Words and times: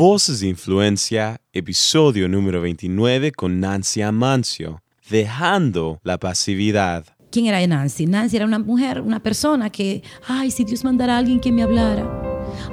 Voces 0.00 0.40
de 0.40 0.48
Influencia, 0.48 1.42
episodio 1.52 2.26
número 2.26 2.62
29 2.62 3.32
con 3.32 3.60
Nancy 3.60 4.00
Amancio, 4.00 4.82
dejando 5.10 6.00
la 6.04 6.16
pasividad. 6.16 7.04
¿Quién 7.30 7.44
era 7.44 7.66
Nancy? 7.66 8.06
Nancy 8.06 8.36
era 8.36 8.46
una 8.46 8.58
mujer, 8.58 9.02
una 9.02 9.22
persona 9.22 9.68
que, 9.68 10.02
ay, 10.26 10.52
si 10.52 10.64
Dios 10.64 10.84
mandara 10.84 11.16
a 11.16 11.18
alguien 11.18 11.38
que 11.38 11.52
me 11.52 11.62
hablara. 11.62 12.06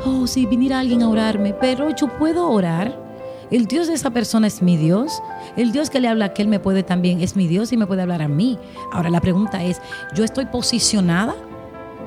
Oh, 0.06 0.26
si 0.26 0.46
viniera 0.46 0.80
alguien 0.80 1.04
a 1.04 1.10
orarme, 1.10 1.54
pero 1.54 1.94
yo 1.94 2.08
puedo 2.18 2.50
orar. 2.50 2.98
El 3.52 3.66
Dios 3.66 3.88
de 3.88 3.96
esa 3.96 4.12
persona 4.12 4.48
es 4.48 4.62
mi 4.62 4.78
Dios. 4.78 5.22
El 5.58 5.74
Dios 5.74 5.90
que 5.90 6.00
le 6.00 6.08
habla 6.08 6.24
a 6.24 6.28
aquel 6.30 6.48
me 6.48 6.62
puede 6.62 6.84
también, 6.84 7.20
es 7.20 7.36
mi 7.36 7.50
Dios 7.50 7.74
y 7.74 7.78
me 7.78 7.88
puede 7.88 8.04
hablar 8.04 8.22
a 8.22 8.30
mí. 8.30 8.58
Ahora 8.94 9.10
la 9.10 9.20
pregunta 9.20 9.66
es, 9.66 9.82
¿yo 10.16 10.24
estoy 10.24 10.46
posicionada 10.46 11.36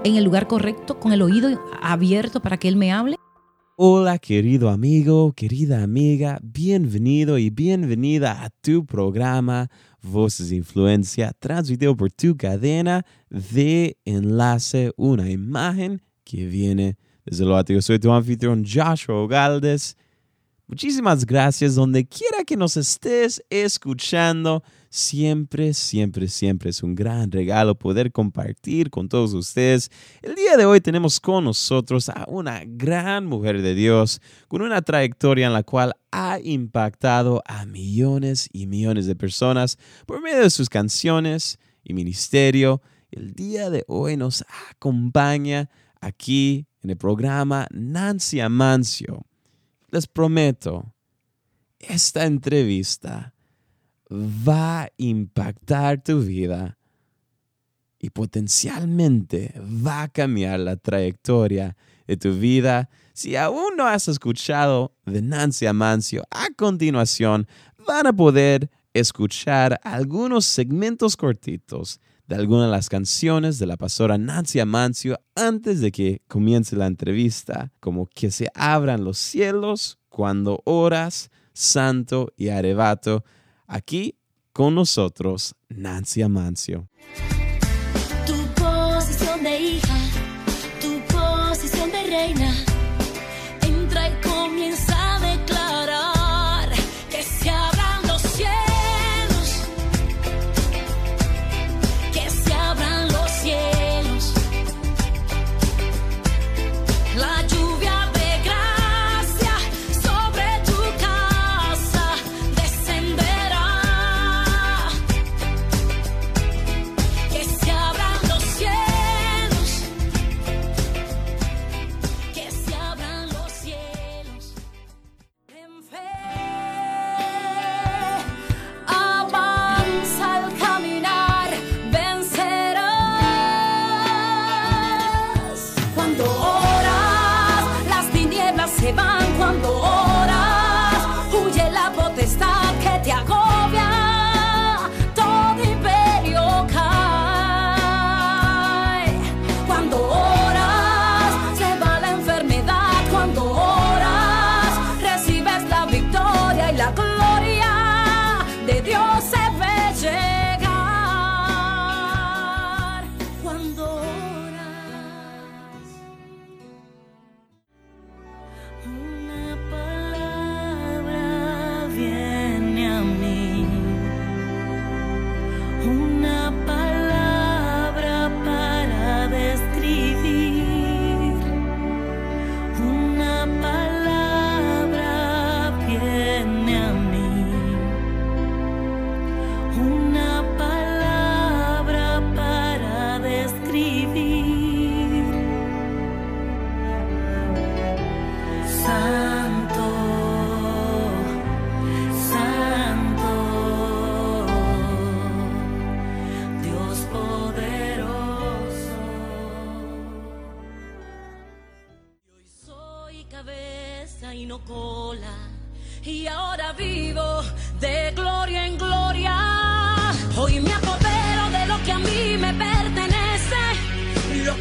en 0.03 0.17
el 0.17 0.25
lugar 0.25 0.47
correcto, 0.47 0.99
con 0.99 1.13
el 1.13 1.21
oído 1.21 1.63
abierto 1.83 2.41
para 2.41 2.57
que 2.57 2.69
Él 2.69 2.77
me 2.77 2.91
hable? 2.91 3.20
Hola 3.83 4.19
querido 4.19 4.69
amigo, 4.69 5.33
querida 5.33 5.83
amiga, 5.83 6.39
bienvenido 6.43 7.39
y 7.39 7.49
bienvenida 7.49 8.45
a 8.45 8.51
tu 8.51 8.85
programa 8.85 9.71
Voces 10.03 10.53
Influencia, 10.53 11.33
transmitido 11.39 11.97
por 11.97 12.13
tu 12.13 12.37
cadena 12.37 13.07
de 13.31 13.97
enlace, 14.05 14.93
una 14.99 15.31
imagen 15.31 16.03
que 16.25 16.45
viene 16.45 16.99
desde 17.25 17.47
lo 17.47 17.57
alto. 17.57 17.73
Yo 17.73 17.81
soy 17.81 17.99
tu 17.99 18.13
anfitrión 18.13 18.67
Joshua 18.67 19.27
Galdes. 19.27 19.97
Muchísimas 20.67 21.25
gracias 21.25 21.75
donde 21.75 22.07
quiera 22.07 22.45
que 22.45 22.59
nos 22.59 22.77
estés 22.77 23.43
escuchando. 23.49 24.63
Siempre, 24.91 25.73
siempre, 25.73 26.29
siempre 26.29 26.71
es 26.71 26.83
un 26.83 26.95
gran 26.95 27.31
regalo 27.31 27.77
poder 27.77 28.11
compartir 28.11 28.91
con 28.91 29.09
todos 29.09 29.33
ustedes. 29.33 29.91
El 30.21 30.35
día 30.35 30.57
de 30.57 30.67
hoy 30.67 30.81
tenemos 30.81 31.21
con 31.21 31.45
nosotros 31.45 32.09
a 32.09 32.27
una 32.29 32.63
gran 32.67 33.25
mujer 33.25 33.63
de 33.63 33.75
Dios 33.75 34.21
con 34.49 34.63
una 34.63 34.83
trayectoria 34.83 35.47
en 35.47 35.53
la 35.53 35.63
cual 35.63 35.95
ha 36.11 36.41
impactado 36.41 37.41
a 37.47 37.65
millones 37.67 38.49
y 38.53 38.67
millones 38.67 39.07
de 39.07 39.15
personas 39.15 39.79
por 40.07 40.21
medio 40.21 40.41
de 40.41 40.51
sus 40.51 40.69
canciones 40.69 41.59
y 41.85 41.95
ministerio. 41.95 42.83
El 43.11 43.33
día 43.33 43.71
de 43.71 43.85
hoy 43.87 44.17
nos 44.17 44.45
acompaña 44.71 45.71
aquí 46.01 46.67
en 46.83 46.91
el 46.91 46.97
programa 46.97 47.67
Nancy 47.71 48.41
Amancio 48.41 49.25
les 49.91 50.07
prometo, 50.07 50.95
esta 51.79 52.27
entrevista 52.27 53.35
va 54.11 54.83
a 54.83 54.89
impactar 54.97 56.03
tu 56.03 56.21
vida 56.21 56.77
y 57.99 58.11
potencialmente 58.11 59.55
va 59.61 60.03
a 60.03 60.09
cambiar 60.09 60.61
la 60.61 60.77
trayectoria 60.77 61.77
de 62.07 62.17
tu 62.17 62.33
vida. 62.33 62.89
Si 63.13 63.37
aún 63.37 63.77
no 63.77 63.87
has 63.87 64.09
escuchado 64.09 64.95
de 65.05 65.23
Nancy 65.23 65.67
Amancio, 65.67 66.25
a 66.31 66.49
continuación 66.57 67.47
van 67.87 68.07
a 68.07 68.13
poder 68.13 68.71
escuchar 68.95 69.79
algunos 69.85 70.47
segmentos 70.47 71.17
cortitos 71.17 72.01
de 72.27 72.37
algunas 72.37 72.67
de 72.67 72.71
las 72.71 72.89
canciones 72.89 73.59
de 73.59 73.67
la 73.67 73.77
pastora 73.77 74.17
Nancy 74.17 74.61
Amancio 74.61 75.19
antes 75.35 75.81
de 75.81 75.93
que 75.93 76.23
comience 76.29 76.77
la 76.77 76.87
entrevista, 76.87 77.73
como 77.81 78.07
que 78.07 78.31
se 78.31 78.49
abran 78.55 79.05
los 79.05 79.19
cielos 79.19 79.99
cuando 80.09 80.63
oras, 80.65 81.31
santo 81.53 82.33
y 82.37 82.49
arrebato. 82.49 83.25
Aquí 83.73 84.17
con 84.53 84.75
nosotros, 84.75 85.55
Nancy 85.69 86.23
Amancio. 86.23 86.89
Tu 88.27 88.35
posición 88.61 89.45
de 89.45 89.61
hija, 89.61 89.97
tu 90.81 91.01
posición 91.07 91.93
de 91.93 92.03
reina 92.03 92.50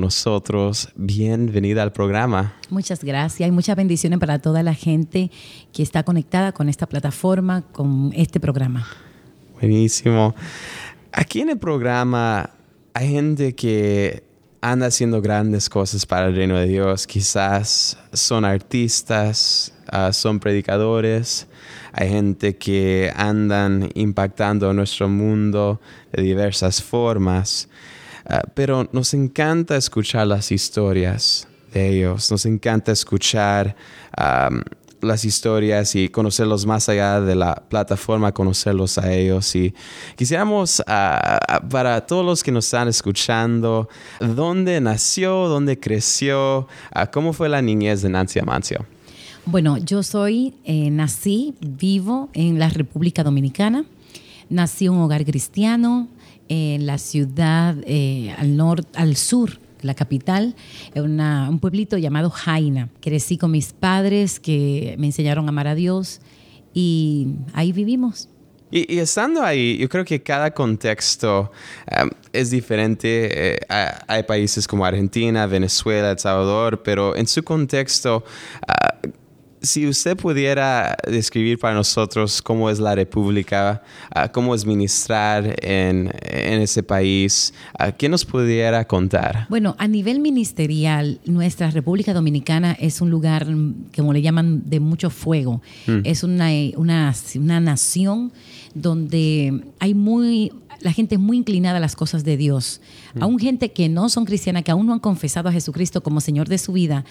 nosotros. 0.00 0.88
Bienvenida 0.96 1.82
al 1.82 1.92
programa. 1.92 2.54
Muchas 2.70 3.04
gracias 3.04 3.48
y 3.48 3.52
muchas 3.52 3.76
bendiciones 3.76 4.18
para 4.18 4.38
toda 4.38 4.62
la 4.62 4.74
gente 4.74 5.30
que 5.72 5.82
está 5.82 6.02
conectada 6.02 6.52
con 6.52 6.68
esta 6.68 6.86
plataforma, 6.86 7.62
con 7.72 8.12
este 8.14 8.40
programa. 8.40 8.86
Buenísimo. 9.60 10.34
Aquí 11.12 11.40
en 11.40 11.50
el 11.50 11.58
programa 11.58 12.50
hay 12.94 13.10
gente 13.10 13.54
que 13.54 14.24
anda 14.60 14.86
haciendo 14.86 15.20
grandes 15.20 15.68
cosas 15.68 16.06
para 16.06 16.28
el 16.28 16.36
reino 16.36 16.56
de 16.56 16.66
Dios. 16.66 17.06
Quizás 17.06 17.98
son 18.12 18.44
artistas, 18.44 19.72
ah, 19.88 20.12
son 20.12 20.40
predicadores, 20.40 21.46
hay 21.92 22.08
gente 22.08 22.56
que 22.56 23.12
andan 23.14 23.90
impactando 23.94 24.72
nuestro 24.72 25.08
mundo 25.08 25.80
de 26.12 26.22
diversas 26.22 26.82
formas. 26.82 27.68
Ah, 28.28 28.42
pero 28.54 28.88
nos 28.92 29.14
encanta 29.14 29.76
escuchar 29.76 30.26
las 30.26 30.50
historias 30.50 31.46
de 31.72 31.90
ellos, 31.90 32.30
nos 32.30 32.44
encanta 32.46 32.90
escuchar 32.92 33.76
las 35.00 35.24
historias 35.24 35.94
y 35.94 36.08
conocerlos 36.08 36.66
más 36.66 36.88
allá 36.88 37.20
de 37.20 37.36
la 37.36 37.54
plataforma, 37.54 38.32
conocerlos 38.32 38.98
a 38.98 39.12
ellos. 39.12 39.54
Y 39.54 39.74
quisiéramos, 40.16 40.82
ah, 40.86 41.62
para 41.70 42.04
todos 42.06 42.24
los 42.24 42.42
que 42.42 42.50
nos 42.50 42.64
están 42.64 42.88
escuchando, 42.88 43.88
¿dónde 44.20 44.80
nació, 44.80 45.48
dónde 45.48 45.78
creció, 45.78 46.66
ah, 46.90 47.08
cómo 47.10 47.32
fue 47.32 47.48
la 47.48 47.62
niñez 47.62 48.02
de 48.02 48.08
Nancy 48.08 48.40
Amancio? 48.40 48.84
Bueno, 49.44 49.76
yo 49.78 50.02
soy, 50.02 50.54
eh, 50.64 50.90
nací, 50.90 51.54
vivo 51.60 52.30
en 52.32 52.58
la 52.58 52.68
República 52.68 53.22
Dominicana. 53.22 53.84
Nací 54.48 54.86
en 54.86 54.92
un 54.92 55.02
hogar 55.02 55.24
cristiano 55.24 56.08
en 56.48 56.86
la 56.86 56.98
ciudad 56.98 57.76
eh, 57.86 58.34
al 58.38 58.56
norte, 58.56 58.88
al 58.94 59.16
sur 59.16 59.58
la 59.82 59.94
capital, 59.94 60.54
una, 60.94 61.48
un 61.48 61.60
pueblito 61.60 61.96
llamado 61.96 62.30
Jaina. 62.30 62.88
Crecí 63.00 63.38
con 63.38 63.50
mis 63.50 63.72
padres 63.72 64.40
que 64.40 64.96
me 64.98 65.06
enseñaron 65.06 65.46
a 65.46 65.48
amar 65.50 65.68
a 65.68 65.74
Dios 65.74 66.20
y 66.74 67.28
ahí 67.52 67.72
vivimos. 67.72 68.28
Y, 68.70 68.98
estando 68.98 69.42
ahí, 69.42 69.78
yo 69.78 69.88
creo 69.88 70.04
que 70.04 70.22
cada 70.22 70.50
contexto 70.50 71.52
um, 72.02 72.10
es 72.32 72.50
diferente. 72.50 73.54
Eh, 73.54 73.58
hay 73.68 74.24
países 74.24 74.66
como 74.66 74.84
Argentina, 74.84 75.46
Venezuela, 75.46 76.10
El 76.10 76.18
Salvador, 76.18 76.82
pero 76.82 77.14
en 77.14 77.28
su 77.28 77.44
contexto, 77.44 78.24
si 79.66 79.86
usted 79.86 80.16
pudiera 80.16 80.96
describir 81.06 81.58
para 81.58 81.74
nosotros 81.74 82.40
cómo 82.40 82.70
es 82.70 82.78
la 82.78 82.94
República, 82.94 83.82
ah, 84.14 84.30
cómo 84.30 84.54
es 84.54 84.64
ministrar 84.64 85.56
en, 85.62 86.10
ese 86.22 86.82
país, 86.82 87.52
ah, 87.78 87.92
¿qué 87.92 88.08
nos 88.08 88.24
pudiera 88.24 88.86
contar? 88.86 89.46
Bueno, 89.48 89.74
a 89.78 89.88
nivel 89.88 90.20
ministerial, 90.20 91.20
nuestra 91.26 91.70
República 91.70 92.14
Dominicana 92.14 92.76
es 92.78 93.00
un 93.00 93.10
lugar, 93.10 93.46
como 93.94 94.12
le 94.12 94.22
llaman, 94.22 94.62
de 94.66 94.80
mucho 94.80 95.10
fuego. 95.10 95.60
Mm. 95.86 96.00
Es 96.04 96.22
una, 96.22 96.48
una, 96.76 97.14
una 97.34 97.60
nación 97.60 98.32
donde 98.74 99.62
hay 99.80 99.94
muy 99.94 100.52
la 100.80 100.92
gente 100.92 101.14
es 101.16 101.20
muy 101.20 101.36
inclinada 101.36 101.78
a 101.78 101.80
las 101.80 101.96
cosas 101.96 102.24
de 102.24 102.36
Dios. 102.36 102.80
Mm. 103.14 103.22
Aún 103.22 103.38
gente 103.38 103.72
que 103.72 103.88
no 103.88 104.08
son 104.08 104.24
cristianas, 104.24 104.62
que 104.62 104.70
aún 104.70 104.86
no 104.86 104.92
han 104.92 105.00
confesado 105.00 105.48
a 105.48 105.52
Jesucristo 105.52 106.02
como 106.02 106.20
Señor 106.20 106.48
de 106.48 106.58
su 106.58 106.72
vida, 106.72 107.04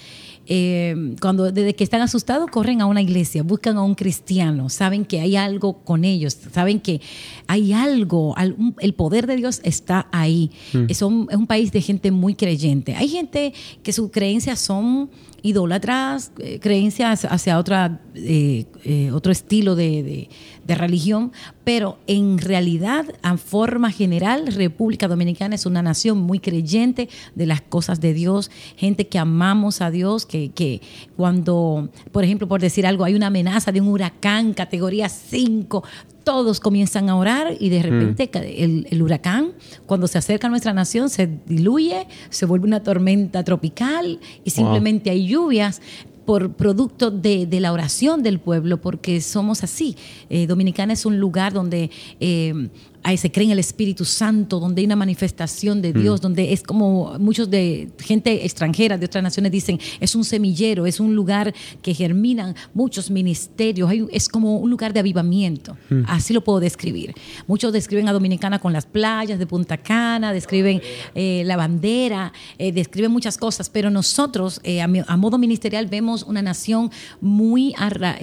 eh, 0.47 1.15
cuando 1.21 1.51
desde 1.51 1.75
que 1.75 1.83
están 1.83 2.01
asustados 2.01 2.49
corren 2.49 2.81
a 2.81 2.85
una 2.85 3.01
iglesia, 3.01 3.43
buscan 3.43 3.77
a 3.77 3.83
un 3.83 3.95
cristiano, 3.95 4.69
saben 4.69 5.05
que 5.05 5.19
hay 5.19 5.35
algo 5.35 5.79
con 5.83 6.03
ellos, 6.03 6.37
saben 6.51 6.79
que 6.79 7.01
hay 7.47 7.73
algo, 7.73 8.35
el 8.79 8.93
poder 8.93 9.27
de 9.27 9.37
Dios 9.37 9.61
está 9.63 10.07
ahí. 10.11 10.51
Mm. 10.73 10.85
Es, 10.89 11.01
un, 11.01 11.27
es 11.29 11.37
un 11.37 11.47
país 11.47 11.71
de 11.71 11.81
gente 11.81 12.11
muy 12.11 12.35
creyente. 12.35 12.95
Hay 12.95 13.07
gente 13.07 13.53
que 13.83 13.93
sus 13.93 14.11
creencias 14.11 14.59
son 14.59 15.09
idólatras, 15.45 16.31
eh, 16.39 16.59
creencias 16.59 17.23
hacia 17.23 17.59
otra, 17.59 18.01
eh, 18.15 18.65
eh, 18.83 19.11
otro 19.11 19.31
estilo 19.31 19.75
de, 19.75 20.27
religión, 20.67 21.31
pero 21.63 21.99
en 22.07 22.39
realidad, 22.39 23.05
a 23.21 23.37
forma 23.37 23.91
general, 23.91 24.47
República 24.47 25.07
Dominicana 25.07 25.53
es 25.53 25.67
una 25.67 25.83
nación 25.83 26.17
muy 26.17 26.39
creyente 26.39 27.07
de 27.35 27.45
las 27.45 27.61
cosas 27.61 28.01
de 28.01 28.15
Dios, 28.15 28.49
gente 28.75 29.05
que 29.07 29.19
amamos 29.19 29.81
a 29.81 29.91
Dios, 29.91 30.25
que, 30.25 30.49
que 30.49 30.81
cuando, 31.15 31.89
por 32.11 32.23
ejemplo, 32.23 32.47
por 32.47 32.61
decir 32.61 32.87
algo, 32.87 33.03
hay 33.03 33.13
una 33.13 33.27
amenaza 33.27 33.71
de 33.71 33.81
un 33.81 33.89
huracán 33.89 34.55
categoría 34.55 35.07
5, 35.07 35.83
todos 36.25 36.59
comienzan 36.59 37.09
a 37.09 37.15
orar 37.15 37.55
y 37.57 37.69
de 37.69 37.81
repente 37.81 38.29
mm. 38.33 38.93
el, 38.93 39.01
huracán, 39.01 39.53
cuando 39.85 40.07
se 40.07 40.17
acerca 40.17 40.47
a 40.47 40.49
nuestra 40.49 40.73
nación, 40.73 41.09
se 41.09 41.29
diluye, 41.45 42.07
se 42.29 42.45
vuelve 42.45 42.67
una 42.67 42.83
tormenta 42.83 43.43
tropical 43.43 44.19
y 44.43 44.49
simplemente 44.49 45.11
hay 45.11 45.27
lluvias 45.27 45.81
por 46.25 46.53
producto 46.53 47.11
de, 47.11 47.47
la 47.61 47.71
oración 47.71 48.23
del 48.23 48.39
pueblo, 48.39 48.81
porque 48.81 49.21
somos 49.21 49.63
así. 49.63 49.95
Eh, 50.29 50.47
Dominicana 50.47 50.93
es 50.93 51.05
un 51.05 51.19
lugar 51.19 51.53
donde 51.53 51.91
eh, 52.19 52.69
ahí 53.05 53.17
se 53.17 53.31
cree 53.31 53.45
en 53.45 53.51
el 53.51 53.59
Espíritu 53.59 54.03
Santo, 54.03 54.59
donde 54.59 54.81
hay 54.81 54.87
una 54.87 54.95
manifestación 54.95 55.79
de 55.79 55.93
Dios, 55.93 56.19
mm. 56.19 56.23
donde 56.23 56.53
es 56.53 56.63
como 56.63 57.17
muchos 57.19 57.51
de 57.51 57.89
gente 57.99 58.43
extranjera 58.45 58.97
de 58.97 59.05
otras 59.05 59.23
naciones 59.23 59.51
dicen, 59.51 59.79
es 59.99 60.15
un 60.15 60.25
semillero, 60.25 60.87
es 60.87 60.99
un 60.99 61.15
lugar 61.15 61.53
que 61.83 61.93
germinan 61.93 62.55
muchos 62.73 63.11
ministerios, 63.11 63.91
es 64.11 64.27
como 64.27 64.57
un 64.57 64.71
lugar 64.71 64.91
de 64.91 65.01
avivamiento, 65.01 65.77
mm. 65.89 66.01
así 66.07 66.33
lo 66.33 66.43
puedo 66.43 66.59
describir. 66.59 67.13
Muchos 67.45 67.71
describen 67.71 68.07
a 68.09 68.13
Dominicana 68.13 68.57
con 68.57 68.73
las 68.73 68.87
playas 68.87 69.37
de 69.37 69.45
Punta 69.45 69.77
Cana, 69.77 70.33
describen 70.33 70.81
eh, 71.13 71.43
la 71.45 71.57
bandera, 71.57 72.33
eh, 72.57 72.71
describen 72.71 73.11
muchas 73.11 73.37
cosas, 73.37 73.69
pero 73.69 73.91
nosotros 73.91 74.59
eh, 74.63 74.81
a, 74.81 75.17
modo 75.17 75.37
ministerial 75.37 75.85
vemos 75.85 76.23
una 76.23 76.41
nación 76.41 76.89
muy, 77.21 77.75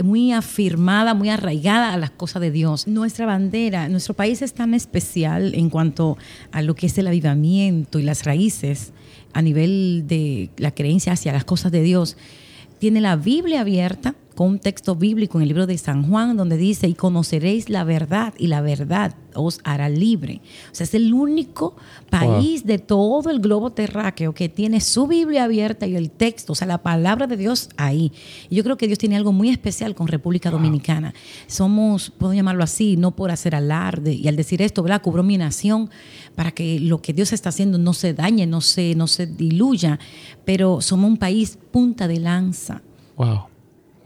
muy 0.02 0.32
afirmada, 0.32 1.14
muy 1.14 1.28
arraigada 1.28 1.92
a 1.92 1.96
las 1.96 2.10
cosas 2.10 2.42
de 2.42 2.50
Dios. 2.50 2.88
Nuestra 2.88 3.26
bandera, 3.26 3.88
nuestro 3.88 4.14
país 4.14 4.42
está 4.42 4.66
especial 4.74 5.54
en 5.54 5.70
cuanto 5.70 6.18
a 6.50 6.62
lo 6.62 6.74
que 6.74 6.86
es 6.86 6.98
el 6.98 7.06
avivamiento 7.06 7.98
y 7.98 8.02
las 8.02 8.24
raíces 8.24 8.92
a 9.32 9.42
nivel 9.42 10.04
de 10.06 10.50
la 10.56 10.72
creencia 10.72 11.12
hacia 11.12 11.32
las 11.32 11.44
cosas 11.44 11.72
de 11.72 11.82
Dios, 11.82 12.16
tiene 12.78 13.00
la 13.00 13.16
Biblia 13.16 13.60
abierta 13.60 14.14
con 14.34 14.48
un 14.48 14.58
texto 14.58 14.96
bíblico 14.96 15.38
en 15.38 15.42
el 15.42 15.48
libro 15.48 15.66
de 15.66 15.78
San 15.78 16.08
Juan 16.08 16.36
donde 16.36 16.56
dice, 16.56 16.88
y 16.88 16.94
conoceréis 16.94 17.68
la 17.68 17.84
verdad 17.84 18.34
y 18.38 18.46
la 18.46 18.60
verdad 18.60 19.14
os 19.34 19.60
hará 19.64 19.88
libre. 19.88 20.40
O 20.70 20.74
sea, 20.74 20.84
es 20.84 20.94
el 20.94 21.12
único 21.14 21.76
país 22.10 22.66
de 22.66 22.78
todo 22.78 23.30
el 23.30 23.40
globo 23.40 23.70
terráqueo 23.70 24.34
que 24.34 24.48
tiene 24.48 24.80
su 24.80 25.06
Biblia 25.06 25.44
abierta 25.44 25.86
y 25.86 25.96
el 25.96 26.10
texto, 26.10 26.52
o 26.52 26.56
sea, 26.56 26.66
la 26.66 26.82
palabra 26.82 27.26
de 27.26 27.36
Dios 27.36 27.70
ahí. 27.76 28.12
Y 28.50 28.56
yo 28.56 28.64
creo 28.64 28.76
que 28.76 28.86
Dios 28.86 28.98
tiene 28.98 29.16
algo 29.16 29.32
muy 29.32 29.50
especial 29.50 29.94
con 29.94 30.08
República 30.08 30.50
Dominicana. 30.50 31.14
Somos, 31.46 32.10
puedo 32.10 32.34
llamarlo 32.34 32.64
así, 32.64 32.96
no 32.96 33.12
por 33.12 33.30
hacer 33.30 33.54
alarde. 33.54 34.12
Y 34.12 34.28
al 34.28 34.36
decir 34.36 34.62
esto, 34.62 34.82
¿verdad? 34.82 35.02
Cubró 35.02 35.22
mi 35.22 35.38
nación 35.38 35.90
para 36.34 36.50
que 36.52 36.80
lo 36.80 37.00
que 37.00 37.12
Dios 37.12 37.32
está 37.32 37.50
haciendo 37.50 37.78
no 37.78 37.94
se 37.94 38.14
dañe, 38.14 38.46
no 38.46 38.60
se, 38.60 38.94
no 38.94 39.06
se 39.06 39.26
diluya. 39.26 39.98
Pero 40.44 40.80
somos 40.80 41.10
un 41.10 41.16
país 41.16 41.58
punta 41.70 42.08
de 42.08 42.20
lanza. 42.20 42.82
Wow 43.16 43.51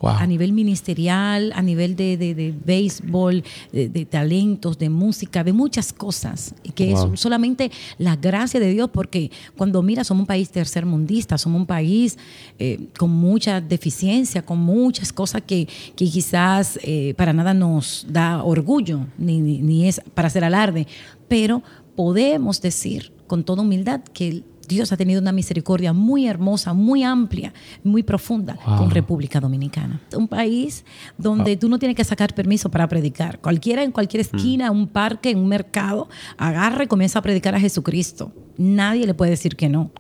a 0.02 0.26
nivel 0.26 0.52
ministerial, 0.52 1.52
a 1.54 1.62
nivel 1.62 1.97
de, 1.97 2.16
de, 2.16 2.54
béisbol, 2.64 3.42
de, 3.73 4.06
talentos, 4.06 4.78
de 4.78 4.90
música, 4.90 5.42
de 5.42 5.52
muchas 5.52 5.92
cosas, 5.92 6.54
que 6.75 6.92
es 6.92 7.00
solamente 7.14 7.71
la 7.99 8.16
gracia 8.16 8.61
de 8.61 8.71
Dios, 8.73 8.90
porque 8.92 9.30
cuando 9.56 9.82
mira, 9.82 10.04
somos 10.04 10.23
un 10.23 10.26
país 10.26 10.50
tercermundista, 10.50 11.38
somos 11.38 11.61
un 11.61 11.66
país 11.66 12.18
eh, 12.59 12.88
con 12.99 13.11
mucha 13.11 13.61
deficiencia, 13.61 14.42
con 14.42 14.59
muchas 14.59 15.12
cosas 15.12 15.42
que, 15.47 15.66
que 15.94 16.04
quizás 16.04 16.78
eh, 16.82 17.14
para 17.16 17.32
nada 17.32 17.54
nos 17.54 18.06
da 18.09 18.42
orgullo, 18.42 19.06
ni, 19.18 19.40
ni 19.40 19.88
es 19.88 20.00
para 20.14 20.28
hacer 20.28 20.44
alarde, 20.44 20.87
pero 21.28 21.62
podemos 21.94 22.61
decir 22.61 23.12
con 23.26 23.44
toda 23.44 23.62
humildad 23.62 24.02
que 24.12 24.42
Dios 24.68 24.92
ha 24.92 24.96
tenido 24.96 25.20
una 25.20 25.32
misericordia 25.32 25.92
muy 25.92 26.26
hermosa, 26.26 26.73
muy 26.73 27.02
amplia, 27.02 27.52
muy 27.85 28.02
profunda 28.02 28.56
con 28.64 28.90
República 28.90 29.40
Dominicana. 29.40 30.00
Un 30.14 30.28
país 30.28 30.85
donde 31.18 31.56
tú 31.56 31.68
no 31.68 31.78
tienes 31.78 31.96
que 31.96 32.04
sacar 32.04 32.35
permiso 32.35 32.70
para 32.70 32.88
predicar. 32.88 33.40
Cualquiera 33.40 33.82
en 33.82 33.92
cualquier 33.92 34.25
mm. 34.25 34.37
esquina, 34.37 34.70
un 34.70 34.88
parque, 34.88 35.30
en 35.30 35.38
un 35.38 35.49
mercado, 35.49 36.08
agarra 36.37 36.85
y 36.85 36.87
comienza 36.87 37.18
a 37.18 37.23
predicar 37.23 37.54
a 37.54 37.61
Jesucristo. 37.61 38.32
Nadie 38.56 39.06
le 39.06 39.14
puede 39.14 39.32
decir 39.32 39.56
que 39.56 39.68
no. 39.68 39.90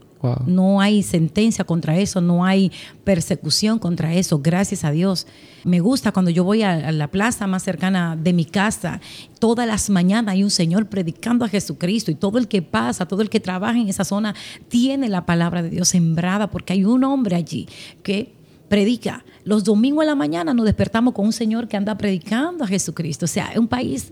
No 0.46 0.80
hay 0.80 1.02
sentencia 1.02 1.64
contra 1.64 1.96
eso, 1.96 2.20
no 2.20 2.44
hay 2.44 2.72
persecución 3.04 3.78
contra 3.78 4.14
eso, 4.14 4.40
gracias 4.40 4.84
a 4.84 4.90
Dios. 4.90 5.26
Me 5.64 5.80
gusta 5.80 6.12
cuando 6.12 6.30
yo 6.30 6.44
voy 6.44 6.62
a, 6.62 6.92
la 6.92 7.08
plaza 7.08 7.46
más 7.46 7.62
cercana 7.62 8.16
de 8.16 8.32
mi 8.32 8.44
casa, 8.44 9.00
todas 9.38 9.66
las 9.66 9.90
mañanas 9.90 10.34
hay 10.34 10.42
un 10.42 10.50
Señor 10.50 10.86
predicando 10.86 11.44
a 11.44 11.48
Jesucristo 11.48 12.10
y 12.10 12.14
todo 12.14 12.38
el 12.38 12.48
que 12.48 12.62
pasa, 12.62 13.06
todo 13.06 13.22
el 13.22 13.30
que 13.30 13.40
trabaja 13.40 13.78
en 13.78 13.88
esa 13.88 14.04
zona 14.04 14.34
tiene 14.68 15.08
la 15.08 15.26
palabra 15.26 15.62
de 15.62 15.70
Dios 15.70 15.88
sembrada 15.88 16.50
porque 16.50 16.72
hay 16.72 16.84
un 16.84 17.04
hombre 17.04 17.36
allí 17.36 17.68
que 18.02 18.32
predica. 18.68 19.24
Los 19.44 19.64
domingos 19.64 20.02
en 20.02 20.08
la 20.08 20.14
mañana 20.14 20.54
nos 20.54 20.66
despertamos 20.66 21.14
con 21.14 21.26
un 21.26 21.32
Señor 21.32 21.68
que 21.68 21.76
anda 21.76 21.96
predicando 21.96 22.64
a 22.64 22.66
Jesucristo. 22.66 23.24
O 23.24 23.28
sea, 23.28 23.52
es 23.52 23.58
un 23.58 23.68
país 23.68 24.10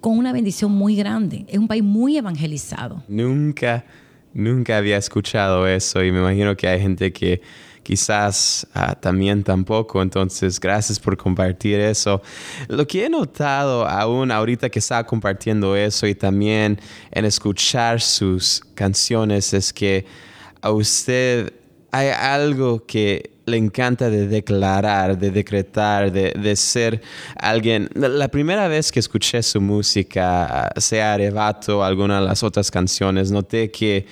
con 0.00 0.18
una 0.18 0.32
bendición 0.32 0.72
muy 0.72 0.96
grande, 0.96 1.44
es 1.48 1.58
un 1.58 1.68
país 1.68 1.82
muy 1.82 2.16
evangelizado. 2.18 3.02
Nunca 3.08 3.84
Nunca 4.34 4.76
había 4.76 4.96
escuchado 4.96 5.66
eso 5.66 6.02
y 6.02 6.10
me 6.10 6.18
imagino 6.18 6.56
que 6.56 6.66
hay 6.66 6.80
gente 6.80 7.12
que 7.12 7.40
quizás 7.84 8.66
ah, 8.74 8.96
también 8.96 9.44
tampoco. 9.44 10.02
Entonces, 10.02 10.58
gracias 10.58 10.98
por 10.98 11.16
compartir 11.16 11.78
eso. 11.78 12.20
Lo 12.66 12.84
que 12.84 13.04
he 13.04 13.08
notado 13.08 13.86
aún 13.86 14.32
ahorita 14.32 14.68
que 14.70 14.80
estaba 14.80 15.06
compartiendo 15.06 15.76
eso 15.76 16.08
y 16.08 16.16
también 16.16 16.80
en 17.12 17.24
escuchar 17.24 18.00
sus 18.00 18.60
canciones 18.74 19.54
es 19.54 19.72
que 19.72 20.04
a 20.60 20.72
usted 20.72 21.52
hay 21.92 22.08
algo 22.08 22.84
que 22.84 23.33
le 23.46 23.56
encanta 23.56 24.10
de 24.10 24.26
declarar, 24.26 25.18
de 25.18 25.30
decretar, 25.30 26.10
de, 26.10 26.32
de, 26.32 26.56
ser 26.56 27.02
alguien. 27.36 27.88
La 27.94 28.28
primera 28.28 28.68
vez 28.68 28.90
que 28.90 29.00
escuché 29.00 29.42
su 29.42 29.60
música, 29.60 30.72
sea 30.76 31.14
Arrebato, 31.14 31.84
alguna 31.84 32.20
de 32.20 32.26
las 32.26 32.42
otras 32.42 32.70
canciones, 32.70 33.30
noté 33.30 33.70
que 33.70 34.06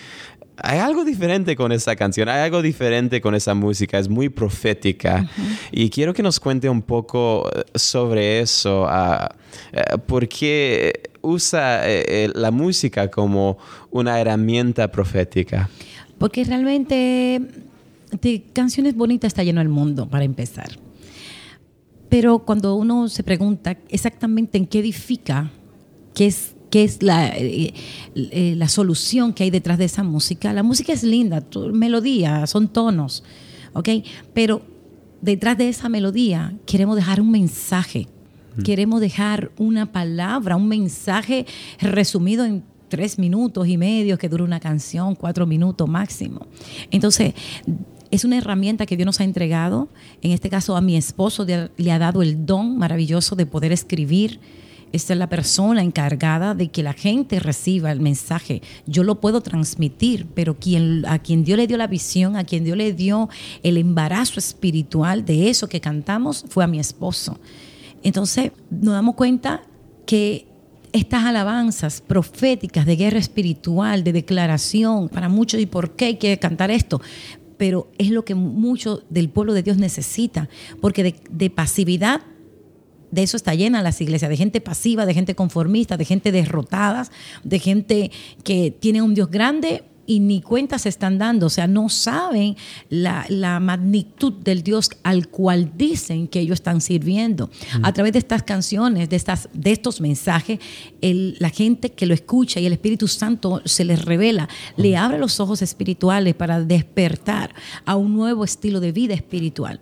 hay 0.57 0.79
algo 0.79 1.05
diferente 1.05 1.57
con 1.57 1.73
esa 1.73 1.97
canción, 1.97 2.29
hay 2.29 2.43
algo 2.43 2.63
diferente 2.63 3.21
con 3.21 3.35
esa 3.35 3.55
música, 3.55 3.99
es 3.99 4.09
muy 4.09 4.29
profética. 4.29 5.29
Y 5.71 5.91
quiero 5.91 6.13
que 6.13 6.23
nos 6.23 6.39
cuente 6.39 6.69
un 6.69 6.83
poco 6.83 7.51
eh, 7.53 7.65
sobre 7.75 8.41
eso, 8.41 8.85
uh, 8.85 8.87
uh, 8.87 9.99
por 10.07 10.29
qué 10.29 11.11
usa 11.23 11.83
uh, 11.85 12.39
la 12.39 12.51
música 12.51 13.11
como 13.11 13.59
una 13.91 14.21
herramienta 14.21 14.91
profética. 14.91 15.69
Porque 16.19 16.45
realmente 16.45 17.41
de 18.21 18.45
canciones 18.53 18.95
bonitas 18.95 19.29
está 19.29 19.43
lleno 19.43 19.61
el 19.61 19.69
mundo, 19.69 20.09
para 20.09 20.25
empezar. 20.25 20.79
Pero 22.09 22.41
cuando 22.41 22.77
uno 22.77 23.09
se 23.09 23.23
pregunta 23.23 23.79
exactamente 23.89 24.59
en 24.59 24.67
qué 24.67 24.81
edifica, 24.81 25.51
qué 26.15 26.27
es 26.27 26.55
qué 26.73 26.85
es 26.85 27.03
la, 27.03 27.29
eh, 27.29 27.75
eh, 28.15 28.55
la 28.57 28.67
solución 28.67 29.35
que 29.35 29.45
hay 29.45 29.51
detrás 29.51 29.77
de 29.77 29.85
esa 29.85 30.03
música. 30.03 30.55
La 30.55 30.63
música 30.63 30.95
es 30.95 31.03
linda, 31.03 31.45
melodía, 31.71 32.47
son 32.47 32.69
tonos, 32.69 33.23
¿ok? 33.75 33.91
Pero 34.33 34.63
detrás 35.21 35.59
de 35.59 35.69
esa 35.69 35.91
melodía 35.91 36.55
queremos 36.65 36.97
dejar 36.97 37.21
un 37.21 37.31
mensaje, 37.31 38.09
mm. 38.57 38.63
queremos 38.63 39.03
dejar 39.03 39.53
una 39.59 39.93
palabra, 39.93 40.57
un 40.57 40.67
mensaje 40.67 41.45
resumido 41.79 42.47
en 42.47 42.65
tres 42.89 43.19
minutos 43.19 43.69
y 43.69 43.77
medio 43.77 44.17
que 44.17 44.31
dura 44.31 44.43
una 44.43 44.59
canción, 44.59 45.15
cuatro 45.15 45.47
minutos 45.47 45.87
máximo. 45.87 46.47
Entonces, 46.91 47.35
es 48.13 48.25
una 48.25 48.39
herramienta 48.39 48.87
que 48.87 48.97
Dios 48.97 49.07
nos 49.07 49.21
ha 49.21 49.25
entregado. 49.25 49.89
En 50.21 50.31
este 50.31 50.49
caso, 50.49 50.77
a 50.77 50.81
mi 50.81 50.97
esposo 50.97 51.45
le 51.45 51.93
ha 51.93 51.99
dado 51.99 52.23
el 52.23 52.47
don 52.47 52.79
maravilloso 52.79 53.35
de 53.35 53.47
poder 53.47 53.73
escribir 53.73 54.39
esta 54.93 55.15
es 55.15 55.19
la 55.19 55.29
persona 55.29 55.83
encargada 55.83 56.55
de 56.55 56.69
que 56.69 56.83
la 56.83 56.93
gente 56.93 57.41
reciba 57.41 57.91
el 57.91 58.01
mensaje. 58.01 58.61
Yo 58.87 59.05
lo 59.05 59.21
puedo 59.21 59.41
transmitir, 59.41 60.27
pero 60.35 60.55
a 61.07 61.19
quien 61.19 61.45
Dios 61.45 61.57
le 61.57 61.67
dio 61.67 61.79
la 61.79 61.87
visión, 61.87 62.37
a 62.37 62.45
quien 62.45 62.63
Dios 62.63 62.77
le 62.77 62.93
dio 62.93 63.31
el 63.63 63.79
embarazo 63.79 64.39
espiritual 64.39 65.25
de 65.25 65.49
eso 65.49 65.67
que 65.67 65.81
cantamos, 65.81 66.45
fue 66.47 66.63
a 66.63 66.67
mi 66.67 66.79
esposo. 66.79 67.39
Entonces 68.03 68.53
nos 68.71 68.93
damos 68.93 69.15
cuenta 69.15 69.63
que 70.05 70.47
estas 70.93 71.25
alabanzas 71.25 72.03
proféticas 72.03 72.85
de 72.85 72.97
guerra 72.97 73.19
espiritual, 73.19 74.05
de 74.05 74.13
declaración, 74.13 75.09
para 75.09 75.31
muchos, 75.31 75.59
¿y 75.59 75.65
por 75.65 75.97
qué 75.97 76.05
hay 76.05 76.17
que 76.17 76.39
cantar 76.39 76.71
esto? 76.71 77.01
Pero 77.63 77.93
es 77.97 78.11
lo 78.11 78.25
que 78.25 78.35
mucho 78.35 79.05
del 79.09 79.29
pueblo 79.29 79.53
de 79.53 79.63
Dios 79.63 79.77
necesita, 79.77 80.49
porque 80.81 81.05
de, 81.05 81.15
de 81.31 81.49
pasividad 81.49 82.21
de 83.13 83.23
eso 83.23 83.37
está 83.37 83.55
llena 83.55 83.83
las 83.83 84.01
iglesias, 84.01 84.29
de 84.29 84.37
gente 84.37 84.61
pasiva, 84.61 85.07
de 85.07 85.15
gente 85.15 85.37
conformista, 85.37 85.97
de 85.97 86.05
gente 86.05 86.33
derrotada, 86.33 87.09
de 87.45 87.59
gente 87.61 88.11
que 88.43 88.73
tiene 88.73 89.01
un 89.01 89.15
Dios 89.15 89.31
grande 89.31 89.85
y 90.07 90.21
ni 90.21 90.41
cuenta 90.43 90.79
se 90.79 90.89
están 90.89 91.19
dando, 91.19 91.47
o 91.47 91.51
sea, 91.51 91.67
no 91.67 91.89
saben 91.89 92.57
la, 92.89 93.27
magnitud 93.61 94.33
del 94.33 94.63
Dios 94.63 94.91
al 95.03 95.29
cual 95.29 95.73
dicen 95.77 96.27
que 96.29 96.41
ellos 96.41 96.55
están 96.55 96.81
sirviendo. 96.81 97.51
A 97.83 97.93
través 97.93 98.13
de 98.13 98.19
estas 98.19 98.43
canciones, 98.43 99.09
de, 99.09 99.17
estas, 99.17 99.49
de 99.53 99.73
estos 99.73 100.01
mensajes, 100.01 100.59
la 101.01 101.51
gente 101.51 101.93
que 101.93 102.07
lo 102.07 102.15
escucha 102.15 102.61
y 102.61 102.67
el 102.67 102.73
Espíritu 102.73 103.09
Santo 103.09 103.63
se 103.65 103.85
les 103.85 104.05
revela, 104.05 104.49
le 104.77 104.97
abre 104.97 105.19
los 105.19 105.39
ojos 105.41 105.63
espirituales 105.63 106.35
para 106.35 106.61
despertar 106.61 107.55
a 107.85 107.97
un 107.97 108.15
nuevo 108.15 108.45
estilo 108.45 108.81
de 108.81 108.93
vida 108.93 109.15
espiritual 109.15 109.81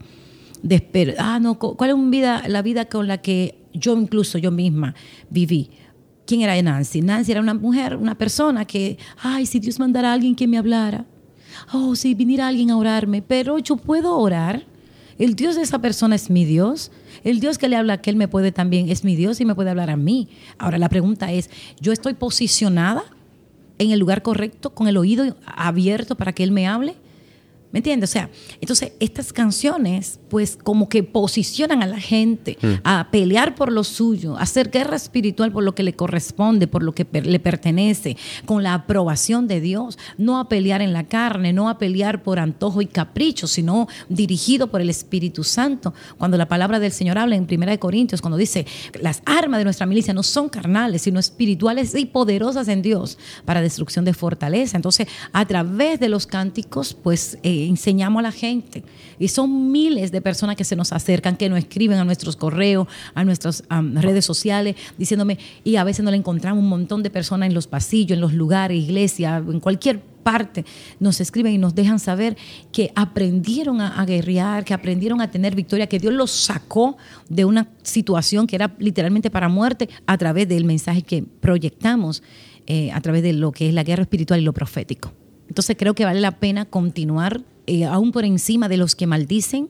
de 0.62 1.16
ah, 1.18 1.38
no, 1.40 1.58
¿cuál 1.58 1.90
es 1.90 2.10
vida, 2.10 2.44
la 2.48 2.62
vida 2.62 2.84
con 2.86 3.08
la 3.08 3.18
que 3.18 3.56
yo 3.72 3.96
incluso 3.96 4.38
yo 4.38 4.50
misma 4.50 4.94
viví? 5.30 5.70
¿Quién 6.30 6.42
era 6.42 6.62
Nancy? 6.62 7.00
Nancy 7.00 7.32
era 7.32 7.40
una 7.40 7.54
mujer, 7.54 7.96
una 7.96 8.16
persona 8.16 8.64
que, 8.64 8.98
ay, 9.20 9.46
si 9.46 9.58
Dios 9.58 9.80
mandara 9.80 10.10
a 10.10 10.12
alguien 10.12 10.36
que 10.36 10.46
me 10.46 10.58
hablara, 10.58 11.04
oh, 11.72 11.96
si 11.96 12.14
viniera 12.14 12.46
alguien 12.46 12.70
a 12.70 12.76
orarme, 12.76 13.20
pero 13.20 13.58
yo 13.58 13.74
puedo 13.74 14.16
orar. 14.16 14.64
El 15.18 15.34
Dios 15.34 15.56
de 15.56 15.62
esa 15.62 15.80
persona 15.80 16.14
es 16.14 16.30
mi 16.30 16.44
Dios. 16.44 16.92
El 17.24 17.40
Dios 17.40 17.58
que 17.58 17.68
le 17.68 17.74
habla 17.74 17.94
a 17.94 17.96
aquel 17.96 18.14
me 18.14 18.28
puede 18.28 18.52
también, 18.52 18.90
es 18.90 19.02
mi 19.02 19.16
Dios 19.16 19.40
y 19.40 19.44
me 19.44 19.56
puede 19.56 19.70
hablar 19.70 19.90
a 19.90 19.96
mí. 19.96 20.28
Ahora 20.56 20.78
la 20.78 20.88
pregunta 20.88 21.32
es, 21.32 21.50
¿yo 21.80 21.90
estoy 21.90 22.14
posicionada 22.14 23.02
en 23.78 23.90
el 23.90 23.98
lugar 23.98 24.22
correcto, 24.22 24.70
con 24.72 24.86
el 24.86 24.98
oído 24.98 25.36
abierto 25.44 26.14
para 26.14 26.32
que 26.32 26.44
Él 26.44 26.52
me 26.52 26.68
hable? 26.68 26.94
¿Me 27.72 27.78
entiendes? 27.78 28.10
O 28.10 28.12
sea, 28.12 28.30
entonces 28.60 28.92
estas 28.98 29.32
canciones 29.32 30.18
pues 30.28 30.58
como 30.60 30.88
que 30.88 31.04
posicionan 31.04 31.84
a 31.84 31.86
la 31.86 32.00
gente 32.00 32.58
mm. 32.60 32.74
a 32.82 33.08
pelear 33.12 33.54
por 33.54 33.70
lo 33.70 33.84
suyo, 33.84 34.36
a 34.36 34.42
hacer 34.42 34.70
guerra 34.70 34.96
espiritual 34.96 35.52
por 35.52 35.62
lo 35.62 35.74
que 35.74 35.84
le 35.84 35.92
corresponde, 35.92 36.66
por 36.66 36.82
lo 36.82 36.92
que 36.92 37.06
le 37.12 37.38
pertenece, 37.38 38.16
con 38.44 38.64
la 38.64 38.74
aprobación 38.74 39.46
de 39.46 39.60
Dios, 39.60 39.98
no 40.18 40.40
a 40.40 40.48
pelear 40.48 40.82
en 40.82 40.92
la 40.92 41.04
carne, 41.04 41.52
no 41.52 41.68
a 41.68 41.78
pelear 41.78 42.24
por 42.24 42.40
antojo 42.40 42.82
y 42.82 42.86
capricho, 42.86 43.46
sino 43.46 43.86
dirigido 44.08 44.68
por 44.68 44.80
el 44.80 44.90
Espíritu 44.90 45.44
Santo. 45.44 45.94
Cuando 46.18 46.36
la 46.36 46.48
palabra 46.48 46.80
del 46.80 46.92
Señor 46.92 47.18
habla 47.18 47.36
en 47.36 47.46
1 47.48 47.78
Corintios, 47.78 48.20
cuando 48.20 48.36
dice, 48.36 48.66
las 49.00 49.22
armas 49.26 49.58
de 49.58 49.64
nuestra 49.64 49.86
milicia 49.86 50.12
no 50.12 50.24
son 50.24 50.48
carnales, 50.48 51.02
sino 51.02 51.20
espirituales 51.20 51.94
y 51.94 52.06
poderosas 52.06 52.66
en 52.66 52.82
Dios 52.82 53.16
para 53.44 53.60
destrucción 53.62 54.04
de 54.04 54.12
fortaleza. 54.12 54.76
Entonces, 54.76 55.06
a 55.32 55.46
través 55.46 56.00
de 56.00 56.08
los 56.08 56.26
cánticos, 56.26 56.94
pues... 56.94 57.38
Eh, 57.44 57.59
enseñamos 57.68 58.20
a 58.20 58.22
la 58.22 58.32
gente. 58.32 58.82
Y 59.18 59.28
son 59.28 59.70
miles 59.70 60.12
de 60.12 60.20
personas 60.20 60.56
que 60.56 60.64
se 60.64 60.76
nos 60.76 60.92
acercan, 60.92 61.36
que 61.36 61.48
nos 61.48 61.58
escriben 61.58 61.98
a 61.98 62.04
nuestros 62.04 62.36
correos, 62.36 62.86
a 63.14 63.24
nuestras 63.24 63.62
redes 63.68 64.24
sociales, 64.24 64.76
diciéndome, 64.98 65.38
y 65.64 65.76
a 65.76 65.84
veces 65.84 66.04
nos 66.04 66.14
encontramos 66.14 66.62
un 66.62 66.68
montón 66.68 67.02
de 67.02 67.10
personas 67.10 67.48
en 67.48 67.54
los 67.54 67.66
pasillos, 67.66 68.16
en 68.16 68.20
los 68.20 68.32
lugares, 68.32 68.78
iglesia, 68.78 69.36
en 69.38 69.60
cualquier 69.60 70.00
parte, 70.22 70.64
nos 70.98 71.20
escriben 71.20 71.52
y 71.52 71.58
nos 71.58 71.74
dejan 71.74 71.98
saber 71.98 72.36
que 72.72 72.92
aprendieron 72.94 73.80
a, 73.80 74.04
guerrear, 74.04 74.64
que 74.64 74.74
aprendieron 74.74 75.20
a 75.20 75.30
tener 75.30 75.54
victoria, 75.54 75.86
que 75.86 75.98
Dios 75.98 76.12
los 76.12 76.30
sacó 76.30 76.96
de 77.28 77.44
una 77.44 77.68
situación 77.82 78.46
que 78.46 78.56
era 78.56 78.74
literalmente 78.78 79.30
para 79.30 79.48
muerte 79.48 79.88
a 80.06 80.16
través 80.18 80.48
del 80.48 80.64
mensaje 80.64 81.02
que 81.02 81.22
proyectamos, 81.22 82.22
eh, 82.66 82.92
a 82.92 83.00
través 83.00 83.22
de 83.22 83.32
lo 83.32 83.52
que 83.52 83.68
es 83.68 83.74
la 83.74 83.82
guerra 83.82 84.02
espiritual 84.02 84.40
y 84.40 84.44
lo 84.44 84.52
profético. 84.52 85.12
Entonces 85.50 85.76
creo 85.76 85.94
que 85.94 86.04
vale 86.04 86.20
la 86.20 86.38
pena 86.38 86.64
continuar 86.64 87.42
eh, 87.66 87.84
aún 87.84 88.12
por 88.12 88.24
encima 88.24 88.68
de 88.68 88.76
los 88.76 88.94
que 88.94 89.08
maldicen, 89.08 89.68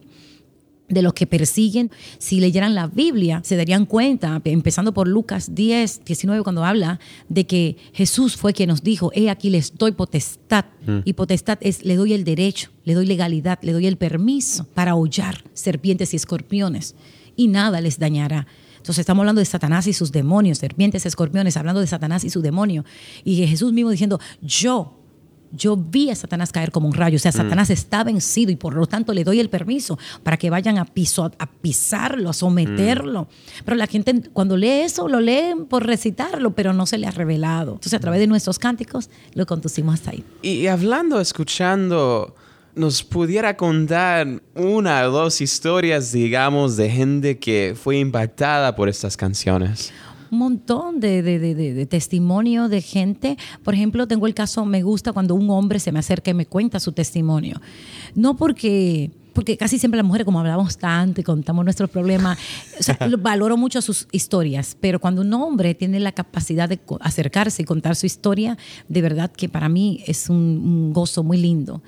de 0.91 1.01
los 1.01 1.15
que 1.15 1.27
persiguen. 1.27 1.91
Si 2.19 2.39
leyeran 2.39 2.75
la 2.75 2.87
Biblia, 2.87 3.41
se 3.43 3.57
darían 3.57 3.87
cuenta, 3.87 4.43
empezando 4.45 4.93
por 4.93 5.09
Lucas 5.09 5.55
10, 5.55 6.05
19, 6.05 6.43
cuando 6.43 6.67
habla 6.67 7.01
de 7.31 7.47
que 7.47 7.79
Jesús 7.95 8.37
fue 8.37 8.53
quien 8.53 8.69
nos 8.69 8.83
dijo, 8.83 9.11
he 9.15 9.31
aquí 9.31 9.49
les 9.49 9.75
doy 9.75 9.93
potestad. 9.93 10.67
Mm. 10.87 10.99
Y 11.07 11.15
potestad 11.15 11.57
es, 11.63 11.83
le 11.83 11.97
doy 11.97 12.13
el 12.13 12.25
derecho, 12.25 12.69
le 12.85 12.93
doy 12.93 13.07
legalidad, 13.07 13.59
le 13.63 13.73
doy 13.73 13.87
el 13.87 13.97
permiso 13.97 14.67
para 14.75 14.95
hollar 14.95 15.45
serpientes 15.55 16.13
y 16.13 16.17
escorpiones. 16.17 16.95
Y 17.37 17.49
nada 17.49 17.81
les 17.81 17.99
dañará. 17.99 18.47
Entonces 18.77 19.01
estamos 19.01 19.23
hablando 19.23 19.41
de 19.41 19.47
Satanás 19.47 19.87
y 19.87 19.95
sus 19.95 20.13
demonios, 20.13 20.59
serpientes, 20.59 21.07
escorpiones, 21.07 21.57
hablando 21.57 21.81
de 21.81 21.87
Satanás 21.87 22.25
y 22.25 22.31
su 22.31 22.43
demonio. 22.43 22.85
Y 23.25 23.47
Jesús 23.47 23.73
mismo 23.73 23.91
diciendo, 23.91 24.21
yo 24.43 25.00
yo 25.53 25.77
vi 25.77 26.11
a 26.11 26.15
Satanás 26.15 26.53
caer 26.53 26.71
como 26.71 26.89
un 26.89 26.95
rayo. 26.95 27.17
O 27.17 27.19
sea, 27.19 27.31
mm. 27.31 27.35
Satanás 27.35 27.71
está 27.71 28.05
vencido 28.05 28.53
y 28.53 28.57
por 28.57 28.75
lo 28.75 28.87
tanto 28.87 29.13
le 29.13 29.25
doy 29.25 29.41
el 29.41 29.51
permiso 29.51 29.99
para 30.23 30.37
que 30.37 30.51
vayan 30.51 30.79
a, 30.79 30.85
piso, 30.85 31.31
a 31.39 31.47
pisarlo, 31.47 32.31
a 32.31 32.33
someterlo. 32.33 33.23
Mm. 33.23 33.63
Pero 33.65 33.77
la 33.77 33.87
gente 33.87 34.23
cuando 34.33 34.57
lee 34.57 34.83
eso, 34.83 35.09
lo 35.09 35.21
leen 35.21 35.67
por 35.67 35.87
recitarlo, 35.87 36.53
pero 36.53 36.73
no 36.73 36.87
se 36.87 36.99
le 36.99 37.07
ha 37.07 37.11
revelado. 37.11 37.73
Entonces, 37.73 37.95
a 37.95 38.01
través 38.01 38.21
de 38.21 38.27
nuestros 38.27 38.59
cánticos, 38.59 39.11
lo 39.35 39.47
conducimos 39.47 39.95
hasta 39.95 40.13
ahí. 40.13 40.25
Y 40.43 40.67
hablando, 40.67 41.21
escuchando, 41.21 42.35
nos 42.75 43.03
pudiera 43.03 43.57
contar 43.57 44.43
una 44.55 45.07
o 45.09 45.11
dos 45.11 45.41
historias, 45.41 46.13
digamos, 46.13 46.77
de 46.77 46.91
gente 46.91 47.39
que 47.39 47.75
fue 47.81 47.99
impactada 47.99 48.77
por 48.77 48.89
estas 48.89 49.17
canciones 49.17 49.93
un 50.31 50.39
montón 50.39 51.01
de, 51.01 51.23
de, 51.23 51.39
de, 51.39 51.55
de 51.55 51.87
testimonio 51.87 52.69
de 52.69 52.83
gente. 52.83 53.37
Por 53.63 53.75
ejemplo, 53.75 54.07
tengo 54.07 54.27
el 54.27 54.35
caso, 54.35 54.65
me 54.65 54.83
gusta 54.83 55.13
cuando 55.13 55.35
un 55.35 55.51
hombre 55.51 55.81
se 55.81 55.93
me 55.93 55.99
acerca 55.99 56.31
y 56.31 56.35
me 56.35 56.47
cuenta 56.47 56.81
su 56.81 56.93
testimonio. 56.93 57.61
No 58.15 58.37
porque 58.37 59.11
porque 59.33 59.57
casi 59.57 59.79
siempre 59.79 59.97
las 59.97 60.07
mujeres, 60.07 60.25
como 60.25 60.41
hablamos 60.41 60.77
tanto 60.77 61.21
y 61.21 61.25
contamos 61.25 61.65
nuestros 61.65 61.91
problemas, 61.91 62.39
valoro 63.21 63.57
mucho 63.57 63.81
sus 63.81 64.09
historias, 64.13 64.77
pero 64.81 65.01
cuando 65.01 65.23
un 65.23 65.33
hombre 65.35 65.75
tiene 65.75 66.01
la 66.01 66.13
capacidad 66.13 66.69
de 66.69 66.81
acercarse 67.01 67.63
y 67.63 67.65
contar 67.65 67.97
su 67.97 68.07
historia, 68.07 68.59
de 68.89 69.03
verdad 69.03 69.31
que 69.31 69.49
para 69.49 69.69
mí 69.69 70.03
es 70.07 70.29
un, 70.29 70.93
gozo 70.93 71.23
muy 71.23 71.39
lindo. 71.39 71.83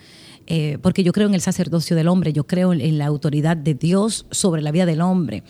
Eh, 0.55 0.77
porque 0.83 1.03
yo 1.03 1.13
creo 1.13 1.29
en 1.29 1.35
el 1.35 1.41
sacerdocio 1.41 1.97
del 1.97 2.09
hombre, 2.09 2.35
yo 2.35 2.47
creo 2.47 2.75
en, 2.75 2.99
la 2.99 3.07
autoridad 3.07 3.57
de 3.57 3.73
Dios 3.73 4.27
sobre 4.31 4.61
la 4.61 4.71
vida 4.71 4.85
del 4.85 5.01
hombre. 5.01 5.45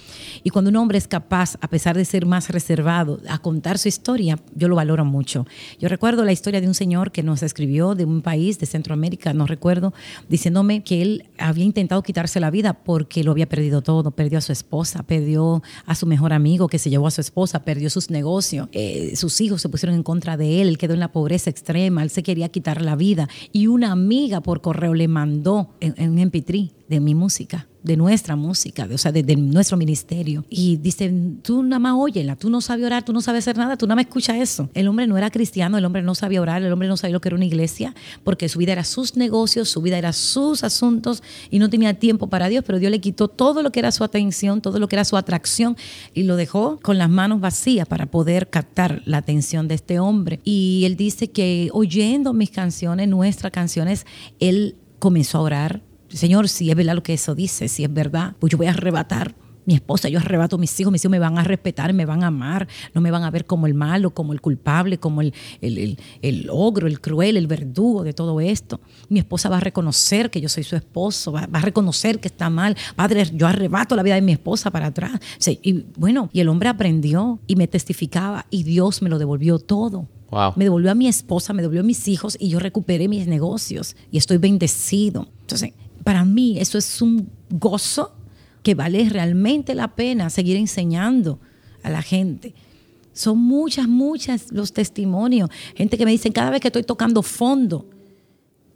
Y 0.45 0.51
cuando 0.51 0.71
un 0.71 0.77
hombre 0.77 0.97
es 0.97 1.09
capaz, 1.09 1.57
a 1.61 1.67
pesar 1.67 1.97
de 1.97 2.05
ser 2.05 2.25
más 2.25 2.51
reservado, 2.51 3.19
a 3.29 3.39
contar 3.39 3.79
su 3.79 3.89
historia, 3.89 4.39
yo 4.55 4.69
lo 4.69 4.77
valoro 4.77 5.05
mucho. 5.05 5.45
Yo 5.81 5.89
recuerdo 5.89 6.25
la 6.25 6.31
historia 6.31 6.61
de 6.61 6.69
un 6.69 6.75
señor 6.75 7.11
que 7.11 7.25
nos 7.25 7.43
escribió 7.43 7.97
de 7.97 8.05
un 8.05 8.23
país 8.23 8.61
de 8.61 8.67
Centroamérica, 8.67 9.33
no 9.33 9.49
recuerdo, 9.49 9.93
diciéndome 10.29 10.85
que 10.85 11.03
él 11.03 11.25
había 11.37 11.65
intentado 11.65 12.05
quitarse 12.05 12.39
la 12.39 12.53
vida 12.53 12.73
porque 12.73 13.25
lo 13.25 13.33
había 13.33 13.49
perdido 13.49 13.83
todo, 13.83 14.13
perdió 14.13 14.39
a 14.39 14.41
su 14.41 14.53
esposa, 14.53 15.03
perdió 15.03 15.65
a 15.85 15.97
su 15.97 16.07
mejor 16.07 16.33
amigo 16.33 16.69
que 16.69 16.79
se 16.79 16.91
llevó 16.91 17.09
a 17.09 17.11
su 17.11 17.23
esposa, 17.23 17.65
perdió 17.65 17.91
sus 17.91 18.09
negocios, 18.09 18.69
eh, 18.71 19.17
sus 19.17 19.41
hijos 19.41 19.63
se 19.63 19.69
pusieron 19.69 19.97
en 19.97 20.05
contra 20.05 20.37
de 20.37 20.63
él, 20.63 20.69
él 20.69 20.79
quedó 20.79 20.95
en 20.95 21.01
la 21.01 21.11
pobreza 21.11 21.51
extrema, 21.51 22.05
él 22.05 22.11
se 22.11 22.23
quería 22.23 22.51
quitar 22.51 22.83
la 22.83 22.95
vida 22.95 23.29
y 23.51 23.67
una 23.67 23.91
amiga 23.91 24.43
por 24.43 24.61
correo 24.61 24.92
le 24.95 25.09
mandó 25.09 25.71
en, 25.81 26.11
un 26.11 26.19
MP3 26.19 26.71
de 26.89 27.01
mi 27.01 27.15
música, 27.15 27.69
de 27.83 27.97
nuestra 27.97 28.37
música, 28.37 28.87
de, 28.87 28.95
o 28.95 28.99
sea, 28.99 29.13
de, 29.13 29.37
nuestro 29.37 29.77
ministerio. 29.77 30.45
Y 30.49 30.77
dicen, 30.77 31.41
tú 31.43 31.63
nada 31.63 31.79
más 31.79 31.95
óyela, 31.97 32.37
tú 32.37 32.51
no 32.51 32.61
sabes 32.61 32.85
orar, 32.85 33.05
tú 33.05 33.13
no 33.13 33.21
sabes 33.21 33.45
hacer 33.45 33.57
nada, 33.57 33.77
tú 33.77 33.87
nada 33.87 33.97
más 33.97 34.05
escucha 34.05 34.37
eso. 34.37 34.69
El 34.75 34.89
hombre 34.89 35.07
no 35.07 35.17
era 35.17 35.31
cristiano, 35.31 35.79
el 35.79 35.85
hombre 35.85 36.03
no 36.03 36.15
sabía 36.15 36.41
orar, 36.41 36.63
el 36.63 36.73
hombre 36.73 36.89
no 36.89 36.97
sabía 36.97 37.15
lo 37.15 37.21
que 37.21 37.31
era 37.31 37.37
una 37.37 37.47
iglesia, 37.47 37.95
porque 38.25 38.49
su 38.49 38.59
vida 38.59 38.73
era 38.73 38.85
sus 38.85 39.17
negocios, 39.17 39.69
su 39.69 39.81
vida 39.81 39.99
era 39.99 40.13
sus 40.13 40.65
asuntos 40.65 41.23
y 41.51 41.59
no 41.59 41.71
tenía 41.71 41.95
tiempo 41.95 42.29
para 42.29 42.49
Dios, 42.49 42.63
pero 42.67 42.79
Dios 42.79 42.91
le 42.91 43.01
quitó 43.01 43.29
todo 43.29 43.63
lo 43.63 43.73
que 43.73 43.81
era 43.81 43.91
su 43.91 44.05
atención, 44.05 44.61
todo 44.61 44.79
lo 44.79 44.87
que 44.89 44.97
era 44.97 45.05
su 45.05 45.17
atracción 45.17 45.77
y 46.15 46.25
lo 46.25 46.37
dejó 46.37 46.79
con 46.83 46.99
las 46.99 47.09
manos 47.09 47.41
vacías 47.41 47.89
para 47.89 48.07
poder 48.07 48.51
captar 48.51 49.03
la 49.07 49.19
atención 49.19 49.67
de 49.67 49.75
este 49.75 49.99
hombre. 49.99 50.41
Y 50.45 50.83
él 50.85 50.97
dice 50.97 51.31
que 51.31 51.71
oyendo 51.73 52.33
mis 52.33 52.51
canciones, 52.51 53.09
nuestras 53.09 53.51
canciones, 53.51 54.07
él 54.41 54.77
comenzó 55.03 55.39
a 55.39 55.41
orar, 55.41 55.83
Señor, 56.11 56.49
si 56.49 56.71
es 56.71 56.77
verdad 56.77 56.95
lo 56.95 57.03
que 57.03 57.15
eso 57.15 57.35
dice, 57.35 57.67
si 57.67 57.83
es 57.83 57.93
verdad, 57.93 58.37
pues 58.39 58.53
yo 58.53 58.57
voy 58.57 58.69
a 58.69 58.71
arrebatar 58.71 59.35
mi 59.65 59.75
esposa, 59.75 60.09
yo 60.09 60.21
arrebato 60.21 60.59
mis 60.59 60.79
hijos, 60.79 60.93
mis 60.93 61.03
hijos 61.03 61.11
me 61.11 61.19
van 61.19 61.39
a 61.39 61.43
respetar, 61.43 61.93
me 61.93 62.07
van 62.07 62.23
a 62.23 62.29
amar, 62.29 62.69
no 62.95 63.01
me 63.01 63.11
van 63.11 63.25
a 63.25 63.31
ver 63.33 63.45
como 63.45 63.67
el 63.67 63.75
malo, 63.75 64.15
como 64.15 64.33
el 64.33 64.41
culpable, 64.41 64.99
como 64.99 65.21
el, 65.21 65.35
el, 65.61 65.99
el, 66.23 66.47
ogro, 66.51 66.87
el 66.87 67.01
cruel, 67.01 67.37
el 67.37 67.49
verdugo 67.49 68.05
de 68.05 68.13
todo 68.13 68.41
esto. 68.41 68.81
Mi 69.09 69.19
esposa 69.19 69.49
va 69.49 69.57
a 69.57 69.61
reconocer 69.61 70.31
que 70.31 70.41
yo 70.41 70.49
soy 70.49 70.63
su 70.63 70.77
esposo, 70.77 71.33
va, 71.33 71.49
a 71.53 71.61
reconocer 71.61 72.21
que 72.21 72.29
está 72.29 72.49
mal. 72.49 72.77
Padre, 72.95 73.29
yo 73.35 73.49
arrebato 73.49 73.97
la 73.97 74.05
vida 74.05 74.15
de 74.15 74.23
mi 74.23 74.31
esposa 74.31 74.71
para 74.71 74.87
atrás. 74.87 75.19
Y 75.63 75.85
bueno, 75.97 76.31
y 76.33 76.39
el 76.39 76.49
hombre 76.49 76.69
aprendió 76.69 77.41
y 77.49 77.57
me 77.57 77.67
testificaba 77.67 78.47
y 78.51 78.63
Dios 78.63 79.03
me 79.03 79.09
lo 79.09 79.19
devolvió 79.19 79.59
todo. 79.59 80.07
Me 80.57 80.65
devolvió 80.65 80.91
a 80.91 80.95
mi 80.95 81.09
esposa, 81.09 81.53
me 81.53 81.61
devolvió 81.61 81.83
a 81.83 81.85
mis 81.85 82.09
hijos 82.09 82.37
y 82.41 82.49
yo 82.49 82.59
recuperé 82.59 83.07
mis 83.07 83.27
negocios 83.27 83.97
y 84.11 84.19
estoy 84.19 84.39
bendecido. 84.39 85.29
Entonces, 85.43 85.73
para 86.05 86.25
mí 86.25 86.59
eso 86.59 86.79
es 86.79 87.03
un 87.03 87.29
gozo 87.51 88.15
que 88.63 88.75
vale 88.75 89.09
realmente 89.09 89.75
la 89.75 89.95
pena 89.95 90.31
seguir 90.31 90.57
enseñando 90.57 91.39
a 91.83 91.91
la 91.91 92.01
gente. 92.01 92.55
Son 93.13 93.39
muchas, 93.39 93.87
muchas 93.89 94.51
los 94.53 94.73
testimonios. 94.73 95.51
Gente 95.77 95.99
que 95.99 96.05
me 96.07 96.13
dicen, 96.13 96.33
cada 96.33 96.51
vez 96.51 96.61
que 96.61 96.69
estoy 96.69 96.85
tocando 96.85 97.23
fondo 97.23 97.87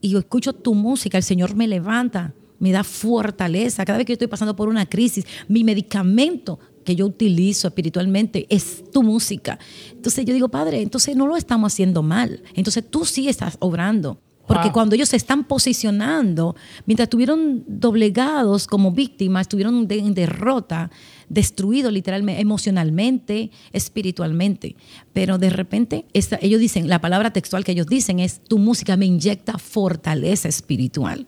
y 0.03 0.11
yo 0.11 0.19
escucho 0.19 0.53
tu 0.53 0.75
música, 0.75 1.17
el 1.17 1.25
Señor 1.25 1.55
me 1.55 1.67
levanta, 1.67 2.35
me 2.59 2.71
da 2.71 2.85
fortaleza. 2.85 3.85
Cada 3.87 3.99
vez 3.99 4.07
que 4.07 4.13
estoy 4.13 4.29
pasando 4.29 4.55
por 4.55 4.69
una 4.69 4.85
crisis, 4.85 5.25
mi 5.49 5.65
medicamento 5.65 6.59
que 6.87 6.97
yo 6.97 7.05
utilizo 7.05 7.69
espiritualmente 7.69 8.47
es 8.49 8.91
tu 8.91 9.03
música. 9.03 9.59
Entonces 9.93 10.25
yo 10.25 10.33
digo, 10.33 10.49
Padre, 10.49 10.81
entonces 10.81 11.15
no 11.17 11.27
lo 11.27 11.37
estamos 11.37 11.75
haciendo 11.75 12.03
mal. 12.03 12.43
Entonces 12.55 12.83
tú 12.89 13.05
sí 13.05 13.29
estás 13.29 13.59
obrando. 13.61 14.19
Porque 14.47 14.67
Wow. 14.69 14.73
cuando 14.75 14.95
ellos 14.95 15.09
se 15.09 15.17
están 15.17 15.43
posicionando, 15.43 16.55
mientras 16.87 17.07
estuvieron 17.07 17.65
doblegados 17.67 18.69
como 18.69 18.93
víctimas, 18.93 19.43
estuvieron 19.43 19.89
de- 19.89 19.99
en 19.99 20.15
derrota, 20.15 20.89
destruidos 21.29 21.93
literalmente, 21.93 22.41
emocionalmente, 22.41 23.51
espiritualmente. 23.73 24.77
Pero 25.13 25.39
de 25.39 25.51
repente, 25.51 26.05
esta- 26.13 26.39
ellos 26.41 26.61
dicen, 26.61 26.89
la 26.89 27.01
palabra 27.01 27.33
textual 27.33 27.65
que 27.65 27.73
ellos 27.73 27.89
dicen 27.89 28.21
es, 28.21 28.41
tu 28.45 28.59
música 28.59 28.97
me 28.97 29.07
inyecta 29.07 29.59
fortaleza 29.59 30.49
espiritual. 30.49 31.27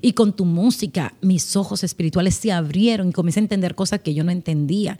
Y 0.00 0.12
con 0.12 0.32
tu 0.34 0.44
música, 0.44 1.14
mis 1.20 1.56
ojos 1.56 1.82
espirituales 1.84 2.34
se 2.34 2.52
abrieron 2.52 3.08
y 3.10 3.12
comencé 3.12 3.40
a 3.40 3.42
entender 3.42 3.74
cosas 3.74 4.00
que 4.00 4.14
yo 4.14 4.24
no 4.24 4.30
entendía. 4.30 4.98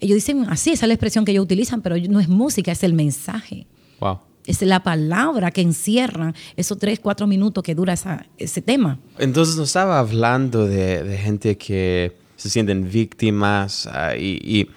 Ellos 0.00 0.16
dicen 0.16 0.44
así, 0.48 0.72
esa 0.72 0.84
es 0.84 0.88
la 0.88 0.94
expresión 0.94 1.24
que 1.24 1.32
ellos 1.32 1.44
utilizan, 1.44 1.80
pero 1.82 1.96
no 2.08 2.20
es 2.20 2.28
música, 2.28 2.72
es 2.72 2.82
el 2.82 2.92
mensaje. 2.92 3.66
Wow. 4.00 4.18
Es 4.46 4.60
la 4.62 4.82
palabra 4.82 5.50
que 5.50 5.60
encierra 5.62 6.34
esos 6.56 6.78
tres, 6.78 7.00
cuatro 7.00 7.26
minutos 7.26 7.64
que 7.64 7.74
dura 7.74 7.94
esa- 7.94 8.26
ese 8.38 8.60
tema. 8.62 8.98
Entonces 9.18 9.56
nos 9.56 9.68
estaba 9.68 9.98
hablando 9.98 10.66
de, 10.66 11.02
de 11.02 11.16
gente 11.18 11.56
que 11.56 12.12
se 12.36 12.50
sienten 12.50 12.90
víctimas 12.90 13.88
y, 14.18 14.60
y- 14.60 14.68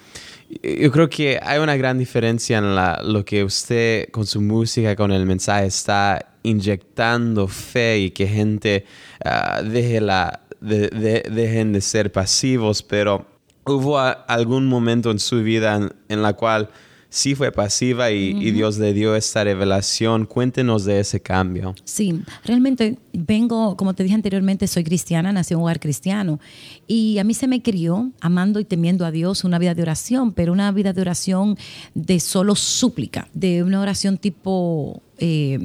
y 0.64 0.82
yo 0.82 0.92
creo 0.92 1.08
que 1.10 1.40
hay 1.44 1.60
una 1.60 1.76
gran 1.76 2.00
diferencia 2.00 2.58
en 2.58 2.74
la- 2.76 3.02
lo 3.04 3.24
que 3.24 3.44
usted 3.44 4.10
con 4.10 4.26
su 4.26 4.42
música, 4.42 4.96
con 4.96 5.12
el 5.12 5.26
mensaje 5.28 5.68
está 5.68 6.29
inyectando 6.50 7.48
fe 7.48 8.00
y 8.00 8.12
que 8.12 8.28
gente 8.28 8.86
ah, 9.24 9.62
deje 9.64 10.02
la, 10.02 10.42
de- 10.62 10.90
de- 10.90 11.24
dejen 11.30 11.72
de 11.74 11.82
ser 11.82 12.12
pasivos, 12.12 12.84
pero 12.84 13.26
hubo 13.66 13.98
algún 14.00 14.68
momento 14.68 15.12
en 15.12 15.20
su 15.20 15.42
vida 15.44 15.76
en, 15.76 15.94
en 16.10 16.22
la 16.22 16.34
cual 16.34 16.70
sí 17.10 17.36
fue 17.36 17.52
pasiva 17.52 18.12
y, 18.12 18.30
y 18.30 18.52
Dios 18.52 18.78
le 18.78 18.94
dio 18.94 19.16
esta 19.16 19.44
revelación. 19.44 20.26
Cuéntenos 20.26 20.86
de 20.86 21.00
ese 21.00 21.20
cambio. 21.20 21.76
Sí, 21.84 22.22
realmente 22.46 22.98
vengo, 23.14 23.76
como 23.76 23.94
te 23.94 24.04
dije 24.04 24.16
anteriormente, 24.16 24.68
soy 24.68 24.84
cristiana, 24.84 25.32
nací 25.32 25.54
en 25.54 25.60
un 25.60 25.64
hogar 25.64 25.80
cristiano 25.80 26.40
y 26.88 27.18
a 27.18 27.24
mí 27.24 27.34
se 27.34 27.48
me 27.48 27.62
crió 27.62 28.12
amando 28.22 28.60
y 28.60 28.66
temiendo 28.66 29.06
a 29.06 29.12
Dios 29.12 29.44
una 29.44 29.60
vida 29.60 29.74
de 29.74 29.82
oración, 29.82 30.34
pero 30.34 30.54
una 30.54 30.72
vida 30.72 30.94
de 30.94 31.02
oración 31.02 31.58
de 31.96 32.20
solo 32.20 32.56
súplica, 32.56 33.28
de 33.34 33.64
una 33.64 33.82
oración 33.82 34.18
tipo 34.18 35.02
eh, 35.18 35.60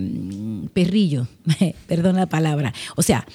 perrillo, 0.72 1.28
perdón 1.86 2.16
la 2.16 2.26
palabra. 2.26 2.72
O 2.96 3.02
sea, 3.02 3.26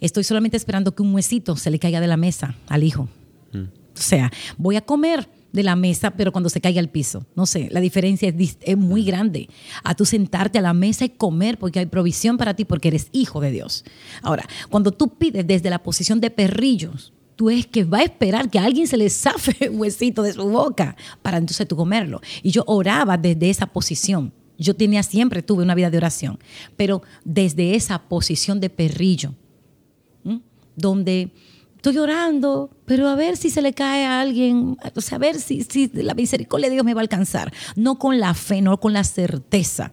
estoy 0.00 0.24
solamente 0.24 0.56
esperando 0.56 0.94
que 0.94 1.02
un 1.02 1.14
huesito 1.14 1.56
se 1.56 1.70
le 1.70 1.78
caiga 1.78 2.00
de 2.00 2.06
la 2.06 2.16
mesa 2.16 2.56
al 2.68 2.82
hijo. 2.82 3.08
O 3.54 4.00
sea, 4.00 4.30
voy 4.56 4.76
a 4.76 4.80
comer 4.80 5.28
de 5.52 5.62
la 5.62 5.76
mesa, 5.76 6.10
pero 6.10 6.32
cuando 6.32 6.50
se 6.50 6.60
caiga 6.60 6.80
al 6.80 6.90
piso. 6.90 7.26
No 7.34 7.46
sé, 7.46 7.68
la 7.70 7.80
diferencia 7.80 8.32
es, 8.60 8.76
muy 8.76 9.04
grande. 9.04 9.48
A 9.82 9.94
tú 9.94 10.04
sentarte 10.04 10.58
a 10.58 10.62
la 10.62 10.74
mesa 10.74 11.04
y 11.04 11.10
comer 11.10 11.58
porque 11.58 11.78
hay 11.78 11.86
provisión 11.86 12.36
para 12.36 12.54
ti, 12.54 12.64
porque 12.64 12.88
eres 12.88 13.08
hijo 13.12 13.40
de 13.40 13.50
Dios. 13.50 13.84
Ahora, 14.22 14.46
cuando 14.68 14.92
tú 14.92 15.16
pides 15.16 15.46
desde 15.46 15.70
la 15.70 15.82
posición 15.82 16.20
de 16.20 16.30
perrillos, 16.30 17.12
tú 17.36 17.50
es 17.50 17.66
que 17.66 17.84
va 17.84 17.98
a 17.98 18.02
esperar 18.02 18.50
que 18.50 18.58
a 18.58 18.64
alguien 18.64 18.86
se 18.86 18.96
le 18.96 19.08
zafe 19.10 19.68
un 19.70 19.80
huesito 19.80 20.22
de 20.22 20.32
su 20.32 20.48
boca 20.48 20.96
para 21.22 21.38
entonces 21.38 21.66
tú 21.66 21.76
comerlo. 21.76 22.20
Y 22.42 22.50
yo 22.50 22.64
oraba 22.66 23.16
desde 23.16 23.50
esa 23.50 23.66
posición. 23.66 24.32
Yo 24.58 24.74
tenía 24.74 25.04
siempre, 25.04 25.42
tuve 25.42 25.62
una 25.62 25.76
vida 25.76 25.88
de 25.88 25.98
oración, 25.98 26.38
pero 26.76 27.02
desde 27.24 27.76
esa 27.76 28.00
posición 28.08 28.58
de 28.58 28.70
perrillo 28.70 29.34
donde 30.78 31.32
estoy 31.78 31.96
orando, 31.98 32.70
pero 32.84 33.08
a 33.08 33.14
ver 33.14 33.36
si 33.36 33.50
se 33.50 33.62
le 33.62 33.72
cae 33.72 34.04
a 34.04 34.20
alguien, 34.20 34.76
o 34.94 35.00
sea, 35.00 35.16
a 35.16 35.18
ver 35.18 35.38
si, 35.38 35.62
si 35.62 35.88
la 35.94 36.14
misericordia 36.14 36.68
de 36.68 36.74
Dios 36.74 36.84
me 36.84 36.92
va 36.92 37.00
a 37.00 37.02
alcanzar. 37.02 37.52
No 37.76 37.98
con 37.98 38.18
la 38.18 38.34
fe, 38.34 38.60
no 38.60 38.78
con 38.80 38.92
la 38.92 39.04
certeza. 39.04 39.92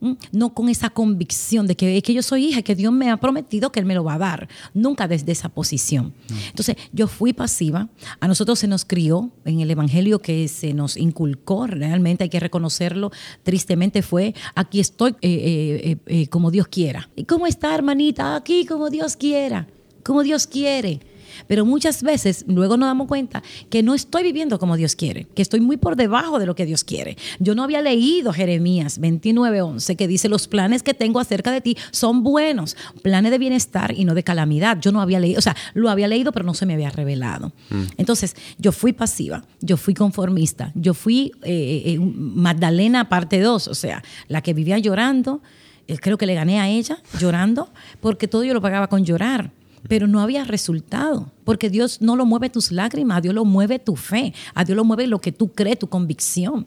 ¿Mm? 0.00 0.12
No 0.32 0.52
con 0.52 0.68
esa 0.68 0.90
convicción 0.90 1.66
de 1.66 1.74
que, 1.74 2.02
que 2.02 2.12
yo 2.12 2.22
soy 2.22 2.46
hija, 2.46 2.60
que 2.60 2.74
Dios 2.74 2.92
me 2.92 3.10
ha 3.10 3.16
prometido 3.16 3.72
que 3.72 3.80
Él 3.80 3.86
me 3.86 3.94
lo 3.94 4.04
va 4.04 4.14
a 4.14 4.18
dar. 4.18 4.48
Nunca 4.74 5.08
desde 5.08 5.32
esa 5.32 5.48
posición. 5.48 6.12
Entonces, 6.48 6.76
yo 6.92 7.08
fui 7.08 7.32
pasiva. 7.32 7.88
A 8.20 8.28
nosotros 8.28 8.58
se 8.58 8.66
nos 8.66 8.84
crió 8.84 9.30
en 9.46 9.60
el 9.60 9.70
Evangelio 9.70 10.18
que 10.18 10.48
se 10.48 10.74
nos 10.74 10.98
inculcó, 10.98 11.66
realmente 11.66 12.24
hay 12.24 12.30
que 12.30 12.40
reconocerlo, 12.40 13.10
tristemente 13.42 14.02
fue, 14.02 14.34
aquí 14.54 14.80
estoy 14.80 15.12
eh, 15.12 15.16
eh, 15.22 15.80
eh, 15.84 15.96
eh, 16.06 16.26
como 16.28 16.50
Dios 16.50 16.68
quiera. 16.68 17.08
¿Y 17.16 17.24
cómo 17.24 17.46
está, 17.46 17.74
hermanita? 17.74 18.36
Aquí 18.36 18.66
como 18.66 18.90
Dios 18.90 19.16
quiera, 19.16 19.66
como 20.04 20.22
Dios 20.22 20.46
quiere. 20.46 21.00
Pero 21.46 21.64
muchas 21.64 22.02
veces 22.02 22.44
luego 22.46 22.76
nos 22.76 22.88
damos 22.88 23.08
cuenta 23.08 23.42
que 23.70 23.82
no 23.82 23.94
estoy 23.94 24.22
viviendo 24.22 24.58
como 24.58 24.76
Dios 24.76 24.96
quiere, 24.96 25.26
que 25.34 25.42
estoy 25.42 25.60
muy 25.60 25.76
por 25.76 25.96
debajo 25.96 26.38
de 26.38 26.46
lo 26.46 26.54
que 26.54 26.66
Dios 26.66 26.84
quiere. 26.84 27.16
Yo 27.38 27.54
no 27.54 27.62
había 27.62 27.82
leído 27.82 28.32
Jeremías 28.32 29.00
29:11 29.00 29.96
que 29.96 30.08
dice 30.08 30.28
los 30.28 30.48
planes 30.48 30.82
que 30.82 30.94
tengo 30.94 31.20
acerca 31.20 31.50
de 31.52 31.60
ti 31.60 31.76
son 31.90 32.22
buenos, 32.22 32.76
planes 33.02 33.30
de 33.30 33.38
bienestar 33.38 33.94
y 33.96 34.04
no 34.04 34.14
de 34.14 34.22
calamidad. 34.22 34.78
Yo 34.80 34.92
no 34.92 35.00
había 35.00 35.20
leído, 35.20 35.38
o 35.38 35.42
sea, 35.42 35.56
lo 35.74 35.90
había 35.90 36.08
leído 36.08 36.32
pero 36.32 36.44
no 36.44 36.54
se 36.54 36.66
me 36.66 36.74
había 36.74 36.90
revelado. 36.90 37.52
Entonces, 37.96 38.36
yo 38.58 38.72
fui 38.72 38.92
pasiva, 38.92 39.44
yo 39.60 39.76
fui 39.76 39.94
conformista, 39.94 40.72
yo 40.74 40.94
fui 40.94 41.32
eh, 41.42 41.82
eh, 41.86 41.98
Magdalena 41.98 43.08
parte 43.08 43.40
2, 43.40 43.68
o 43.68 43.74
sea, 43.74 44.02
la 44.28 44.42
que 44.42 44.54
vivía 44.54 44.78
llorando, 44.78 45.42
eh, 45.86 45.98
creo 45.98 46.16
que 46.16 46.26
le 46.26 46.34
gané 46.34 46.60
a 46.60 46.68
ella 46.68 46.98
llorando 47.18 47.68
porque 48.00 48.28
todo 48.28 48.44
yo 48.44 48.54
lo 48.54 48.60
pagaba 48.60 48.88
con 48.88 49.04
llorar 49.04 49.50
pero 49.88 50.06
no 50.06 50.20
había 50.20 50.44
resultado, 50.44 51.32
porque 51.44 51.70
Dios 51.70 52.00
no 52.00 52.16
lo 52.16 52.26
mueve 52.26 52.50
tus 52.50 52.72
lágrimas, 52.72 53.18
a 53.18 53.20
Dios 53.20 53.34
lo 53.34 53.44
mueve 53.44 53.78
tu 53.78 53.96
fe, 53.96 54.32
a 54.54 54.64
Dios 54.64 54.76
lo 54.76 54.84
mueve 54.84 55.06
lo 55.06 55.20
que 55.20 55.32
tú 55.32 55.52
crees, 55.52 55.78
tu 55.78 55.88
convicción. 55.88 56.66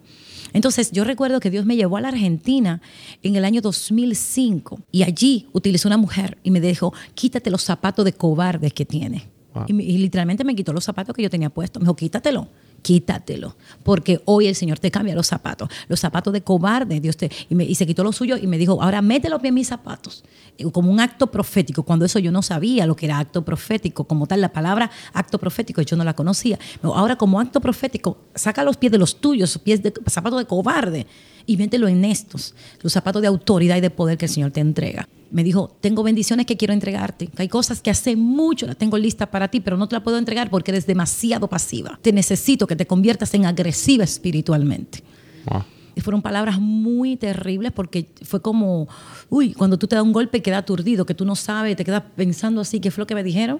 Entonces 0.53 0.91
yo 0.91 1.03
recuerdo 1.03 1.39
que 1.39 1.49
Dios 1.49 1.65
me 1.65 1.75
llevó 1.75 1.97
a 1.97 2.01
la 2.01 2.07
Argentina 2.09 2.81
en 3.23 3.35
el 3.35 3.45
año 3.45 3.61
2005 3.61 4.79
y 4.91 5.03
allí 5.03 5.47
utilizó 5.51 5.89
una 5.89 5.97
mujer 5.97 6.37
y 6.43 6.51
me 6.51 6.61
dijo, 6.61 6.93
quítate 7.15 7.49
los 7.49 7.63
zapatos 7.63 8.05
de 8.05 8.13
cobardes 8.13 8.73
que 8.73 8.85
tienes. 8.85 9.23
Wow. 9.53 9.65
Y, 9.67 9.81
y 9.81 9.97
literalmente 9.97 10.43
me 10.43 10.55
quitó 10.55 10.71
los 10.73 10.83
zapatos 10.83 11.15
que 11.15 11.23
yo 11.23 11.29
tenía 11.29 11.49
puestos. 11.49 11.81
Me 11.81 11.85
dijo, 11.85 11.95
quítatelo, 11.95 12.47
quítatelo. 12.87 13.55
Porque 13.83 14.21
hoy 14.25 14.47
el 14.47 14.55
Señor 14.55 14.79
te 14.79 14.89
cambia 14.91 15.13
los 15.13 15.27
zapatos. 15.27 15.69
Los 15.89 15.99
zapatos 15.99 16.31
de 16.31 16.41
cobarde, 16.41 16.99
Dios 17.01 17.17
te... 17.17 17.29
Y, 17.49 17.55
me- 17.55 17.73
se 17.75 17.85
quitó 17.85 18.03
los 18.03 18.15
suyos 18.15 18.39
y 18.41 18.47
me 18.47 18.57
dijo, 18.57 18.81
ahora 18.81 19.01
mete 19.01 19.29
los 19.29 19.41
pies 19.41 19.49
en 19.49 19.55
mis 19.55 19.67
zapatos. 19.67 20.23
Y 20.57 20.63
Como 20.71 20.89
un 20.91 20.99
acto 21.01 21.27
profético. 21.27 21.83
Cuando 21.83 22.05
eso 22.05 22.17
yo 22.19 22.31
no 22.31 22.41
sabía 22.41 22.85
lo 22.85 22.95
que 22.95 23.05
era 23.07 23.19
acto 23.19 23.43
profético. 23.43 24.05
Como 24.05 24.25
tal, 24.25 24.39
la 24.41 24.53
palabra 24.53 24.89
acto 25.13 25.37
profético 25.37 25.81
yo 25.81 25.97
no 25.97 26.03
la 26.05 26.13
conocía. 26.15 26.57
Ahora 26.81 27.17
como 27.17 27.39
acto 27.41 27.59
profético, 27.59 28.17
saca 28.33 28.63
los 28.63 28.77
pies 28.77 28.91
de 28.93 28.97
los 28.97 29.17
tuyos, 29.19 29.57
pies 29.57 29.83
de 29.83 29.93
zapatos 30.07 30.39
de 30.39 30.45
cobarde 30.45 31.05
y 31.47 31.57
mételo 31.57 31.87
en 31.87 32.05
estos, 32.05 32.53
los 32.81 32.93
zapatos 32.93 33.21
de 33.21 33.27
autoridad 33.27 33.77
y 33.77 33.81
de 33.81 33.89
poder 33.89 34.17
que 34.17 34.25
el 34.25 34.31
Señor 34.31 34.51
te 34.51 34.59
entrega. 34.59 35.07
Me 35.31 35.43
dijo, 35.43 35.75
tengo 35.81 36.03
bendiciones 36.03 36.45
que 36.45 36.57
quiero 36.57 36.73
entregarte. 36.73 37.29
Hay 37.37 37.47
cosas 37.47 37.81
que 37.81 37.89
hace 37.89 38.15
mucho 38.15 38.67
las 38.67 38.77
tengo 38.77 38.97
listas 38.97 39.29
para 39.29 39.47
ti, 39.47 39.59
pero 39.61 39.77
no 39.77 39.87
te 39.87 39.95
las 39.95 40.03
puedo 40.03 40.17
entregar 40.17 40.49
porque 40.49 40.71
eres 40.71 40.85
demasiado 40.85 41.47
pasiva. 41.47 41.97
Te 42.01 42.13
necesito 42.13 42.67
que 42.67 42.75
te 42.75 42.85
conviertas 42.85 43.33
en 43.33 43.45
agresiva 43.45 44.03
espiritualmente. 44.03 45.03
Wow. 45.49 45.63
Y 45.95 46.01
fueron 46.01 46.21
palabras 46.21 46.59
muy 46.59 47.15
terribles 47.15 47.71
porque 47.71 48.07
fue 48.23 48.41
como, 48.41 48.87
uy, 49.29 49.53
cuando 49.53 49.79
tú 49.79 49.87
te 49.87 49.95
das 49.95 50.03
un 50.03 50.13
golpe 50.13 50.37
y 50.37 50.41
quedas 50.41 50.59
aturdido, 50.59 51.05
que 51.05 51.15
tú 51.15 51.25
no 51.25 51.35
sabes, 51.35 51.75
te 51.75 51.83
quedas 51.83 52.03
pensando 52.15 52.61
así, 52.61 52.79
¿qué 52.79 52.91
fue 52.91 53.01
lo 53.01 53.07
que 53.07 53.15
me 53.15 53.23
dijeron? 53.23 53.59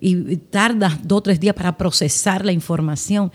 Y 0.00 0.32
y 0.32 0.36
tardas 0.36 0.98
dos 1.06 1.18
o 1.18 1.22
tres 1.22 1.38
días 1.38 1.54
para 1.54 1.78
procesar 1.78 2.44
la 2.44 2.50
información. 2.50 3.30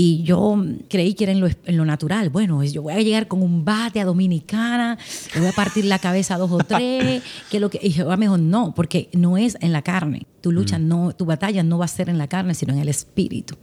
Y 0.00 0.22
yo 0.22 0.56
creí 0.88 1.14
que 1.14 1.24
era 1.24 1.32
en 1.32 1.40
lo, 1.40 1.48
en 1.48 1.76
lo 1.76 1.84
natural. 1.84 2.30
Bueno, 2.30 2.62
yo 2.62 2.82
voy 2.82 2.92
a 2.92 3.00
llegar 3.00 3.26
con 3.26 3.42
un 3.42 3.64
bate 3.64 3.98
a 3.98 4.04
Dominicana, 4.04 4.96
le 5.34 5.40
voy 5.40 5.48
a 5.48 5.52
partir 5.52 5.86
la 5.86 5.98
cabeza 5.98 6.36
a 6.36 6.38
dos 6.38 6.52
o 6.52 6.58
tres. 6.58 7.20
Que 7.50 7.58
lo 7.58 7.68
que, 7.68 7.80
y 7.82 7.90
Jehová 7.90 8.16
me 8.16 8.26
dijo, 8.26 8.38
no, 8.38 8.74
porque 8.76 9.08
no 9.12 9.36
es 9.36 9.58
en 9.60 9.72
la 9.72 9.82
carne. 9.82 10.28
Tu 10.40 10.52
lucha, 10.52 10.78
no, 10.78 11.12
tu 11.16 11.24
batalla 11.24 11.64
no 11.64 11.78
va 11.78 11.86
a 11.86 11.88
ser 11.88 12.08
en 12.08 12.16
la 12.16 12.28
carne, 12.28 12.54
sino 12.54 12.72
en 12.74 12.78
el 12.78 12.88
espíritu. 12.88 13.56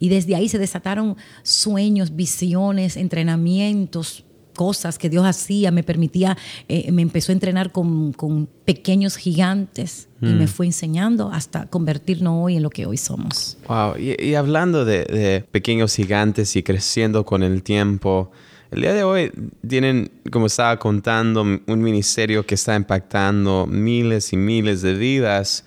Y 0.00 0.08
desde 0.08 0.34
ahí 0.34 0.48
se 0.48 0.58
desataron 0.58 1.16
sueños, 1.44 2.16
visiones, 2.16 2.96
entrenamientos, 2.96 4.24
cosas 4.56 4.98
que 4.98 5.08
Dios 5.08 5.24
hacía, 5.24 5.70
me 5.70 5.82
permitía, 5.82 6.36
eh, 6.68 6.90
me 6.90 7.02
empezó 7.02 7.30
a 7.30 7.34
entrenar 7.34 7.70
con, 7.70 8.12
con 8.12 8.48
pequeños 8.64 9.16
gigantes 9.16 10.08
y 10.20 10.26
me 10.26 10.46
fue 10.46 10.66
enseñando 10.66 11.30
hasta 11.30 11.66
convertirnos 11.66 12.44
hoy 12.44 12.56
en 12.56 12.62
lo 12.62 12.70
que 12.70 12.86
hoy 12.86 12.96
somos. 12.96 13.58
Wow, 13.68 13.96
y, 13.98 14.20
y 14.20 14.34
hablando 14.34 14.84
de, 14.84 15.04
de 15.04 15.44
pequeños 15.52 15.94
gigantes 15.94 16.56
y 16.56 16.62
creciendo 16.62 17.24
con 17.24 17.42
el 17.42 17.62
tiempo, 17.62 18.32
el 18.70 18.80
día 18.80 18.94
de 18.94 19.04
hoy 19.04 19.32
tienen, 19.66 20.10
como 20.32 20.46
estaba 20.46 20.78
contando, 20.78 21.42
un 21.42 21.82
ministerio 21.82 22.44
que 22.44 22.56
está 22.56 22.74
impactando 22.74 23.66
miles 23.66 24.32
y 24.32 24.36
miles 24.36 24.82
de 24.82 24.94
vidas, 24.94 25.64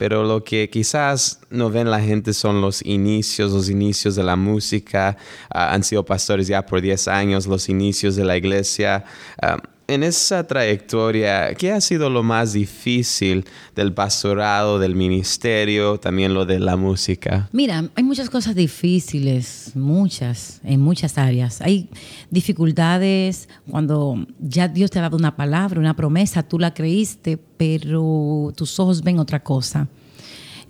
pero 0.00 0.24
lo 0.24 0.42
que 0.42 0.70
quizás 0.70 1.40
no 1.50 1.68
ven 1.68 1.90
la 1.90 2.00
gente 2.00 2.32
son 2.32 2.62
los 2.62 2.80
inicios, 2.86 3.52
los 3.52 3.68
inicios 3.68 4.16
de 4.16 4.22
la 4.22 4.34
música. 4.34 5.18
Ah, 5.50 5.74
han 5.74 5.84
sido 5.84 6.06
pastores 6.06 6.46
ya 6.46 6.64
por 6.64 6.80
10 6.80 7.06
años, 7.06 7.46
los 7.46 7.68
inicios 7.68 8.16
de 8.16 8.24
la 8.24 8.34
iglesia. 8.34 9.04
Ah, 9.42 9.58
en 9.90 10.04
esa 10.04 10.46
trayectoria, 10.46 11.52
¿qué 11.54 11.72
ha 11.72 11.80
sido 11.80 12.08
lo 12.10 12.22
más 12.22 12.52
difícil 12.52 13.44
del 13.74 13.92
pastorado, 13.92 14.78
del 14.78 14.94
ministerio, 14.94 15.98
también 15.98 16.32
lo 16.32 16.46
de 16.46 16.60
la 16.60 16.76
música? 16.76 17.48
Mira, 17.52 17.90
hay 17.96 18.04
muchas 18.04 18.30
cosas 18.30 18.54
difíciles, 18.54 19.72
muchas, 19.74 20.60
en 20.62 20.80
muchas 20.80 21.18
áreas. 21.18 21.60
Hay 21.60 21.88
dificultades 22.30 23.48
cuando 23.68 24.26
ya 24.38 24.68
Dios 24.68 24.92
te 24.92 25.00
ha 25.00 25.02
dado 25.02 25.16
una 25.16 25.34
palabra, 25.34 25.80
una 25.80 25.96
promesa, 25.96 26.44
tú 26.44 26.58
la 26.58 26.72
creíste, 26.72 27.36
pero 27.56 28.52
tus 28.54 28.78
ojos 28.78 29.02
ven 29.02 29.18
otra 29.18 29.42
cosa. 29.42 29.88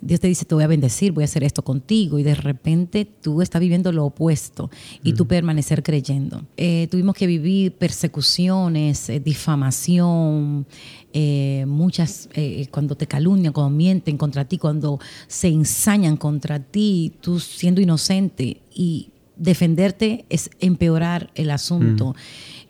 Dios 0.01 0.19
te 0.19 0.27
dice, 0.27 0.45
te 0.45 0.55
voy 0.55 0.63
a 0.63 0.67
bendecir, 0.67 1.11
voy 1.11 1.23
a 1.23 1.25
hacer 1.25 1.43
esto 1.43 1.63
contigo, 1.63 2.17
y 2.17 2.23
de 2.23 2.35
repente 2.35 3.05
tú 3.05 3.41
estás 3.41 3.61
viviendo 3.61 3.91
lo 3.91 4.05
opuesto 4.05 4.69
y 5.03 5.13
tú 5.13 5.27
permanecer 5.27 5.83
creyendo. 5.83 6.43
Eh, 6.57 6.87
tuvimos 6.89 7.15
que 7.15 7.27
vivir 7.27 7.73
persecuciones, 7.73 9.09
eh, 9.09 9.19
difamación, 9.19 10.65
eh, 11.13 11.65
muchas, 11.67 12.29
cuando 12.71 12.95
te 12.95 13.05
calumnian, 13.05 13.53
cuando 13.53 13.75
mienten 13.75 14.17
contra 14.17 14.45
ti, 14.45 14.57
cuando 14.57 14.99
se 15.27 15.49
ensañan 15.49 16.17
contra 16.17 16.59
ti, 16.59 17.13
tú 17.21 17.39
siendo 17.39 17.81
inocente 17.81 18.61
y 18.73 19.09
defenderte 19.35 20.25
es 20.29 20.49
empeorar 20.59 21.31
el 21.35 21.51
asunto. 21.51 22.15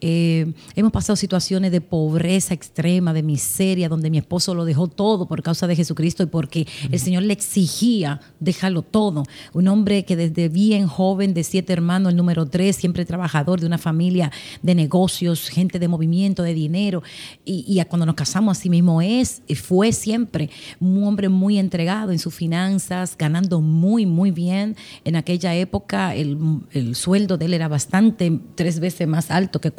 Eh, 0.01 0.53
hemos 0.75 0.91
pasado 0.91 1.15
situaciones 1.15 1.71
de 1.71 1.79
pobreza 1.79 2.55
extrema, 2.55 3.13
de 3.13 3.21
miseria, 3.21 3.87
donde 3.87 4.09
mi 4.09 4.17
esposo 4.17 4.55
lo 4.55 4.65
dejó 4.65 4.87
todo 4.87 5.27
por 5.27 5.43
causa 5.43 5.67
de 5.67 5.75
Jesucristo 5.75 6.23
y 6.23 6.25
porque 6.25 6.67
el 6.91 6.99
Señor 6.99 7.23
le 7.23 7.33
exigía 7.33 8.19
dejarlo 8.39 8.81
todo. 8.81 9.23
Un 9.53 9.67
hombre 9.67 10.03
que 10.03 10.15
desde 10.15 10.49
bien 10.49 10.87
joven, 10.87 11.35
de 11.35 11.43
siete 11.43 11.71
hermanos, 11.71 12.11
el 12.11 12.17
número 12.17 12.47
tres, 12.47 12.75
siempre 12.75 13.05
trabajador 13.05 13.59
de 13.59 13.67
una 13.67 13.77
familia 13.77 14.31
de 14.63 14.73
negocios, 14.73 15.49
gente 15.49 15.77
de 15.77 15.87
movimiento, 15.87 16.41
de 16.41 16.55
dinero. 16.55 17.03
Y, 17.45 17.79
cuando 17.87 18.05
nos 18.05 18.15
casamos, 18.15 18.57
así 18.57 18.69
mismo 18.69 19.01
es, 19.01 19.41
fue 19.55 19.91
siempre 19.91 20.49
un 20.79 21.03
hombre 21.03 21.29
muy 21.29 21.57
entregado 21.57 22.11
en 22.11 22.19
sus 22.19 22.33
finanzas, 22.33 23.15
ganando 23.17 23.61
muy, 23.61 24.05
muy 24.05 24.31
bien. 24.31 24.75
En 25.03 25.15
aquella 25.15 25.53
época 25.55 26.15
el, 26.15 26.37
el 26.71 26.95
sueldo 26.95 27.37
de 27.37 27.45
él 27.45 27.53
era 27.53 27.67
bastante, 27.67 28.39
tres 28.55 28.79
veces 28.79 29.07
más 29.07 29.29
alto 29.29 29.59
que 29.59 29.71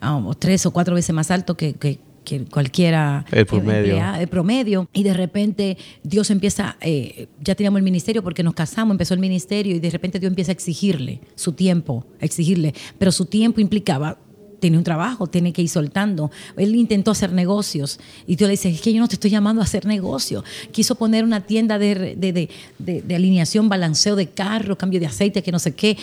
cualquiera, 0.00 0.26
o 0.26 0.34
tres 0.34 0.64
o 0.66 0.70
cuatro 0.72 0.94
veces 0.94 1.14
más 1.14 1.30
alto 1.30 1.56
que, 1.56 1.74
que- 1.74 1.98
que 2.24 2.44
cualquiera 2.44 3.24
El 3.32 3.46
promedio. 3.46 3.96
el 4.20 4.28
promedio 4.28 4.88
y 4.92 5.02
de 5.02 5.12
repente 5.12 5.76
Dios 6.04 6.30
empieza 6.30 6.76
eh, 6.80 7.26
ya 7.40 7.56
teníamos 7.56 7.78
el 7.78 7.82
ministerio 7.82 8.22
porque 8.22 8.44
nos 8.44 8.54
casamos 8.54 8.94
empezó 8.94 9.12
el 9.14 9.18
ministerio 9.18 9.74
y 9.74 9.80
de 9.80 9.90
repente 9.90 10.20
Dios 10.20 10.30
empieza 10.30 10.52
a 10.52 10.54
exigirle 10.54 11.20
su 11.34 11.52
tiempo 11.54 12.06
a 12.20 12.24
exigirle 12.24 12.74
pero 12.96 13.10
su 13.10 13.26
tiempo 13.26 13.60
implicaba 13.60 14.18
tiene 14.62 14.78
un 14.78 14.84
trabajo, 14.84 15.26
tiene 15.26 15.52
que 15.52 15.60
ir 15.60 15.68
soltando. 15.68 16.30
Él 16.56 16.74
intentó 16.76 17.10
hacer 17.10 17.32
negocios 17.32 17.98
y 18.28 18.36
Dios 18.36 18.46
le 18.46 18.52
dice, 18.52 18.68
es 18.70 18.80
que 18.80 18.92
yo 18.92 19.00
no 19.00 19.08
te 19.08 19.16
estoy 19.16 19.28
llamando 19.30 19.60
a 19.60 19.64
hacer 19.64 19.84
negocio. 19.86 20.44
Quiso 20.70 20.94
poner 20.94 21.24
una 21.24 21.40
tienda 21.40 21.78
de, 21.80 22.14
de- 22.16 22.48
de- 22.78 23.14
alineación, 23.14 23.68
balanceo 23.68 24.14
de 24.14 24.28
carro, 24.28 24.78
cambio 24.78 25.00
de 25.00 25.06
aceite, 25.06 25.42
que 25.42 25.50
no 25.50 25.58
sé 25.58 25.74
qué. 25.74 25.98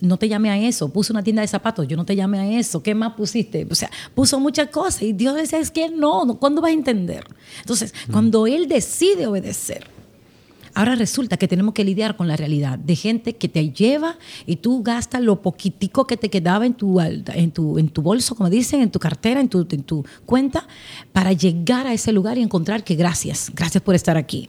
No 0.00 0.16
te 0.16 0.28
llame 0.28 0.50
a 0.50 0.58
eso. 0.58 0.88
Puso 0.88 1.12
una 1.12 1.22
tienda 1.22 1.40
de 1.42 1.48
zapatos, 1.48 1.86
yo 1.86 1.96
no 1.96 2.04
te 2.04 2.16
llame 2.16 2.40
a 2.40 2.58
eso. 2.58 2.82
¿Qué 2.82 2.94
más 2.96 3.14
pusiste? 3.14 3.64
O 3.70 3.74
sea, 3.76 3.88
puso 4.14 4.40
muchas 4.40 4.70
cosas 4.70 5.02
y 5.02 5.12
Dios 5.12 5.36
decía, 5.36 5.60
es 5.60 5.70
que 5.70 5.88
no, 5.88 6.24
no, 6.24 6.34
¿cuándo 6.36 6.60
vas 6.60 6.70
a 6.70 6.74
entender? 6.74 7.24
Entonces, 7.60 7.94
cuando 8.10 8.48
Él 8.48 8.66
decide 8.66 9.28
obedecer, 9.28 9.86
Ahora 10.80 10.94
resulta 10.94 11.36
que 11.36 11.46
tenemos 11.46 11.74
que 11.74 11.84
lidiar 11.84 12.16
con 12.16 12.26
la 12.26 12.36
realidad 12.36 12.78
de 12.78 12.96
gente 12.96 13.36
que 13.36 13.50
te 13.50 13.70
lleva 13.70 14.16
y 14.46 14.56
tú 14.56 14.82
gastas 14.82 15.20
lo 15.20 15.42
poquitico 15.42 16.06
que 16.06 16.16
te 16.16 16.30
quedaba 16.30 16.64
en 16.64 16.72
tu, 16.72 16.98
en 16.98 17.50
tu, 17.50 17.78
en 17.78 17.90
tu 17.90 18.00
bolso, 18.00 18.34
como 18.34 18.48
dicen, 18.48 18.80
en 18.80 18.90
tu 18.90 18.98
cartera, 18.98 19.42
en 19.42 19.50
tu, 19.50 19.68
en 19.70 19.82
tu 19.82 20.06
cuenta, 20.24 20.66
para 21.12 21.34
llegar 21.34 21.86
a 21.86 21.92
ese 21.92 22.14
lugar 22.14 22.38
y 22.38 22.40
encontrar 22.40 22.82
que 22.82 22.94
gracias, 22.94 23.52
gracias 23.54 23.82
por 23.82 23.94
estar 23.94 24.16
aquí. 24.16 24.48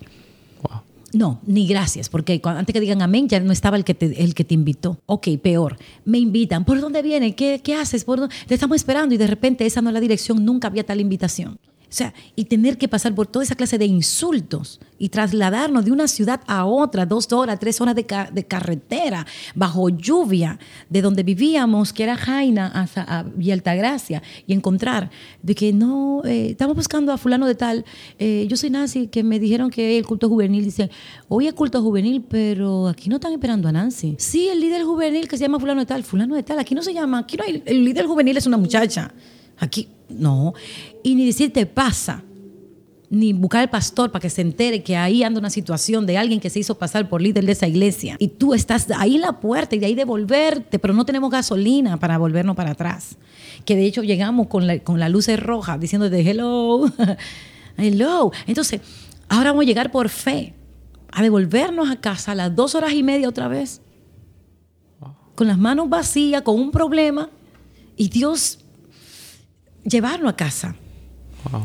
Wow. 0.61 0.79
No, 1.11 1.41
ni 1.45 1.67
gracias, 1.67 2.07
porque 2.07 2.39
antes 2.41 2.71
que 2.71 2.79
digan 2.79 3.01
amén, 3.01 3.27
ya 3.27 3.41
no 3.41 3.51
estaba 3.51 3.75
el 3.75 3.83
que 3.83 3.93
te, 3.93 4.23
el 4.23 4.33
que 4.33 4.45
te 4.45 4.53
invitó. 4.53 5.01
Ok, 5.07 5.27
peor, 5.43 5.79
me 6.05 6.17
invitan. 6.17 6.63
¿Por 6.63 6.79
dónde 6.79 7.01
viene? 7.01 7.35
¿Qué, 7.35 7.59
qué 7.61 7.75
haces? 7.75 8.05
¿Por 8.05 8.21
dónde? 8.21 8.33
Te 8.47 8.53
estamos 8.53 8.77
esperando 8.77 9.13
y 9.13 9.17
de 9.17 9.27
repente 9.27 9.65
esa 9.65 9.81
no 9.81 9.89
es 9.89 9.95
la 9.95 9.99
dirección, 9.99 10.45
nunca 10.45 10.69
había 10.69 10.85
tal 10.85 11.01
invitación. 11.01 11.59
O 11.91 11.93
sea, 11.93 12.13
y 12.37 12.45
tener 12.45 12.77
que 12.77 12.87
pasar 12.87 13.13
por 13.13 13.27
toda 13.27 13.43
esa 13.43 13.55
clase 13.55 13.77
de 13.77 13.85
insultos 13.85 14.79
y 14.97 15.09
trasladarnos 15.09 15.83
de 15.83 15.91
una 15.91 16.07
ciudad 16.07 16.39
a 16.47 16.63
otra, 16.63 17.05
dos 17.05 17.33
horas, 17.33 17.59
tres 17.59 17.81
horas 17.81 17.95
de, 17.95 18.05
ca- 18.05 18.29
de 18.31 18.45
carretera, 18.45 19.27
bajo 19.55 19.89
lluvia, 19.89 20.57
de 20.89 21.01
donde 21.01 21.23
vivíamos, 21.23 21.91
que 21.91 22.03
era 22.03 22.15
Jaina, 22.15 22.67
hasta 22.67 23.01
a 23.03 23.23
Villa 23.23 23.55
Altagracia, 23.55 24.23
y 24.47 24.53
encontrar 24.53 25.11
de 25.43 25.53
que 25.53 25.73
no, 25.73 26.21
eh, 26.23 26.51
estamos 26.51 26.77
buscando 26.77 27.11
a 27.11 27.17
fulano 27.17 27.45
de 27.45 27.55
tal, 27.55 27.83
eh, 28.19 28.45
yo 28.49 28.55
soy 28.55 28.69
Nancy, 28.69 29.07
que 29.07 29.21
me 29.21 29.37
dijeron 29.37 29.69
que 29.69 29.97
el 29.97 30.05
culto 30.05 30.29
juvenil, 30.29 30.63
dice, 30.63 30.89
hoy 31.27 31.47
es 31.47 31.53
culto 31.53 31.81
juvenil, 31.81 32.23
pero 32.25 32.87
aquí 32.87 33.09
no 33.09 33.17
están 33.17 33.33
esperando 33.33 33.67
a 33.67 33.73
Nancy. 33.73 34.15
Sí, 34.17 34.47
el 34.47 34.61
líder 34.61 34.83
juvenil 34.85 35.27
que 35.27 35.35
se 35.37 35.43
llama 35.43 35.59
fulano 35.59 35.81
de 35.81 35.87
tal, 35.87 36.05
fulano 36.05 36.35
de 36.35 36.43
tal, 36.43 36.57
aquí 36.57 36.73
no 36.73 36.83
se 36.83 36.93
llama, 36.93 37.19
aquí 37.19 37.35
no 37.35 37.43
hay, 37.43 37.61
el 37.65 37.83
líder 37.83 38.05
juvenil 38.05 38.37
es 38.37 38.47
una 38.47 38.55
muchacha. 38.55 39.11
Aquí, 39.59 39.89
no. 40.09 40.55
Y 41.03 41.15
ni 41.15 41.25
decir 41.25 41.51
te 41.51 41.65
pasa, 41.65 42.23
ni 43.09 43.33
buscar 43.33 43.61
al 43.61 43.69
pastor 43.69 44.11
para 44.11 44.21
que 44.21 44.29
se 44.29 44.41
entere 44.41 44.83
que 44.83 44.95
ahí 44.95 45.23
anda 45.23 45.39
una 45.39 45.49
situación 45.49 46.05
de 46.05 46.17
alguien 46.17 46.39
que 46.39 46.49
se 46.49 46.59
hizo 46.59 46.77
pasar 46.77 47.09
por 47.09 47.21
líder 47.21 47.45
de 47.45 47.51
esa 47.51 47.67
iglesia. 47.67 48.15
Y 48.19 48.29
tú 48.29 48.53
estás 48.53 48.87
ahí 48.97 49.15
en 49.15 49.21
la 49.21 49.39
puerta 49.39 49.75
y 49.75 49.79
de 49.79 49.87
ahí 49.87 49.95
devolverte, 49.95 50.79
pero 50.79 50.93
no 50.93 51.05
tenemos 51.05 51.29
gasolina 51.29 51.97
para 51.97 52.17
volvernos 52.17 52.55
para 52.55 52.71
atrás. 52.71 53.17
Que 53.65 53.75
de 53.75 53.85
hecho 53.85 54.03
llegamos 54.03 54.47
con 54.47 54.67
la, 54.67 54.79
con 54.79 54.99
la 54.99 55.09
luz 55.09 55.27
roja 55.37 55.77
diciendo 55.77 56.09
de 56.09 56.21
hello, 56.21 56.85
hello. 57.77 58.31
Entonces, 58.47 58.81
ahora 59.27 59.51
vamos 59.51 59.63
a 59.63 59.67
llegar 59.67 59.91
por 59.91 60.09
fe 60.09 60.53
a 61.11 61.21
devolvernos 61.21 61.89
a 61.89 61.97
casa 61.97 62.31
a 62.31 62.35
las 62.35 62.55
dos 62.55 62.75
horas 62.75 62.93
y 62.93 63.03
media 63.03 63.27
otra 63.27 63.47
vez 63.47 63.81
con 65.41 65.47
las 65.47 65.57
manos 65.57 65.89
vacías, 65.89 66.43
con 66.43 66.59
un 66.59 66.69
problema, 66.69 67.29
y 67.97 68.09
Dios 68.09 68.59
llevarlo 69.83 70.29
a 70.29 70.35
casa. 70.35 70.75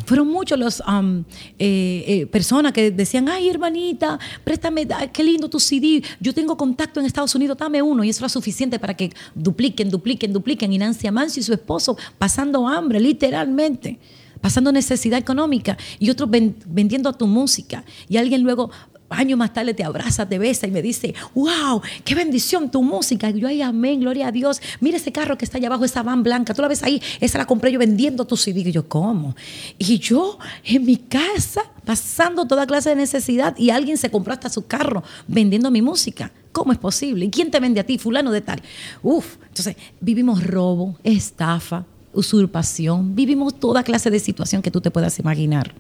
Fueron 0.07 0.29
muchos 0.29 0.59
los 0.59 0.81
um, 0.89 1.23
eh, 1.59 2.05
eh, 2.07 2.27
personas 2.27 2.73
que 2.73 2.91
decían, 2.91 3.29
ay 3.29 3.49
hermanita, 3.49 4.19
préstame, 4.43 4.87
qué 5.13 5.23
lindo 5.23 5.49
tu 5.51 5.61
CD, 5.61 6.03
yo 6.21 6.33
tengo 6.33 6.57
contacto 6.57 6.99
en 7.01 7.07
Estados 7.07 7.35
Unidos, 7.35 7.59
dame 7.59 7.83
uno. 7.83 8.03
Y 8.03 8.09
eso 8.09 8.21
era 8.21 8.29
suficiente 8.29 8.79
para 8.79 8.95
que 8.95 9.13
dupliquen, 9.35 9.91
dupliquen, 9.91 10.33
dupliquen. 10.33 10.73
Y 10.73 10.79
Nancy 10.79 11.07
Amancio 11.07 11.41
y 11.41 11.45
su 11.45 11.53
esposo 11.53 11.97
pasando 12.19 12.67
hambre, 12.67 13.01
literalmente, 13.01 13.99
pasando 14.41 14.73
necesidad 14.73 15.19
económica. 15.19 15.77
Y 15.99 16.11
otros 16.11 16.31
ven- 16.31 16.57
vendiendo 16.67 17.13
tu 17.13 17.27
música. 17.27 17.85
Y 18.09 18.17
alguien 18.17 18.43
luego, 18.43 18.71
años 19.11 19.39
más 19.39 19.53
tarde, 19.53 19.75
te 19.75 19.85
abraza, 19.85 20.29
te 20.29 20.39
besa 20.39 20.67
y 20.67 20.71
me 20.71 20.83
dice, 20.83 21.15
wow, 21.35 21.81
qué 22.05 22.15
bendición 22.15 22.71
tu 22.71 22.83
música. 22.83 23.31
Y 23.31 23.41
yo, 23.41 23.49
ay, 23.49 23.63
amén, 23.63 24.01
gloria 24.01 24.29
a 24.29 24.33
Dios. 24.33 24.61
Mira 24.81 24.97
ese 24.97 25.13
carro 25.13 25.39
que 25.39 25.45
está 25.45 25.59
allá 25.59 25.69
abajo, 25.69 25.85
esa 25.85 26.03
van 26.03 26.23
blanca, 26.23 26.55
tú 26.55 26.63
la 26.63 26.69
ves 26.69 26.83
ahí, 26.83 27.01
esa 27.21 27.39
la 27.39 27.47
compré 27.47 27.73
yo 27.73 27.79
vendiendo 27.79 28.25
tu 28.25 28.37
CD. 28.37 28.61
Y 28.61 28.73
yo, 28.73 28.89
¿cómo? 28.89 29.37
Y 29.79 29.99
yo 29.99 30.39
en 30.65 30.85
mi 30.85 30.97
casa, 30.97 31.63
pasando 31.85 32.47
toda 32.47 32.67
clase 32.67 32.91
de 32.91 32.97
necesidad, 32.97 33.57
y 33.57 33.71
alguien 33.71 33.97
se 33.97 34.11
compró 34.11 34.33
hasta 34.33 34.49
su 34.49 34.67
carro 34.67 35.03
vendiendo 35.29 35.71
mi 35.71 35.83
música. 35.83 36.33
¿Cómo 36.53 36.73
es 36.73 36.79
posible? 36.79 37.27
¿Y 37.27 37.31
quién 37.31 37.51
te 37.51 37.61
vende 37.61 37.81
a 37.81 37.85
ti? 37.85 37.99
Fulano 37.99 38.33
de 38.33 38.41
tal. 38.41 38.63
Uf, 39.03 39.37
entonces 39.49 39.77
vivimos 40.01 40.43
robo, 40.43 40.97
estafa, 41.05 41.85
usurpación, 42.15 43.15
vivimos 43.15 43.61
toda 43.61 43.83
clase 43.83 44.11
de 44.11 44.19
situación 44.19 44.63
que 44.63 44.71
tú 44.71 44.81
te 44.81 44.91
puedas 44.91 45.19
imaginar 45.19 45.75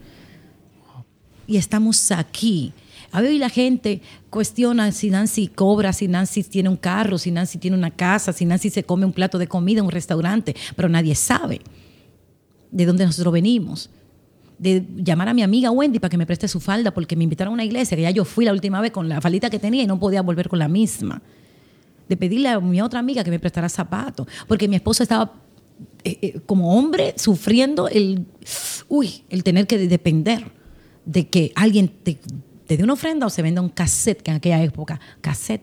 y 1.46 1.56
estamos 1.56 2.10
aquí. 2.10 2.72
A 3.16 3.22
ver, 3.22 3.32
y 3.32 3.38
la 3.38 3.48
gente 3.48 4.02
cuestiona 4.28 4.92
si 4.92 5.08
Nancy 5.08 5.46
cobra, 5.48 5.94
si 5.94 6.06
Nancy 6.06 6.42
tiene 6.42 6.68
un 6.68 6.76
carro, 6.76 7.16
si 7.16 7.30
Nancy 7.30 7.56
tiene 7.56 7.74
una 7.74 7.90
casa, 7.90 8.30
si 8.30 8.44
Nancy 8.44 8.68
se 8.68 8.84
come 8.84 9.06
un 9.06 9.14
plato 9.14 9.38
de 9.38 9.46
comida 9.46 9.78
en 9.78 9.86
un 9.86 9.90
restaurante, 9.90 10.54
pero 10.76 10.90
nadie 10.90 11.14
sabe 11.14 11.62
de 12.70 12.84
dónde 12.84 13.06
nosotros 13.06 13.32
venimos. 13.32 13.88
De 14.58 14.84
llamar 14.96 15.30
a 15.30 15.32
mi 15.32 15.42
amiga 15.42 15.70
Wendy 15.70 15.98
para 15.98 16.10
que 16.10 16.18
me 16.18 16.26
preste 16.26 16.46
su 16.46 16.60
falda 16.60 16.92
porque 16.92 17.16
me 17.16 17.24
invitaron 17.24 17.52
a 17.52 17.54
una 17.54 17.64
iglesia 17.64 17.96
que 17.96 18.02
ya 18.02 18.10
yo 18.10 18.26
fui 18.26 18.44
la 18.44 18.52
última 18.52 18.82
vez 18.82 18.90
con 18.90 19.08
la 19.08 19.18
faldita 19.22 19.48
que 19.48 19.58
tenía 19.58 19.84
y 19.84 19.86
no 19.86 19.98
podía 19.98 20.20
volver 20.20 20.50
con 20.50 20.58
la 20.58 20.68
misma. 20.68 21.22
De 22.10 22.18
pedirle 22.18 22.50
a 22.50 22.60
mi 22.60 22.82
otra 22.82 23.00
amiga 23.00 23.24
que 23.24 23.30
me 23.30 23.38
prestara 23.38 23.70
zapatos 23.70 24.26
porque 24.46 24.68
mi 24.68 24.76
esposo 24.76 25.02
estaba 25.02 25.32
eh, 26.04 26.18
eh, 26.20 26.40
como 26.44 26.78
hombre 26.78 27.14
sufriendo 27.16 27.88
el, 27.88 28.26
uy, 28.88 29.22
el 29.30 29.42
tener 29.42 29.66
que 29.66 29.78
depender 29.78 30.52
de 31.06 31.28
que 31.28 31.52
alguien 31.54 31.88
te, 31.88 32.18
te 32.66 32.76
dé 32.76 32.84
una 32.84 32.94
ofrenda 32.94 33.26
o 33.26 33.30
se 33.30 33.42
venda 33.42 33.60
un 33.60 33.68
cassette, 33.68 34.22
que 34.22 34.30
en 34.30 34.36
aquella 34.38 34.62
época, 34.62 35.00
cassette. 35.20 35.62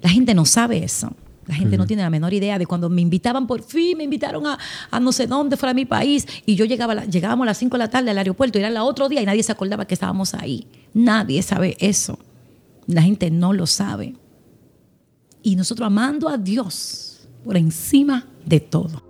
La 0.00 0.10
gente 0.10 0.34
no 0.34 0.44
sabe 0.44 0.84
eso. 0.84 1.12
La 1.46 1.54
gente 1.54 1.76
no 1.78 1.86
tiene 1.86 2.02
la 2.02 2.10
menor 2.10 2.34
idea 2.34 2.58
de 2.58 2.66
cuando 2.66 2.88
me 2.88 3.00
invitaban, 3.00 3.46
por 3.46 3.62
fin 3.62 3.96
me 3.96 4.02
invitaron 4.04 4.46
a, 4.48 4.58
a 4.90 4.98
no 4.98 5.12
sé 5.12 5.28
dónde, 5.28 5.56
fuera 5.56 5.70
de 5.70 5.76
mi 5.76 5.84
país, 5.84 6.26
y 6.44 6.56
yo 6.56 6.64
llegaba, 6.64 6.92
la- 6.94 7.04
llegábamos 7.04 7.44
a 7.44 7.46
las 7.46 7.58
5 7.58 7.76
de 7.76 7.78
la 7.78 7.88
tarde 7.88 8.10
al 8.10 8.18
aeropuerto, 8.18 8.58
y 8.58 8.62
era 8.62 8.68
el 8.68 8.76
otro 8.78 9.08
día 9.08 9.22
y 9.22 9.26
nadie 9.26 9.44
se 9.44 9.52
acordaba 9.52 9.84
que 9.86 9.94
estábamos 9.94 10.34
ahí. 10.34 10.66
Nadie 10.92 11.40
sabe 11.42 11.76
eso. 11.78 12.18
La 12.88 13.02
gente 13.02 13.30
no 13.30 13.52
lo 13.52 13.66
sabe. 13.66 14.14
Y 15.44 15.54
nosotros 15.54 15.86
amando 15.86 16.28
a 16.28 16.36
Dios 16.36 17.28
por 17.44 17.56
encima 17.56 18.26
de 18.44 18.58
todo. 18.58 19.04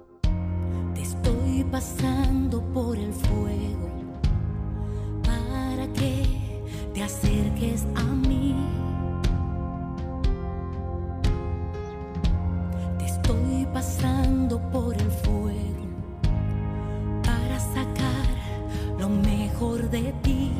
Te 0.95 1.01
estoy 1.01 1.64
pasando 1.71 2.46
acerques 7.07 7.87
a 7.95 8.03
mí. 8.03 8.55
Te 12.99 13.05
estoy 13.07 13.66
pasando 13.73 14.61
por 14.73 14.92
el 14.95 15.11
fuego 15.11 15.85
para 17.25 17.59
sacar 17.61 18.27
lo 18.99 19.09
mejor 19.09 19.88
de 19.88 20.12
ti. 20.23 20.51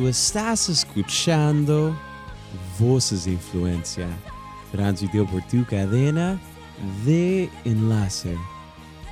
Tú 0.00 0.08
estás 0.08 0.70
escuchando 0.70 1.94
Voces 2.78 3.26
de 3.26 3.32
Influencia, 3.32 4.08
transmitido 4.72 5.26
por 5.26 5.42
tu 5.42 5.62
cadena 5.66 6.40
de 7.04 7.50
enlace. 7.66 8.34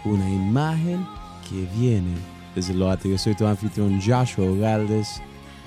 Una 0.06 0.26
imagen 0.30 1.06
que 1.46 1.68
viene 1.78 2.16
desde 2.54 2.72
lo 2.72 2.90
alto. 2.90 3.06
Yo 3.06 3.18
soy 3.18 3.34
tu 3.34 3.46
anfitrión 3.46 4.00
Joshua 4.00 4.46
Galdes. 4.56 5.20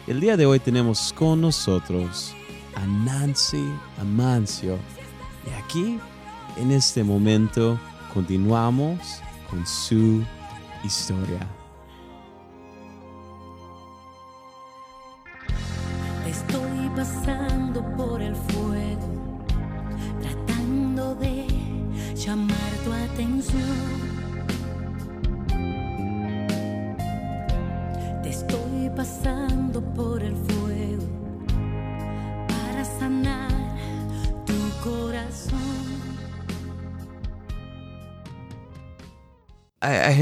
El 0.07 0.21
día 0.21 0.35
de 0.35 0.47
hoy 0.47 0.59
tenemos 0.59 1.13
con 1.13 1.41
nosotros 1.41 2.33
a 2.73 2.83
Nancy 2.87 3.63
Amancio. 3.99 4.79
Y 5.45 5.53
aquí, 5.63 5.99
en 6.57 6.71
este 6.71 7.03
momento, 7.03 7.79
continuamos 8.11 9.21
con 9.51 9.67
su 9.67 10.23
historia. 10.83 11.47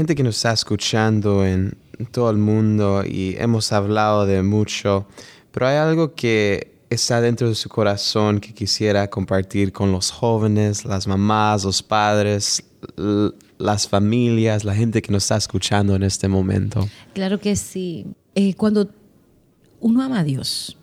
Gente 0.00 0.14
que 0.14 0.22
nos 0.22 0.36
está 0.36 0.54
escuchando 0.54 1.44
en 1.44 1.76
todo 2.10 2.30
el 2.30 2.38
mundo 2.38 3.04
y 3.06 3.36
hemos 3.36 3.70
hablado 3.70 4.24
de 4.24 4.42
mucho, 4.42 5.06
pero 5.52 5.66
hay 5.68 5.76
algo 5.76 6.14
que 6.14 6.72
está 6.88 7.20
dentro 7.20 7.50
de 7.50 7.54
su 7.54 7.68
corazón 7.68 8.40
que 8.40 8.54
quisiera 8.54 9.10
compartir 9.10 9.72
con 9.72 9.92
los 9.92 10.10
jóvenes, 10.10 10.86
las 10.86 11.06
mamás, 11.06 11.64
los 11.64 11.82
padres, 11.82 12.62
las 13.58 13.86
familias, 13.86 14.64
la 14.64 14.74
gente 14.74 15.02
que 15.02 15.12
nos 15.12 15.24
está 15.24 15.36
escuchando 15.36 15.94
en 15.94 16.02
este 16.02 16.28
momento. 16.28 16.88
Claro 17.12 17.38
que 17.38 17.54
sí. 17.54 18.06
Eh, 18.34 18.54
cuando 18.54 18.88
uno 19.80 20.02
ama 20.02 20.20
a 20.20 20.24
Dios, 20.24 20.78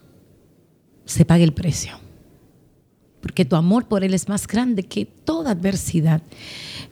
se 1.06 1.26
paga 1.26 1.44
el 1.44 1.54
precio. 1.54 1.98
Porque 3.22 3.46
tu 3.46 3.56
amor 3.56 3.88
por 3.88 4.04
Él 4.04 4.14
es 4.14 4.30
más 4.30 4.48
grande 4.48 4.84
que 4.84 5.06
toda 5.06 5.52
adversidad. 5.52 6.22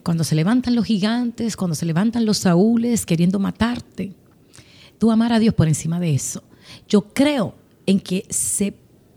Cuando 0.02 0.24
se 0.24 0.34
levantan 0.34 0.74
los 0.74 0.84
gigantes, 0.84 1.56
cuando 1.56 1.74
se 1.74 1.86
levantan 1.86 2.26
los 2.26 2.38
saúles 2.38 3.06
queriendo 3.06 3.38
matarte, 3.38 4.12
tú 4.98 5.10
amar 5.10 5.32
a 5.32 5.38
Dios 5.38 5.54
por 5.54 5.68
encima 5.68 6.00
de 6.00 6.14
eso. 6.14 6.42
Yo 6.88 7.02
creo 7.12 7.54
en 7.86 8.00
que, 8.00 8.26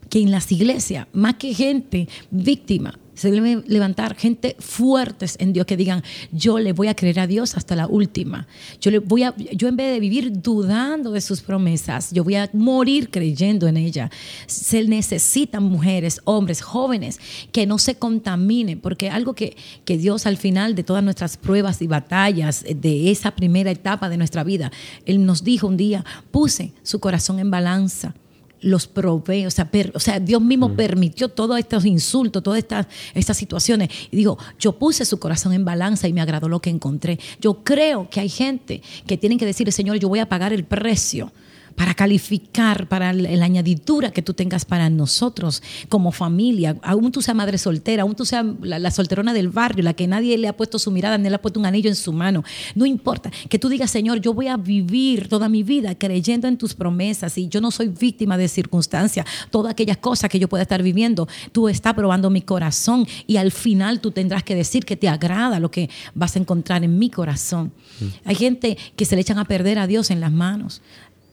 que 0.10 0.22
en 0.22 0.32
las 0.32 0.52
iglesias, 0.52 1.08
más 1.14 1.36
que 1.36 1.54
gente 1.54 2.08
víctima, 2.30 2.98
se 3.20 3.32
debe 3.32 3.62
levantar 3.68 4.16
gente 4.16 4.56
fuertes 4.60 5.36
en 5.40 5.52
Dios 5.52 5.66
que 5.66 5.76
digan, 5.76 6.04
yo 6.32 6.58
le 6.58 6.72
voy 6.72 6.88
a 6.88 6.96
creer 6.96 7.20
a 7.20 7.28
Dios 7.28 7.58
hasta 7.58 7.76
la 7.76 7.86
última. 7.86 8.48
Yo, 8.80 8.92
le 8.92 9.00
voy 9.00 9.24
a, 9.24 9.36
yo 9.36 9.68
en 9.68 9.76
vez 9.76 9.92
de 9.92 10.00
vivir 10.00 10.42
dudando 10.42 11.12
de 11.12 11.20
sus 11.20 11.42
promesas, 11.42 12.12
yo 12.14 12.24
voy 12.24 12.36
a 12.36 12.50
morir 12.54 13.10
creyendo 13.10 13.68
en 13.68 13.76
ella. 13.76 14.10
Se 14.48 14.86
necesitan 14.86 15.64
mujeres, 15.64 16.22
hombres, 16.24 16.62
jóvenes 16.62 17.20
que 17.52 17.68
no 17.68 17.78
se 17.78 17.96
contaminen, 17.96 18.80
porque 18.80 19.10
algo 19.10 19.34
que, 19.34 19.58
que 19.84 19.98
Dios 19.98 20.26
al 20.26 20.38
final 20.38 20.74
de 20.74 20.86
todas 20.86 21.04
nuestras 21.04 21.36
pruebas 21.36 21.82
y 21.82 21.88
batallas, 21.88 22.64
eh, 22.66 22.74
de 22.74 23.12
esa 23.12 23.32
primera 23.32 23.70
etapa 23.70 24.08
de 24.08 24.16
nuestra 24.16 24.46
vida, 24.46 24.72
Él 25.06 25.26
nos 25.26 25.44
dijo 25.44 25.68
un 25.68 25.76
día, 25.76 26.06
puse 26.32 26.72
su 26.84 27.02
corazón 27.02 27.40
en 27.40 27.52
balanza 27.52 28.16
los 28.62 28.88
probé, 28.88 29.48
o 29.48 29.52
sea, 29.52 29.70
per- 29.72 29.92
o 29.96 30.00
sea 30.00 30.20
Dios 30.20 30.42
mismo 30.42 30.76
permitió 30.76 31.30
todos 31.30 31.58
estos 31.60 31.86
insultos, 31.86 32.44
todas 32.44 32.60
estas, 32.60 32.88
estas 33.14 33.38
situaciones. 33.38 33.90
Y 34.12 34.18
digo, 34.18 34.38
yo 34.60 34.78
puse 34.78 35.06
su 35.06 35.20
corazón 35.20 35.54
en 35.54 35.66
balanza 35.66 36.08
y 36.08 36.14
me 36.14 36.22
agradó 36.22 36.50
lo 36.50 36.60
que 36.62 36.70
encontré. 36.70 37.20
Yo 37.40 37.64
creo 37.64 38.10
que 38.10 38.20
hay 38.20 38.30
gente 38.30 38.82
que 39.08 39.18
tienen 39.18 39.38
que 39.38 39.46
decirle, 39.46 39.72
Señor, 39.72 39.98
yo 39.98 40.10
voy 40.10 40.20
a 40.20 40.28
pagar 40.30 40.54
el 40.54 40.64
precio 40.66 41.32
para 41.76 41.94
calificar, 41.94 42.88
para 42.88 43.14
la 43.14 43.46
añadidura 43.46 44.12
que 44.12 44.22
tú 44.22 44.34
tengas 44.34 44.66
para 44.66 44.90
nosotros 44.90 45.62
como 45.88 46.12
familia. 46.12 46.78
Aún 46.82 47.12
tú 47.12 47.22
seas 47.22 47.36
madre 47.36 47.58
soltera, 47.58 48.04
aún 48.04 48.16
tú 48.16 48.26
seas 48.26 48.46
la, 48.62 48.92
solterona 48.92 49.34
del 49.34 49.50
barrio, 49.50 49.84
la 49.84 49.94
que 49.94 50.08
nadie 50.08 50.38
le 50.38 50.48
ha 50.48 50.56
puesto 50.56 50.80
su 50.80 50.92
mirada, 50.92 51.18
ni 51.18 51.30
le 51.30 51.36
ha 51.36 51.42
puesto 51.42 51.60
un 51.60 51.66
anillo 51.66 51.90
en 51.90 51.96
su 51.96 52.14
mano. 52.14 52.44
No 52.76 52.86
importa. 52.86 53.32
Que 53.50 53.60
tú 53.60 53.70
digas, 53.70 53.92
Señor, 53.92 54.22
yo 54.22 54.34
voy 54.34 54.48
a 54.48 54.58
vivir 54.58 55.28
toda 55.28 55.50
mi 55.50 55.64
vida 55.64 55.96
creyendo 55.96 56.48
en 56.48 56.58
tus 56.58 56.74
promesas 56.74 57.38
y 57.38 57.48
yo 57.48 57.62
no 57.62 57.72
soy 57.72 57.88
víctima 57.88 58.38
de 58.38 58.48
circunstancias. 58.48 59.26
Todas 59.50 59.72
aquellas 59.72 59.98
cosas 59.98 60.30
que 60.30 60.40
yo 60.40 60.48
pueda 60.48 60.64
estar 60.64 60.84
viviendo, 60.84 61.28
tú 61.52 61.70
estás 61.70 61.94
probando 61.94 62.30
mi 62.30 62.42
corazón 62.42 63.08
y 63.28 63.38
al 63.38 63.52
final 63.52 64.00
tú 64.00 64.12
tendrás 64.12 64.44
que 64.44 64.56
decir 64.56 64.86
que 64.86 64.96
te 64.96 65.08
agrada 65.08 65.60
lo 65.60 65.72
que 65.72 65.90
vas 66.14 66.36
a 66.36 66.40
encontrar 66.40 66.84
en 66.84 66.98
mi 66.98 67.10
corazón. 67.10 67.72
Mm. 68.00 68.06
Hay 68.26 68.36
gente 68.36 68.78
que 68.96 69.06
se 69.06 69.16
le 69.16 69.22
echan 69.22 69.40
a 69.40 69.46
perder 69.46 69.80
a 69.80 69.88
Dios 69.88 70.12
en 70.12 70.20
las 70.20 70.32
manos 70.32 70.82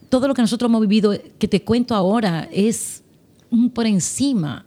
todo 0.09 0.29
lo 0.29 0.35
que 0.35 0.43
nosotros 0.43 0.69
hemos 0.69 0.81
vivido, 0.83 1.15
que 1.39 1.49
te 1.49 1.63
cuento 1.63 1.95
ahora, 1.95 2.49
es 2.53 3.03
por 3.75 3.87
encima. 3.87 4.67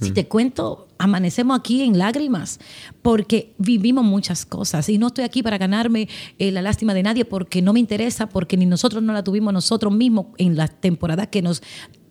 Si 0.00 0.10
mm. 0.10 0.14
te 0.14 0.28
cuento, 0.28 0.88
amanecemos 0.98 1.58
aquí 1.58 1.82
en 1.82 1.98
lágrimas 1.98 2.58
porque 3.02 3.52
vivimos 3.58 4.04
muchas 4.04 4.46
cosas 4.46 4.88
y 4.88 4.98
no 4.98 5.08
estoy 5.08 5.24
aquí 5.24 5.42
para 5.42 5.58
ganarme 5.58 6.08
eh, 6.38 6.50
la 6.50 6.62
lástima 6.62 6.94
de 6.94 7.02
nadie 7.02 7.24
porque 7.24 7.62
no 7.62 7.72
me 7.72 7.80
interesa, 7.80 8.28
porque 8.28 8.56
ni 8.56 8.66
nosotros 8.66 9.02
no 9.02 9.12
la 9.12 9.22
tuvimos 9.22 9.52
nosotros 9.52 9.92
mismos 9.92 10.26
en 10.38 10.56
la 10.56 10.68
temporada 10.68 11.26
que 11.26 11.42
nos, 11.42 11.62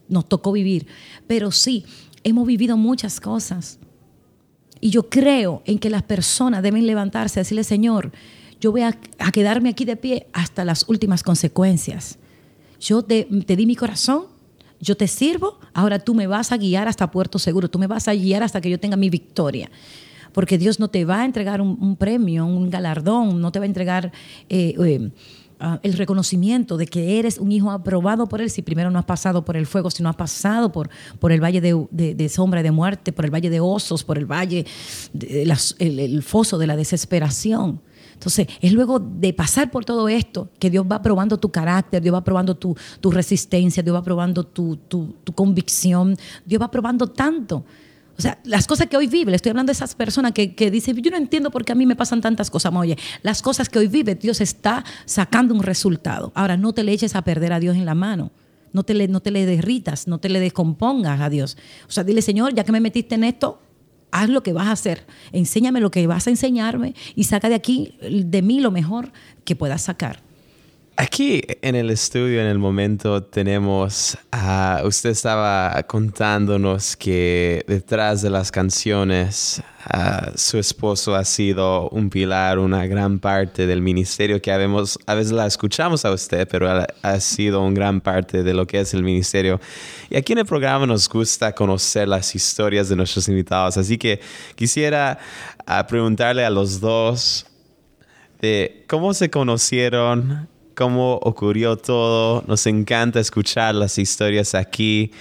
nos 0.08 0.28
tocó 0.28 0.52
vivir. 0.52 0.88
Pero 1.28 1.52
sí, 1.52 1.86
hemos 2.24 2.46
vivido 2.46 2.78
muchas 2.78 3.20
cosas. 3.20 3.80
Y 4.82 4.92
yo 4.92 5.10
creo 5.10 5.62
en 5.66 5.80
que 5.80 5.90
las 5.90 6.04
personas 6.04 6.64
deben 6.64 6.86
levantarse 6.86 7.40
y 7.40 7.42
decirle, 7.42 7.64
Señor, 7.64 8.12
yo 8.62 8.72
voy 8.72 8.82
a 8.82 8.94
quedarme 9.34 9.70
aquí 9.70 9.86
de 9.86 9.96
pie 9.96 10.28
hasta 10.32 10.64
las 10.64 10.88
últimas 10.88 11.24
consecuencias 11.24 12.19
yo 12.80 13.04
te, 13.04 13.28
di 13.30 13.66
mi 13.66 13.76
corazón, 13.76 14.26
yo 14.80 14.96
te 14.96 15.08
sirvo, 15.08 15.60
ahora 15.74 16.00
tú 16.00 16.16
me 16.16 16.28
vas 16.28 16.52
a 16.52 16.58
guiar 16.58 16.88
hasta 16.88 17.12
Puerto 17.12 17.38
Seguro, 17.38 17.70
tú 17.70 17.78
me 17.78 17.88
vas 17.88 18.08
a 18.08 18.14
guiar 18.14 18.44
hasta 18.44 18.62
que 18.62 18.70
yo 18.70 18.80
tenga 18.80 18.96
mi 18.96 19.10
victoria. 19.10 19.70
Porque 20.32 20.58
Dios 20.58 20.80
no 20.80 20.90
te 20.90 21.06
va 21.06 21.22
a 21.22 21.26
entregar 21.26 21.60
un, 21.60 21.96
premio, 21.96 22.46
un 22.46 22.70
galardón, 22.70 23.42
no 23.42 23.52
te 23.52 23.60
va 23.60 23.64
a 23.64 23.66
entregar 23.66 24.12
eh, 24.48 24.76
eh, 24.80 25.10
ah, 25.60 25.80
el 25.82 25.94
reconocimiento 25.94 26.78
de 26.78 26.86
que 26.86 27.18
eres 27.18 27.40
un 27.40 27.52
hijo 27.52 27.72
aprobado 27.72 28.30
por 28.30 28.40
Él 28.40 28.52
si 28.52 28.62
primero 28.62 28.92
no 28.92 29.00
has 29.00 29.06
pasado 29.06 29.44
por 29.44 29.58
el 29.58 29.66
fuego, 29.66 29.90
si 29.90 30.04
no 30.04 30.10
has 30.10 30.16
pasado 30.16 30.72
por, 30.72 30.90
por 31.18 31.32
el 31.32 31.44
valle 31.44 31.62
de, 31.62 32.30
sombra 32.30 32.60
y 32.60 32.64
de 32.64 32.72
muerte, 32.72 33.12
por 33.12 33.26
el 33.26 33.34
valle 33.34 33.50
de 33.50 33.60
osos, 33.60 34.04
por 34.04 34.20
el 34.20 34.32
valle, 34.32 34.66
el 35.20 36.24
foso 36.24 36.60
de 36.60 36.68
la 36.68 36.76
desesperación. 36.76 37.82
Entonces, 38.20 38.48
es 38.60 38.74
luego 38.74 39.00
de 39.00 39.32
pasar 39.32 39.72
por 39.72 39.86
todo 39.86 40.10
esto 40.10 40.50
que 40.60 40.70
Dios 40.70 40.86
va 40.86 41.02
probando 41.02 41.40
tu 41.40 41.50
carácter, 41.52 42.02
Dios 42.02 42.14
va 42.14 42.22
probando 42.22 42.54
tu, 42.54 42.76
resistencia, 43.02 43.82
Dios 43.82 43.96
va 43.96 44.04
probando 44.04 44.44
tu, 44.44 44.78
convicción, 45.34 46.18
Dios 46.46 46.62
va 46.62 46.70
probando 46.70 47.08
tanto. 47.08 47.64
O 48.18 48.22
sea, 48.22 48.38
las 48.44 48.68
cosas 48.68 48.88
que 48.88 48.98
hoy 48.98 49.08
vive, 49.08 49.32
le 49.32 49.38
estoy 49.38 49.52
hablando 49.52 49.70
de 49.70 49.76
esas 49.76 49.96
personas 49.96 50.34
que, 50.34 50.70
dicen, 50.70 50.98
yo 50.98 51.12
no 51.12 51.16
entiendo 51.16 51.50
por 51.50 51.64
qué 51.64 51.72
a 51.72 51.76
mí 51.76 51.86
me 51.86 51.96
pasan 51.96 52.20
tantas 52.20 52.52
cosas. 52.52 52.74
Oye, 52.76 52.98
las 53.22 53.42
cosas 53.42 53.70
que 53.70 53.80
hoy 53.80 53.88
vive, 53.88 54.16
Dios 54.16 54.42
está 54.42 54.84
sacando 55.06 55.54
un 55.54 55.64
resultado. 55.64 56.34
Ahora, 56.36 56.58
no 56.58 56.74
te 56.74 56.84
le 56.84 56.92
eches 56.92 57.16
a 57.16 57.22
perder 57.22 57.54
a 57.54 57.62
Dios 57.62 57.78
en 57.78 57.86
la 57.86 57.96
mano. 57.96 58.32
No 58.74 58.84
te 58.84 58.96
le, 58.96 59.08
no 59.08 59.22
te 59.22 59.32
le 59.32 59.46
derritas, 59.46 60.10
no 60.10 60.18
te 60.18 60.28
le 60.28 60.42
descompongas 60.42 61.22
a 61.22 61.30
Dios. 61.30 61.58
O 61.88 61.92
sea, 61.92 62.04
dile, 62.04 62.22
Señor, 62.22 62.54
ya 62.54 62.66
que 62.66 62.74
me 62.74 62.82
metiste 62.82 63.16
en 63.16 63.24
esto, 63.24 63.62
haz 64.12 64.30
lo 64.30 64.44
que 64.44 64.54
vas 64.54 64.68
a 64.68 64.72
hacer, 64.72 65.06
enséñame 65.32 65.80
lo 65.80 65.92
que 65.92 66.06
vas 66.08 66.28
a 66.28 66.30
enseñarme 66.30 66.96
y 67.16 67.26
saca 67.26 67.50
de 67.50 67.56
aquí, 67.56 67.96
de 68.02 68.42
mí, 68.42 68.60
lo 68.60 68.72
mejor 68.72 69.12
que 69.46 69.56
puedas 69.56 69.84
sacar. 69.84 70.29
Aquí 71.02 71.42
en 71.62 71.76
el 71.76 71.92
estudio, 71.92 72.42
en 72.42 72.48
el 72.48 72.60
momento, 72.60 73.24
tenemos, 73.24 74.18
a 74.34 74.82
usted 74.84 75.12
estaba 75.12 75.82
contándonos 75.84 76.98
que 76.98 77.64
detrás 77.70 78.22
de 78.22 78.30
las 78.30 78.52
canciones, 78.52 79.64
su 80.36 80.58
esposo 80.58 81.16
ha 81.16 81.24
sido 81.24 81.88
un 81.92 82.10
pilar, 82.10 82.60
una 82.60 82.86
gran 82.86 83.18
parte 83.20 83.66
del 83.66 83.82
ministerio 83.82 84.42
que 84.42 84.52
habemos, 84.52 85.00
a 85.06 85.14
veces 85.14 85.32
la 85.32 85.46
escuchamos 85.46 86.04
a 86.04 86.12
usted, 86.12 86.46
pero 86.52 86.68
ha, 87.02 87.20
sido 87.22 87.62
una 87.62 87.76
gran 87.76 88.02
parte 88.02 88.44
de 88.44 88.54
lo 88.54 88.68
que 88.68 88.82
es 88.82 88.94
el 88.94 89.02
ministerio. 89.02 89.62
Y 90.10 90.18
aquí 90.18 90.34
en 90.34 90.40
el 90.40 90.46
programa 90.46 90.86
nos 90.86 91.08
gusta 91.08 91.56
conocer 91.56 92.10
las 92.10 92.36
historias 92.36 92.90
de 92.90 92.98
nuestros 92.98 93.30
invitados, 93.30 93.78
así 93.78 93.98
que 93.98 94.20
quisiera 94.54 95.18
preguntarle 95.88 96.44
a 96.44 96.50
los 96.50 96.82
dos 96.82 97.46
de 98.42 98.84
cómo 98.90 99.14
se 99.14 99.30
conocieron 99.30 100.50
cómo 100.80 101.16
ocurrió 101.24 101.76
todo. 101.76 102.42
Nos 102.48 102.66
encanta 102.66 103.20
escuchar 103.20 103.76
las 103.76 103.98
historias 103.98 104.56
aquí 104.56 105.12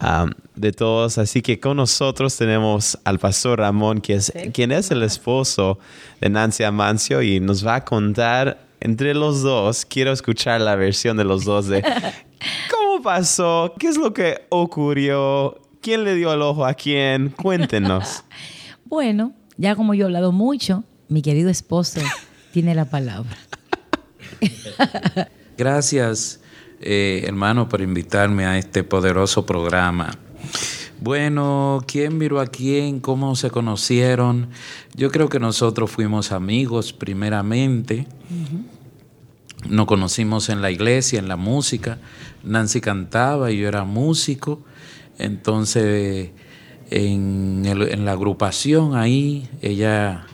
um, 0.00 0.30
de 0.56 0.72
todos. 0.72 1.18
Así 1.18 1.42
que 1.42 1.60
con 1.60 1.76
nosotros 1.76 2.34
tenemos 2.34 2.98
al 3.04 3.18
pastor 3.18 3.58
Ramón, 3.58 4.00
que 4.00 4.14
es, 4.14 4.32
quien 4.54 4.72
es 4.72 4.90
el 4.90 5.02
esposo 5.02 5.78
de 6.18 6.30
Nancy 6.30 6.64
Amancio 6.64 7.20
y 7.20 7.40
nos 7.40 7.64
va 7.64 7.74
a 7.74 7.84
contar 7.84 8.64
entre 8.80 9.12
los 9.12 9.42
dos. 9.42 9.84
Quiero 9.84 10.12
escuchar 10.12 10.62
la 10.62 10.76
versión 10.76 11.18
de 11.18 11.24
los 11.24 11.44
dos 11.44 11.66
de 11.66 11.82
cómo 12.70 13.02
pasó, 13.02 13.74
qué 13.78 13.88
es 13.88 13.98
lo 13.98 14.14
que 14.14 14.46
ocurrió, 14.48 15.60
quién 15.82 16.04
le 16.04 16.14
dio 16.14 16.32
el 16.32 16.40
ojo 16.40 16.64
a 16.64 16.72
quién. 16.72 17.28
Cuéntenos. 17.28 18.24
bueno, 18.86 19.34
ya 19.58 19.76
como 19.76 19.92
yo 19.92 20.04
he 20.04 20.06
hablado 20.06 20.32
mucho, 20.32 20.84
mi 21.10 21.20
querido 21.20 21.50
esposo 21.50 22.00
tiene 22.50 22.74
la 22.74 22.86
palabra. 22.86 23.36
Gracias, 25.56 26.40
eh, 26.80 27.24
hermano, 27.26 27.68
por 27.68 27.80
invitarme 27.80 28.46
a 28.46 28.58
este 28.58 28.82
poderoso 28.84 29.46
programa. 29.46 30.10
Bueno, 31.00 31.82
¿quién 31.86 32.16
miró 32.16 32.40
a 32.40 32.46
quién? 32.46 33.00
¿Cómo 33.00 33.34
se 33.34 33.50
conocieron? 33.50 34.48
Yo 34.94 35.10
creo 35.10 35.28
que 35.28 35.40
nosotros 35.40 35.90
fuimos 35.90 36.30
amigos 36.30 36.92
primeramente. 36.92 38.06
Nos 39.68 39.86
conocimos 39.86 40.48
en 40.48 40.62
la 40.62 40.70
iglesia, 40.70 41.18
en 41.18 41.28
la 41.28 41.36
música. 41.36 41.98
Nancy 42.44 42.80
cantaba 42.80 43.50
y 43.50 43.58
yo 43.58 43.68
era 43.68 43.84
músico. 43.84 44.62
Entonces, 45.18 46.30
en, 46.90 47.62
en 47.64 48.04
la 48.04 48.12
agrupación 48.12 48.94
ahí, 48.94 49.48
ella 49.60 50.26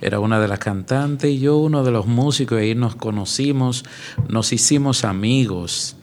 era 0.00 0.20
una 0.20 0.40
de 0.40 0.48
las 0.48 0.58
cantantes 0.58 1.30
y 1.30 1.38
yo 1.38 1.56
uno 1.56 1.84
de 1.84 1.90
los 1.90 2.06
músicos, 2.06 2.60
y 2.60 2.64
ahí 2.64 2.74
nos 2.74 2.96
conocimos, 2.96 3.84
nos 4.28 4.52
hicimos 4.52 5.04
amigos. 5.04 5.96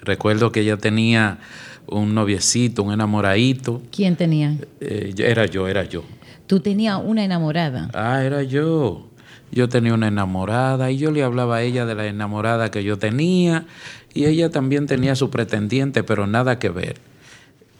Recuerdo 0.00 0.50
que 0.50 0.60
ella 0.60 0.76
tenía 0.78 1.38
un 1.86 2.14
noviecito, 2.14 2.82
un 2.82 2.92
enamoradito. 2.92 3.82
¿Quién 3.90 4.16
tenía? 4.16 4.56
Eh, 4.80 5.14
era 5.18 5.46
yo, 5.46 5.68
era 5.68 5.84
yo. 5.84 6.04
¿Tú 6.46 6.60
tenías 6.60 7.00
una 7.04 7.24
enamorada? 7.24 7.90
Ah, 7.92 8.24
era 8.24 8.42
yo. 8.42 9.06
Yo 9.52 9.68
tenía 9.68 9.94
una 9.94 10.08
enamorada 10.08 10.90
y 10.90 10.98
yo 10.98 11.10
le 11.10 11.22
hablaba 11.22 11.56
a 11.56 11.62
ella 11.62 11.84
de 11.84 11.94
la 11.94 12.06
enamorada 12.06 12.70
que 12.70 12.84
yo 12.84 12.98
tenía 12.98 13.66
y 14.14 14.26
ella 14.26 14.50
también 14.50 14.86
tenía 14.86 15.16
su 15.16 15.30
pretendiente, 15.30 16.02
pero 16.04 16.26
nada 16.26 16.58
que 16.58 16.70
ver. 16.70 16.96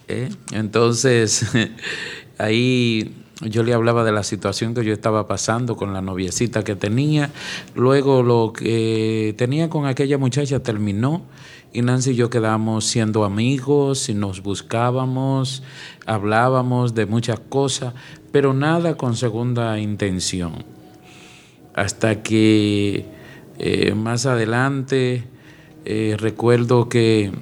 ¿eh? 0.09 0.29
Entonces, 0.53 1.47
ahí 2.39 3.15
yo 3.41 3.63
le 3.63 3.73
hablaba 3.73 4.05
de 4.05 4.13
la 4.13 4.23
situación 4.23 4.75
que 4.75 4.85
yo 4.85 4.93
estaba 4.93 5.27
pasando 5.27 5.77
con 5.77 5.93
la 5.93 6.03
noviecita 6.03 6.63
que 6.63 6.77
tenía. 6.77 7.31
Luego 7.75 8.23
lo 8.23 8.53
que 8.53 9.35
tenía 9.39 9.71
con 9.71 9.87
aquella 9.87 10.19
muchacha 10.19 10.63
terminó 10.63 11.23
y 11.73 11.83
Nancy 11.83 12.11
y 12.11 12.17
yo 12.17 12.31
quedamos 12.31 12.85
siendo 12.85 13.25
amigos 13.25 14.09
y 14.09 14.15
nos 14.15 14.43
buscábamos, 14.43 15.63
hablábamos 16.05 16.95
de 16.95 17.07
muchas 17.07 17.39
cosas, 17.41 17.95
pero 18.33 18.53
nada 18.53 18.97
con 18.97 19.17
segunda 19.17 19.79
intención. 19.79 20.65
Hasta 21.75 22.23
que 22.23 23.07
eh, 23.59 23.95
más 23.95 24.27
adelante 24.27 25.25
eh, 25.85 26.17
recuerdo 26.19 26.89
que 26.89 27.33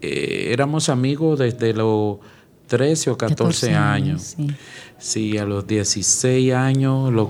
eh, 0.00 0.48
éramos 0.52 0.88
amigos 0.88 1.40
desde 1.40 1.74
lo 1.74 2.20
13 2.68 3.10
o 3.10 3.18
14, 3.18 3.74
años. 3.74 4.36
sí. 4.98 5.38
a 5.38 5.44
los 5.44 5.66
16 5.66 6.52
años 6.52 7.12
lo, 7.12 7.28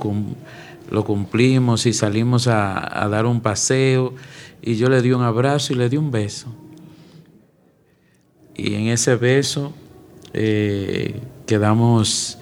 lo 0.90 1.04
cumplimos 1.04 1.86
y 1.86 1.92
salimos 1.92 2.48
a, 2.48 3.08
dar 3.10 3.24
un 3.24 3.40
paseo 3.40 4.14
y 4.60 4.76
yo 4.76 4.88
le 4.88 5.00
di 5.00 5.12
un 5.12 5.22
abrazo 5.22 5.72
y 5.72 5.76
le 5.76 5.88
di 5.88 5.96
un 5.96 6.10
beso. 6.10 6.48
Y 8.56 8.74
en 8.74 8.88
ese 8.88 9.16
beso 9.16 9.72
eh, 10.34 11.20
quedamos... 11.46 12.37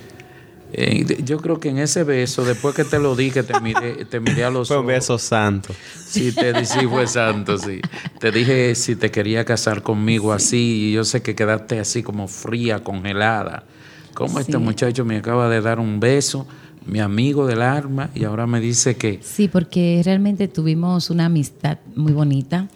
Eh, 0.78 1.22
yo 1.24 1.38
creo 1.38 1.58
que 1.58 1.70
en 1.70 1.78
ese 1.78 2.04
beso, 2.04 2.44
después 2.44 2.74
que 2.74 2.84
te 2.84 2.98
lo 2.98 3.16
di, 3.16 3.30
que 3.30 3.42
te 3.42 3.58
miré, 3.60 4.04
te 4.04 4.20
miré 4.20 4.44
a 4.44 4.50
los 4.50 4.70
ojos. 4.70 4.84
Fue 4.84 4.92
un 4.92 4.98
beso 4.98 5.16
santo. 5.16 5.74
Sí, 6.06 6.32
te, 6.32 6.66
sí, 6.66 6.86
fue 6.86 7.06
santo, 7.06 7.56
sí. 7.56 7.80
Te 8.20 8.30
dije 8.30 8.74
si 8.74 8.94
te 8.94 9.10
quería 9.10 9.46
casar 9.46 9.82
conmigo 9.82 10.34
así, 10.34 10.90
y 10.90 10.92
yo 10.92 11.02
sé 11.04 11.22
que 11.22 11.34
quedaste 11.34 11.80
así 11.80 12.02
como 12.02 12.28
fría, 12.28 12.84
congelada. 12.84 13.64
Como 14.12 14.38
este 14.38 14.58
muchacho 14.58 15.06
me 15.06 15.16
acaba 15.16 15.48
de 15.48 15.62
dar 15.62 15.80
un 15.80 15.98
beso, 15.98 16.46
mi 16.84 17.00
amigo 17.00 17.46
del 17.46 17.62
alma, 17.62 18.10
y 18.14 18.24
ahora 18.24 18.46
me 18.46 18.60
dice 18.60 18.96
que... 18.96 19.18
Sí, 19.22 19.48
porque 19.48 20.02
realmente 20.04 20.46
tuvimos 20.46 21.08
una 21.08 21.24
amistad 21.24 21.78
muy 21.94 22.12
bonita. 22.12 22.68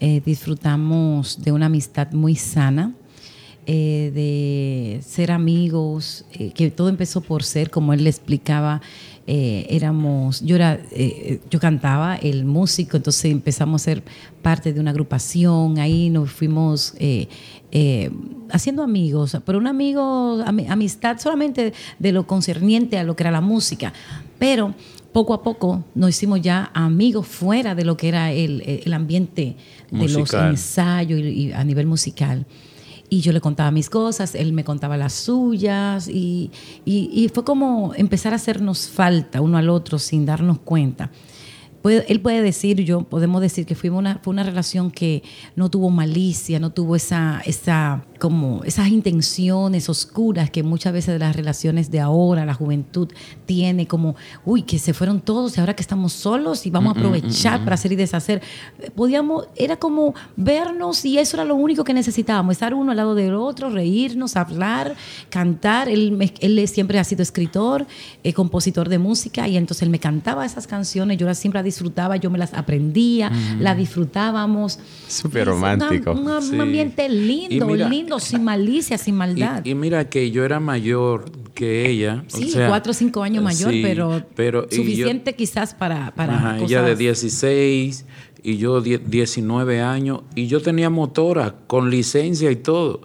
eh, 0.00 0.20
disfrutamos 0.24 1.42
de 1.42 1.52
una 1.52 1.66
amistad 1.66 2.12
muy 2.12 2.36
sana, 2.36 2.92
eh, 3.66 4.12
de 4.14 5.02
ser 5.02 5.32
amigos, 5.32 6.24
eh, 6.32 6.52
que 6.54 6.70
todo 6.70 6.88
empezó 6.88 7.20
por 7.20 7.42
ser, 7.42 7.70
como 7.70 7.92
él 7.92 8.04
le 8.04 8.10
explicaba, 8.10 8.80
eh, 9.26 9.66
éramos, 9.70 10.40
yo 10.42 10.54
era, 10.54 10.80
eh, 10.92 11.40
yo 11.50 11.58
cantaba, 11.58 12.14
el 12.16 12.44
músico, 12.44 12.96
entonces 12.96 13.24
empezamos 13.32 13.82
a 13.82 13.84
ser 13.86 14.02
parte 14.40 14.72
de 14.72 14.78
una 14.78 14.90
agrupación, 14.92 15.78
ahí 15.80 16.10
nos 16.10 16.30
fuimos 16.30 16.94
haciendo 18.50 18.82
amigos, 18.82 19.36
pero 19.44 19.58
un 19.58 19.66
amigo, 19.66 20.38
ami- 20.44 20.66
amistad 20.70 21.18
solamente 21.18 21.72
de 21.98 22.12
lo 22.12 22.26
concerniente 22.26 22.98
a 22.98 23.04
lo 23.04 23.16
que 23.16 23.24
era 23.24 23.30
la 23.30 23.40
música, 23.40 23.92
pero 24.38 24.74
poco 25.12 25.34
a 25.34 25.42
poco 25.42 25.84
nos 25.94 26.10
hicimos 26.10 26.40
ya 26.40 26.70
amigos 26.74 27.26
fuera 27.26 27.74
de 27.74 27.84
lo 27.84 27.96
que 27.96 28.08
era 28.08 28.32
el, 28.32 28.60
el 28.84 28.92
ambiente 28.92 29.56
de 29.90 30.08
los 30.20 30.28
ensayos 30.50 31.18
y, 31.20 31.22
y 31.48 31.52
a 31.52 31.64
nivel 31.64 31.86
musical. 31.86 32.46
Y 33.08 33.20
yo 33.20 33.32
le 33.32 33.40
contaba 33.40 33.70
mis 33.70 33.88
cosas, 33.88 34.34
él 34.34 34.52
me 34.52 34.64
contaba 34.64 34.96
las 34.96 35.12
suyas 35.12 36.08
y, 36.08 36.50
y- 36.84 37.30
fue 37.32 37.44
como 37.44 37.92
empezar 37.94 38.32
a 38.32 38.36
hacernos 38.36 38.88
falta 38.88 39.40
uno 39.40 39.58
al 39.58 39.68
otro 39.68 39.98
sin 39.98 40.26
darnos 40.26 40.58
cuenta. 40.58 41.10
Él 42.08 42.20
puede 42.20 42.42
decir, 42.42 42.80
yo 42.82 43.02
podemos 43.02 43.40
decir 43.40 43.64
que 43.64 43.76
fuimos 43.76 44.00
una, 44.00 44.18
fue 44.20 44.32
una 44.32 44.42
relación 44.42 44.90
que 44.90 45.22
no 45.54 45.70
tuvo 45.70 45.88
malicia, 45.88 46.58
no 46.58 46.70
tuvo 46.70 46.96
esa, 46.96 47.40
esa, 47.46 48.04
como 48.18 48.62
esas 48.64 48.88
intenciones 48.88 49.88
oscuras 49.88 50.50
que 50.50 50.62
muchas 50.62 50.92
veces 50.92 51.18
las 51.20 51.34
relaciones 51.36 51.90
de 51.90 52.00
ahora, 52.00 52.44
la 52.44 52.54
juventud 52.54 53.08
tiene, 53.46 53.86
como, 53.86 54.16
uy, 54.44 54.62
que 54.62 54.78
se 54.78 54.94
fueron 54.94 55.20
todos 55.20 55.56
y 55.56 55.60
ahora 55.60 55.74
que 55.74 55.82
estamos 55.82 56.12
solos 56.12 56.66
y 56.66 56.70
vamos 56.70 56.94
a 56.96 56.98
aprovechar 56.98 57.62
para 57.64 57.74
hacer 57.74 57.92
y 57.92 57.96
deshacer. 57.96 58.42
Podíamos, 58.94 59.48
era 59.56 59.76
como 59.76 60.14
vernos 60.36 61.04
y 61.04 61.18
eso 61.18 61.36
era 61.36 61.44
lo 61.44 61.54
único 61.54 61.84
que 61.84 61.94
necesitábamos, 61.94 62.52
estar 62.52 62.74
uno 62.74 62.90
al 62.90 62.96
lado 62.96 63.14
del 63.14 63.34
otro, 63.34 63.70
reírnos, 63.70 64.36
hablar, 64.36 64.94
cantar. 65.30 65.88
Él, 65.88 66.32
él 66.40 66.68
siempre 66.68 66.98
ha 66.98 67.04
sido 67.04 67.22
escritor, 67.22 67.86
eh, 68.22 68.32
compositor 68.32 68.88
de 68.88 68.98
música 68.98 69.48
y 69.48 69.56
entonces 69.56 69.82
él 69.82 69.90
me 69.90 69.98
cantaba 69.98 70.44
esas 70.44 70.66
canciones, 70.66 71.18
yo 71.18 71.26
las 71.26 71.38
siempre 71.38 71.58
las 71.58 71.64
disfrutaba, 71.64 72.16
yo 72.16 72.30
me 72.30 72.38
las 72.38 72.54
aprendía, 72.54 73.30
las 73.58 73.76
disfrutábamos. 73.76 74.78
Súper 75.08 75.48
una- 75.48 75.76
romántico. 75.76 76.12
Un, 76.12 76.42
Sí. 76.42 76.58
ambiente 76.58 77.08
lindo, 77.08 77.66
mira- 77.66 77.88
lindo, 77.88 78.05
sin 78.20 78.44
malicia, 78.44 78.98
sin 78.98 79.14
maldad. 79.16 79.64
Y, 79.64 79.70
y 79.70 79.74
mira 79.74 80.08
que 80.08 80.30
yo 80.30 80.44
era 80.44 80.60
mayor 80.60 81.30
que 81.54 81.88
ella. 81.88 82.24
o 82.32 82.36
Sí, 82.36 82.50
sea, 82.50 82.68
cuatro 82.68 82.90
o 82.90 82.94
cinco 82.94 83.22
años 83.22 83.42
mayor, 83.42 83.72
sí, 83.72 83.80
pero, 83.82 84.22
pero- 84.34 84.66
y 84.70 84.76
yo- 84.76 84.82
suficiente 84.82 85.34
quizás 85.34 85.74
para, 85.74 86.14
para 86.14 86.36
Ajá, 86.36 86.56
ella 86.58 86.80
de 86.82 86.88
cosas- 86.92 86.98
16 86.98 88.04
y 88.42 88.56
yo 88.58 88.80
die- 88.80 88.98
19 88.98 89.80
años 89.80 90.20
y 90.34 90.46
yo 90.46 90.60
tenía 90.60 90.90
motora 90.90 91.54
con 91.66 91.90
licencia 91.90 92.50
y 92.50 92.56
todo. 92.56 93.00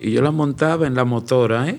Y 0.00 0.10
yo 0.10 0.22
la 0.22 0.30
montaba 0.30 0.86
en 0.86 0.94
la 0.94 1.04
motora, 1.04 1.68
¿eh? 1.68 1.78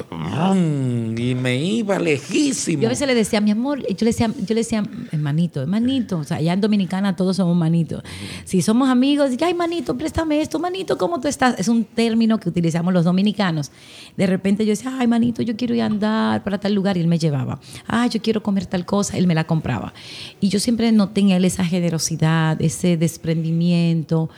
Y 0.00 1.34
me 1.34 1.56
iba 1.62 1.98
lejísimo. 1.98 2.82
Yo 2.82 2.88
a 2.88 2.90
veces 2.90 3.06
le 3.06 3.14
decía, 3.14 3.40
mi 3.40 3.50
amor, 3.50 3.80
yo 3.80 3.96
le 4.00 4.06
decía, 4.06 4.28
yo 4.28 4.54
le 4.54 4.60
decía, 4.60 4.82
hermanito, 5.12 5.60
hermanito, 5.60 6.18
o 6.18 6.24
sea, 6.24 6.38
allá 6.38 6.52
en 6.52 6.60
Dominicana 6.60 7.16
todos 7.16 7.36
somos 7.36 7.56
manitos. 7.56 8.02
Si 8.44 8.62
somos 8.62 8.88
amigos, 8.88 9.30
ay, 9.40 9.54
manito, 9.54 9.96
préstame 9.96 10.40
esto, 10.40 10.58
manito, 10.58 10.96
¿cómo 10.96 11.20
tú 11.20 11.28
estás? 11.28 11.58
Es 11.58 11.68
un 11.68 11.84
término 11.84 12.38
que 12.38 12.48
utilizamos 12.48 12.94
los 12.94 13.04
dominicanos. 13.04 13.70
De 14.16 14.26
repente 14.26 14.64
yo 14.64 14.70
decía, 14.70 14.96
ay, 14.98 15.06
manito, 15.06 15.42
yo 15.42 15.56
quiero 15.56 15.74
ir 15.74 15.82
a 15.82 15.86
andar 15.86 16.44
para 16.44 16.58
tal 16.58 16.72
lugar 16.72 16.96
y 16.96 17.00
él 17.00 17.08
me 17.08 17.18
llevaba. 17.18 17.60
Ay, 17.86 18.08
yo 18.10 18.22
quiero 18.22 18.42
comer 18.42 18.66
tal 18.66 18.86
cosa, 18.86 19.18
él 19.18 19.26
me 19.26 19.34
la 19.34 19.44
compraba. 19.44 19.92
Y 20.40 20.48
yo 20.48 20.60
siempre 20.60 20.90
noté 20.92 21.20
en 21.20 21.30
él 21.30 21.44
esa 21.44 21.64
generosidad, 21.64 22.60
ese 22.62 22.96
desprendimiento. 22.96 24.30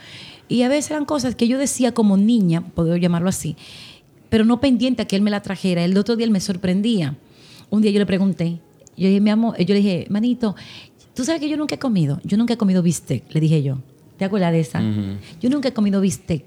Y 0.49 0.63
a 0.63 0.67
veces 0.67 0.91
eran 0.91 1.05
cosas 1.05 1.35
que 1.35 1.47
yo 1.47 1.57
decía 1.57 1.93
como 1.93 2.17
niña, 2.17 2.61
puedo 2.73 2.97
llamarlo 2.97 3.29
así, 3.29 3.55
pero 4.29 4.43
no 4.43 4.59
pendiente 4.59 5.03
a 5.03 5.05
que 5.05 5.15
él 5.15 5.21
me 5.21 5.31
la 5.31 5.41
trajera. 5.41 5.85
El 5.85 5.97
otro 5.97 6.15
día 6.15 6.25
él 6.25 6.31
me 6.31 6.41
sorprendía. 6.41 7.15
Un 7.69 7.81
día 7.81 7.91
yo 7.91 7.99
le 7.99 8.05
pregunté, 8.05 8.59
yo 8.97 9.07
dije, 9.07 9.21
mi 9.21 9.29
amor, 9.29 9.55
yo 9.57 9.73
le 9.73 9.81
dije, 9.81 10.07
manito, 10.09 10.55
tú 11.13 11.23
sabes 11.23 11.39
que 11.39 11.47
yo 11.47 11.55
nunca 11.55 11.75
he 11.75 11.79
comido, 11.79 12.19
yo 12.23 12.35
nunca 12.35 12.55
he 12.55 12.57
comido 12.57 12.81
bistec, 12.81 13.23
le 13.33 13.39
dije 13.39 13.63
yo. 13.63 13.77
¿Te 14.17 14.25
acuerdas 14.25 14.51
de 14.51 14.59
esa? 14.59 14.81
Yo 15.39 15.49
nunca 15.49 15.69
he 15.69 15.73
comido 15.73 16.01
bistec. 16.01 16.43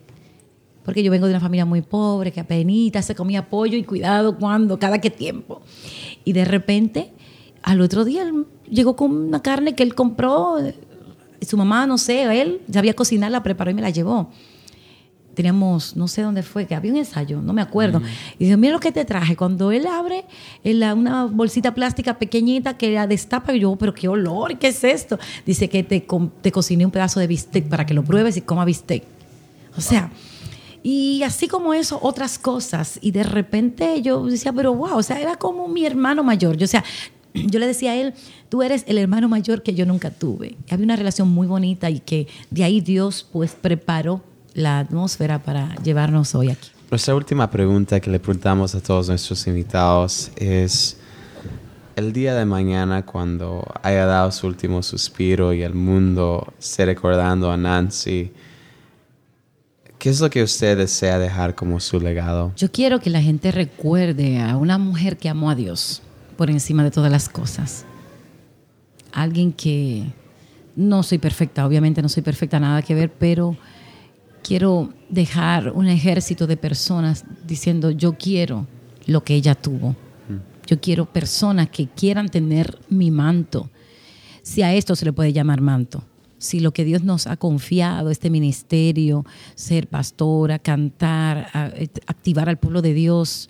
Porque 0.84 1.02
yo 1.02 1.10
vengo 1.10 1.26
de 1.26 1.32
una 1.32 1.40
familia 1.40 1.64
muy 1.64 1.80
pobre, 1.80 2.32
que 2.32 2.40
apenas 2.40 3.06
se 3.06 3.14
comía 3.14 3.48
pollo 3.48 3.78
y 3.78 3.84
cuidado 3.84 4.36
cuándo, 4.36 4.78
cada 4.78 5.00
qué 5.00 5.10
tiempo. 5.10 5.62
Y 6.24 6.32
de 6.32 6.44
repente, 6.44 7.12
al 7.62 7.80
otro 7.80 8.04
día, 8.04 8.22
él 8.22 8.46
llegó 8.68 8.96
con 8.96 9.12
una 9.12 9.40
carne 9.40 9.74
que 9.74 9.84
él 9.84 9.94
compró, 9.94 10.56
su 11.44 11.56
mamá, 11.56 11.86
no 11.86 11.98
sé, 11.98 12.22
él 12.40 12.60
sabía 12.72 12.94
cocinar, 12.94 13.30
la 13.30 13.42
preparó 13.42 13.70
y 13.70 13.74
me 13.74 13.82
la 13.82 13.90
llevó 13.90 14.30
teníamos, 15.34 15.96
no 15.96 16.08
sé 16.08 16.20
dónde 16.20 16.42
fue, 16.42 16.66
que 16.66 16.74
había 16.74 16.92
un 16.92 16.98
ensayo, 16.98 17.40
no 17.40 17.54
me 17.54 17.62
acuerdo. 17.62 18.02
Y 18.38 18.44
dijo, 18.44 18.58
mira 18.58 18.74
lo 18.74 18.80
que 18.80 18.92
te 18.92 19.02
traje. 19.06 19.34
Cuando 19.34 19.72
él 19.72 19.86
abre 19.86 20.26
la- 20.62 20.94
una 20.94 21.24
bolsita 21.24 21.72
plástica 21.72 22.18
pequeñita 22.18 22.76
que 22.76 22.90
la 22.92 23.06
destapa, 23.06 23.54
y 23.54 23.60
yo, 23.60 23.74
pero 23.76 23.94
qué 23.94 24.08
olor, 24.08 24.58
¿qué 24.58 24.68
es 24.68 24.84
esto? 24.84 25.18
Dice 25.46 25.70
que 25.70 25.82
te, 25.84 26.06
te 26.42 26.52
cociné 26.52 26.84
un 26.84 26.90
pedazo 26.90 27.18
de 27.18 27.26
bistec 27.28 27.66
para 27.66 27.86
que 27.86 27.94
lo 27.94 28.04
pruebes 28.04 28.36
y 28.36 28.42
coma 28.42 28.66
bistec. 28.66 29.04
O 29.74 29.80
sea, 29.80 30.10
y 30.82 31.22
así 31.22 31.48
como 31.48 31.72
eso, 31.72 31.98
otras 32.02 32.38
cosas. 32.38 32.98
Y 33.00 33.12
de 33.12 33.22
repente 33.22 34.02
yo 34.02 34.26
decía, 34.26 34.52
pero 34.52 34.74
wow, 34.74 34.98
o 34.98 35.02
sea, 35.02 35.18
era 35.18 35.36
como 35.36 35.66
mi 35.66 35.86
hermano 35.86 36.22
mayor. 36.22 36.58
Yo, 36.58 36.64
o 36.64 36.68
sea, 36.68 36.84
yo 37.34 37.58
le 37.58 37.66
decía 37.66 37.92
a 37.92 37.96
él, 37.96 38.14
tú 38.48 38.62
eres 38.62 38.84
el 38.86 38.98
hermano 38.98 39.28
mayor 39.28 39.62
que 39.62 39.74
yo 39.74 39.86
nunca 39.86 40.10
tuve. 40.10 40.56
Y 40.68 40.74
había 40.74 40.84
una 40.84 40.96
relación 40.96 41.28
muy 41.28 41.46
bonita 41.46 41.90
y 41.90 42.00
que 42.00 42.26
de 42.50 42.64
ahí 42.64 42.80
Dios 42.80 43.26
pues 43.32 43.52
preparó 43.52 44.22
la 44.54 44.78
atmósfera 44.78 45.42
para 45.42 45.74
llevarnos 45.76 46.34
hoy 46.34 46.50
aquí. 46.50 46.70
Nuestra 46.90 47.14
última 47.14 47.50
pregunta 47.50 48.00
que 48.00 48.10
le 48.10 48.20
preguntamos 48.20 48.74
a 48.74 48.80
todos 48.82 49.08
nuestros 49.08 49.46
invitados 49.46 50.30
es, 50.36 50.98
el 51.96 52.12
día 52.12 52.34
de 52.34 52.44
mañana 52.44 53.04
cuando 53.06 53.64
haya 53.82 54.04
dado 54.06 54.30
su 54.30 54.46
último 54.46 54.82
suspiro 54.82 55.52
y 55.52 55.62
el 55.62 55.74
mundo 55.74 56.52
esté 56.58 56.84
recordando 56.84 57.50
a 57.50 57.56
Nancy, 57.56 58.32
¿qué 59.98 60.10
es 60.10 60.20
lo 60.20 60.28
que 60.28 60.42
usted 60.42 60.76
desea 60.76 61.18
dejar 61.18 61.54
como 61.54 61.80
su 61.80 61.98
legado? 61.98 62.52
Yo 62.56 62.70
quiero 62.70 63.00
que 63.00 63.08
la 63.08 63.22
gente 63.22 63.52
recuerde 63.52 64.40
a 64.40 64.56
una 64.56 64.76
mujer 64.76 65.16
que 65.16 65.30
amó 65.30 65.50
a 65.50 65.54
Dios 65.54 66.02
por 66.32 66.50
encima 66.50 66.84
de 66.84 66.90
todas 66.90 67.10
las 67.10 67.28
cosas. 67.28 67.84
Alguien 69.12 69.52
que 69.52 70.06
no 70.76 71.02
soy 71.02 71.18
perfecta, 71.18 71.66
obviamente 71.66 72.02
no 72.02 72.08
soy 72.08 72.22
perfecta, 72.22 72.58
nada 72.58 72.82
que 72.82 72.94
ver, 72.94 73.12
pero 73.12 73.56
quiero 74.42 74.92
dejar 75.08 75.72
un 75.72 75.88
ejército 75.88 76.46
de 76.46 76.56
personas 76.56 77.24
diciendo 77.46 77.90
yo 77.90 78.14
quiero 78.14 78.66
lo 79.06 79.24
que 79.24 79.34
ella 79.34 79.54
tuvo. 79.54 79.96
Yo 80.66 80.80
quiero 80.80 81.06
personas 81.06 81.68
que 81.70 81.88
quieran 81.88 82.28
tener 82.28 82.78
mi 82.88 83.10
manto. 83.10 83.68
Si 84.42 84.62
a 84.62 84.74
esto 84.74 84.94
se 84.96 85.04
le 85.04 85.12
puede 85.12 85.32
llamar 85.32 85.60
manto. 85.60 86.04
Si 86.38 86.60
lo 86.60 86.72
que 86.72 86.84
Dios 86.84 87.02
nos 87.02 87.26
ha 87.26 87.36
confiado, 87.36 88.10
este 88.10 88.30
ministerio, 88.30 89.24
ser 89.54 89.88
pastora, 89.88 90.58
cantar, 90.58 91.48
eh, 91.74 91.88
activar 92.06 92.48
al 92.48 92.58
pueblo 92.58 92.80
de 92.80 92.94
Dios, 92.94 93.48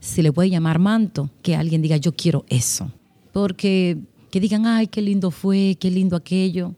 se 0.00 0.22
le 0.22 0.32
puede 0.32 0.50
llamar 0.50 0.78
manto, 0.78 1.30
que 1.42 1.56
alguien 1.56 1.82
diga 1.82 1.96
yo 1.96 2.12
quiero 2.14 2.44
eso. 2.48 2.90
Porque 3.32 3.98
que 4.30 4.40
digan, 4.40 4.66
ay, 4.66 4.86
qué 4.88 5.00
lindo 5.02 5.30
fue, 5.30 5.76
qué 5.80 5.90
lindo 5.90 6.14
aquello, 6.16 6.74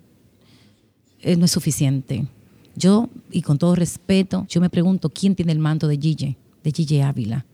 eh, 1.21 1.37
no 1.37 1.45
es 1.45 1.51
suficiente. 1.51 2.27
Yo, 2.77 3.09
y 3.31 3.43
con 3.43 3.59
todo 3.59 3.75
respeto, 3.75 4.47
yo 4.49 4.61
me 4.61 4.71
pregunto, 4.71 5.11
¿quién 5.11 5.35
tiene 5.35 5.53
el 5.53 5.59
manto 5.59 5.89
de 5.89 5.99
Gille, 5.99 6.37
de 6.63 6.71
Gille 6.73 7.03
Ávila? 7.03 7.45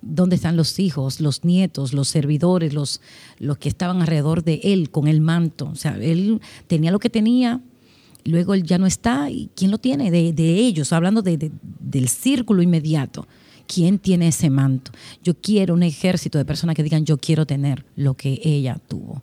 ¿Dónde 0.00 0.36
están 0.36 0.56
los 0.56 0.78
hijos, 0.78 1.20
los 1.20 1.44
nietos, 1.44 1.92
los 1.92 2.08
servidores, 2.08 2.72
los, 2.72 3.00
los 3.38 3.58
que 3.58 3.68
estaban 3.68 4.00
alrededor 4.00 4.42
de 4.44 4.60
él 4.62 4.90
con 4.90 5.06
el 5.08 5.20
manto? 5.20 5.66
O 5.66 5.74
sea, 5.76 5.96
él 6.00 6.40
tenía 6.66 6.90
lo 6.90 6.98
que 6.98 7.10
tenía, 7.10 7.60
luego 8.24 8.54
él 8.54 8.62
ya 8.62 8.78
no 8.78 8.86
está, 8.86 9.30
¿y 9.30 9.50
quién 9.54 9.70
lo 9.70 9.78
tiene? 9.78 10.10
De, 10.10 10.32
de 10.32 10.54
ellos, 10.60 10.92
hablando 10.92 11.22
de- 11.22 11.36
de- 11.38 11.52
del 11.80 12.08
círculo 12.08 12.62
inmediato. 12.62 13.26
¿Quién 13.66 13.98
tiene 13.98 14.28
ese 14.28 14.50
manto? 14.50 14.92
Yo 15.22 15.34
quiero 15.34 15.74
un 15.74 15.82
ejército 15.82 16.38
de 16.38 16.44
personas 16.44 16.76
que 16.76 16.82
digan, 16.82 17.04
yo 17.04 17.18
quiero 17.18 17.46
tener 17.46 17.84
lo 17.96 18.14
que 18.14 18.40
ella 18.42 18.78
tuvo 18.88 19.22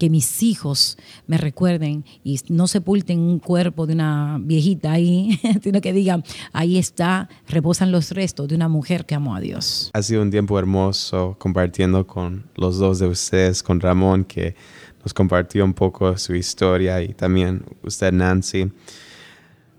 que 0.00 0.10
mis 0.10 0.42
hijos 0.42 0.96
me 1.26 1.36
recuerden 1.36 2.04
y 2.24 2.40
no 2.48 2.66
sepulten 2.66 3.20
un 3.20 3.38
cuerpo 3.38 3.86
de 3.86 3.92
una 3.92 4.38
viejita 4.40 4.92
ahí, 4.92 5.38
sino 5.62 5.80
que 5.82 5.92
digan, 5.92 6.24
ahí 6.52 6.78
está, 6.78 7.28
reposan 7.46 7.92
los 7.92 8.10
restos 8.12 8.48
de 8.48 8.56
una 8.56 8.68
mujer 8.68 9.04
que 9.04 9.14
amó 9.14 9.36
a 9.36 9.40
Dios. 9.40 9.90
Ha 9.92 10.02
sido 10.02 10.22
un 10.22 10.30
tiempo 10.30 10.58
hermoso 10.58 11.36
compartiendo 11.38 12.06
con 12.06 12.46
los 12.56 12.78
dos 12.78 12.98
de 12.98 13.08
ustedes, 13.08 13.62
con 13.62 13.78
Ramón, 13.78 14.24
que 14.24 14.56
nos 15.04 15.12
compartió 15.12 15.64
un 15.64 15.74
poco 15.74 16.16
su 16.16 16.34
historia, 16.34 17.02
y 17.02 17.12
también 17.12 17.62
usted, 17.82 18.10
Nancy. 18.10 18.72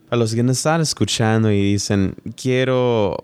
Para 0.07 0.19
los 0.19 0.35
que 0.35 0.43
nos 0.43 0.57
están 0.57 0.81
escuchando 0.81 1.51
y 1.51 1.73
dicen, 1.73 2.13
quiero 2.35 3.17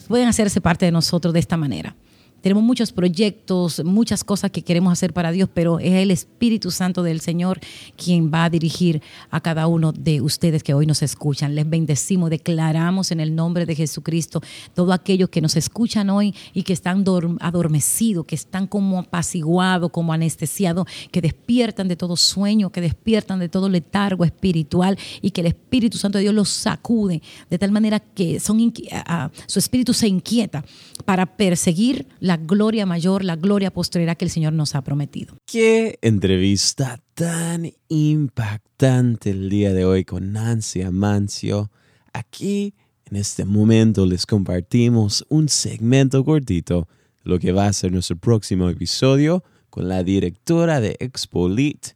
pueden 0.08 0.28
hacerse 0.28 0.62
parte 0.62 0.86
de 0.86 0.92
nosotros 0.92 1.34
de 1.34 1.40
esta 1.40 1.58
manera. 1.58 1.96
Tenemos 2.42 2.64
muchos 2.64 2.92
proyectos, 2.92 3.84
muchas 3.86 4.24
cosas 4.24 4.52
que 4.52 4.64
queremos 4.64 4.92
hacer 4.92 5.14
para 5.14 5.32
Dios, 5.32 5.50
pero 5.54 5.80
es 5.80 5.94
el 5.94 6.12
Espíritu 6.12 6.72
Santo 6.72 7.04
del 7.04 7.22
Señor 7.22 7.60
quien 7.96 8.32
va 8.34 8.46
a 8.46 8.50
dirigir 8.50 9.02
a 9.30 9.42
cada 9.42 9.68
uno 9.68 9.92
de 9.92 10.22
ustedes 10.22 10.64
que 10.64 10.74
hoy 10.74 10.86
nos 10.86 11.02
escuchan. 11.02 11.56
Les 11.56 11.70
bendecimos, 11.70 12.30
declaramos 12.30 13.12
en 13.12 13.20
el 13.20 13.36
nombre 13.36 13.66
de 13.66 13.76
Jesucristo 13.76 14.42
todo 14.74 14.94
aquellos 14.94 15.30
que 15.30 15.42
nos 15.42 15.56
escuchan 15.56 16.10
hoy 16.10 16.34
y 16.54 16.64
que 16.64 16.74
están 16.74 17.06
adormecidos, 17.40 18.26
que 18.26 18.36
están 18.36 18.68
como 18.68 19.00
apaciguados, 19.00 19.92
como 19.92 20.14
anestesiados, 20.14 20.88
que 21.12 21.22
despiertan 21.22 21.88
de 21.88 21.96
todo 21.96 22.16
sueño, 22.16 22.72
que 22.72 22.82
despiertan 22.82 23.40
de 23.40 23.50
todo 23.50 23.70
letargo 23.70 24.26
espiritual 24.26 24.98
y 25.22 25.32
que 25.32 25.42
el 25.42 25.48
Espíritu 25.48 25.98
Santo 25.98 26.18
de 26.18 26.24
Dios 26.24 26.34
los 26.34 26.50
sacude 26.50 27.22
de 27.50 27.58
tal 27.58 27.72
manera 27.72 28.00
que 28.00 28.40
son, 28.40 28.74
su 29.48 29.60
espíritu 29.60 29.94
se 29.94 30.08
inquieta 30.08 30.64
para 31.06 31.26
perseguir 31.26 32.08
la 32.20 32.31
la 32.32 32.38
gloria 32.38 32.86
mayor, 32.86 33.26
la 33.26 33.36
gloria 33.36 33.72
postrera 33.72 34.16
que 34.16 34.24
el 34.24 34.32
Señor 34.32 34.54
nos 34.54 34.74
ha 34.74 34.82
prometido. 34.84 35.36
Qué 35.46 36.00
entrevista 36.02 37.04
tan 37.14 37.74
impactante 37.90 39.32
el 39.32 39.50
día 39.50 39.74
de 39.74 39.84
hoy 39.84 40.06
con 40.06 40.32
Nancy 40.32 40.82
Amancio. 40.82 41.72
Aquí, 42.14 42.74
en 43.04 43.18
este 43.18 43.44
momento, 43.44 44.06
les 44.06 44.26
compartimos 44.26 45.26
un 45.28 45.50
segmento 45.50 46.24
cortito, 46.24 46.88
lo 47.24 47.38
que 47.38 47.52
va 47.52 47.68
a 47.68 47.74
ser 47.74 47.92
nuestro 47.92 48.16
próximo 48.16 48.70
episodio 48.70 49.44
con 49.70 49.90
la 49.90 50.02
directora 50.02 50.80
de 50.80 50.96
Expolit, 51.02 51.88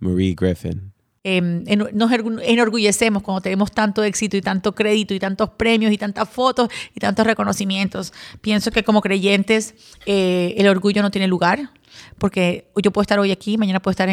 Marie 0.00 0.34
Griffin. 0.34 0.93
Em, 1.26 1.64
nos 1.94 2.12
enorgullecemos 2.12 3.22
cuando 3.22 3.40
tenemos 3.40 3.72
tanto 3.72 4.04
éxito 4.04 4.36
y 4.36 4.42
tanto 4.42 4.74
crédito 4.74 5.14
y 5.14 5.18
tantos 5.18 5.48
premios 5.48 5.90
y 5.90 5.96
tantas 5.96 6.28
fotos 6.28 6.68
y 6.94 7.00
tantos 7.00 7.26
reconocimientos. 7.26 8.12
Pienso 8.42 8.70
que 8.70 8.84
como 8.84 9.00
creyentes 9.00 9.74
eh, 10.04 10.54
el 10.58 10.68
orgullo 10.68 11.00
no 11.00 11.10
tiene 11.10 11.26
lugar 11.26 11.70
porque 12.18 12.68
yo 12.76 12.90
puedo 12.90 13.02
estar 13.02 13.18
hoy 13.18 13.30
aquí, 13.30 13.56
mañana 13.56 13.80
puedo 13.80 13.92
estar 13.92 14.10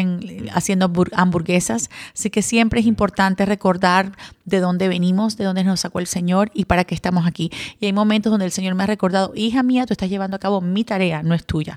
haciendo 0.54 0.90
hamburguesas, 1.12 1.90
así 2.14 2.30
que 2.30 2.40
siempre 2.40 2.80
es 2.80 2.86
importante 2.86 3.44
recordar 3.44 4.12
de 4.46 4.60
dónde 4.60 4.88
venimos, 4.88 5.36
de 5.36 5.44
dónde 5.44 5.64
nos 5.64 5.80
sacó 5.80 5.98
el 5.98 6.06
Señor 6.06 6.50
y 6.54 6.64
para 6.64 6.84
qué 6.84 6.94
estamos 6.94 7.26
aquí. 7.26 7.50
Y 7.78 7.86
hay 7.86 7.92
momentos 7.92 8.30
donde 8.30 8.46
el 8.46 8.52
Señor 8.52 8.74
me 8.74 8.84
ha 8.84 8.86
recordado, 8.86 9.32
hija 9.34 9.62
mía, 9.62 9.84
tú 9.84 9.92
estás 9.92 10.08
llevando 10.08 10.36
a 10.36 10.40
cabo 10.40 10.62
mi 10.62 10.84
tarea, 10.84 11.22
no 11.22 11.34
es 11.34 11.44
tuya. 11.44 11.76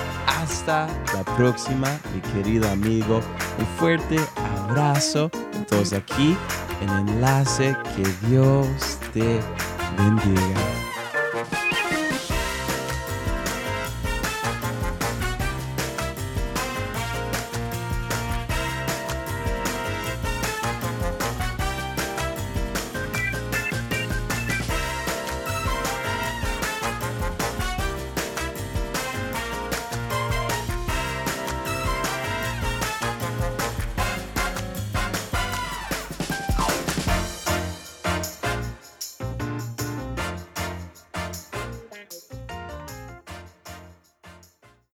hasta 0.41 0.87
la 1.13 1.23
próxima, 1.35 1.87
mi 2.13 2.21
querido 2.33 2.69
amigo. 2.69 3.21
Un 3.59 3.65
fuerte 3.77 4.17
abrazo. 4.67 5.29
Entonces 5.53 5.99
aquí 5.99 6.35
en 6.81 7.09
enlace, 7.09 7.75
que 7.95 8.27
Dios 8.27 8.67
te 9.13 9.39
bendiga. 9.97 10.80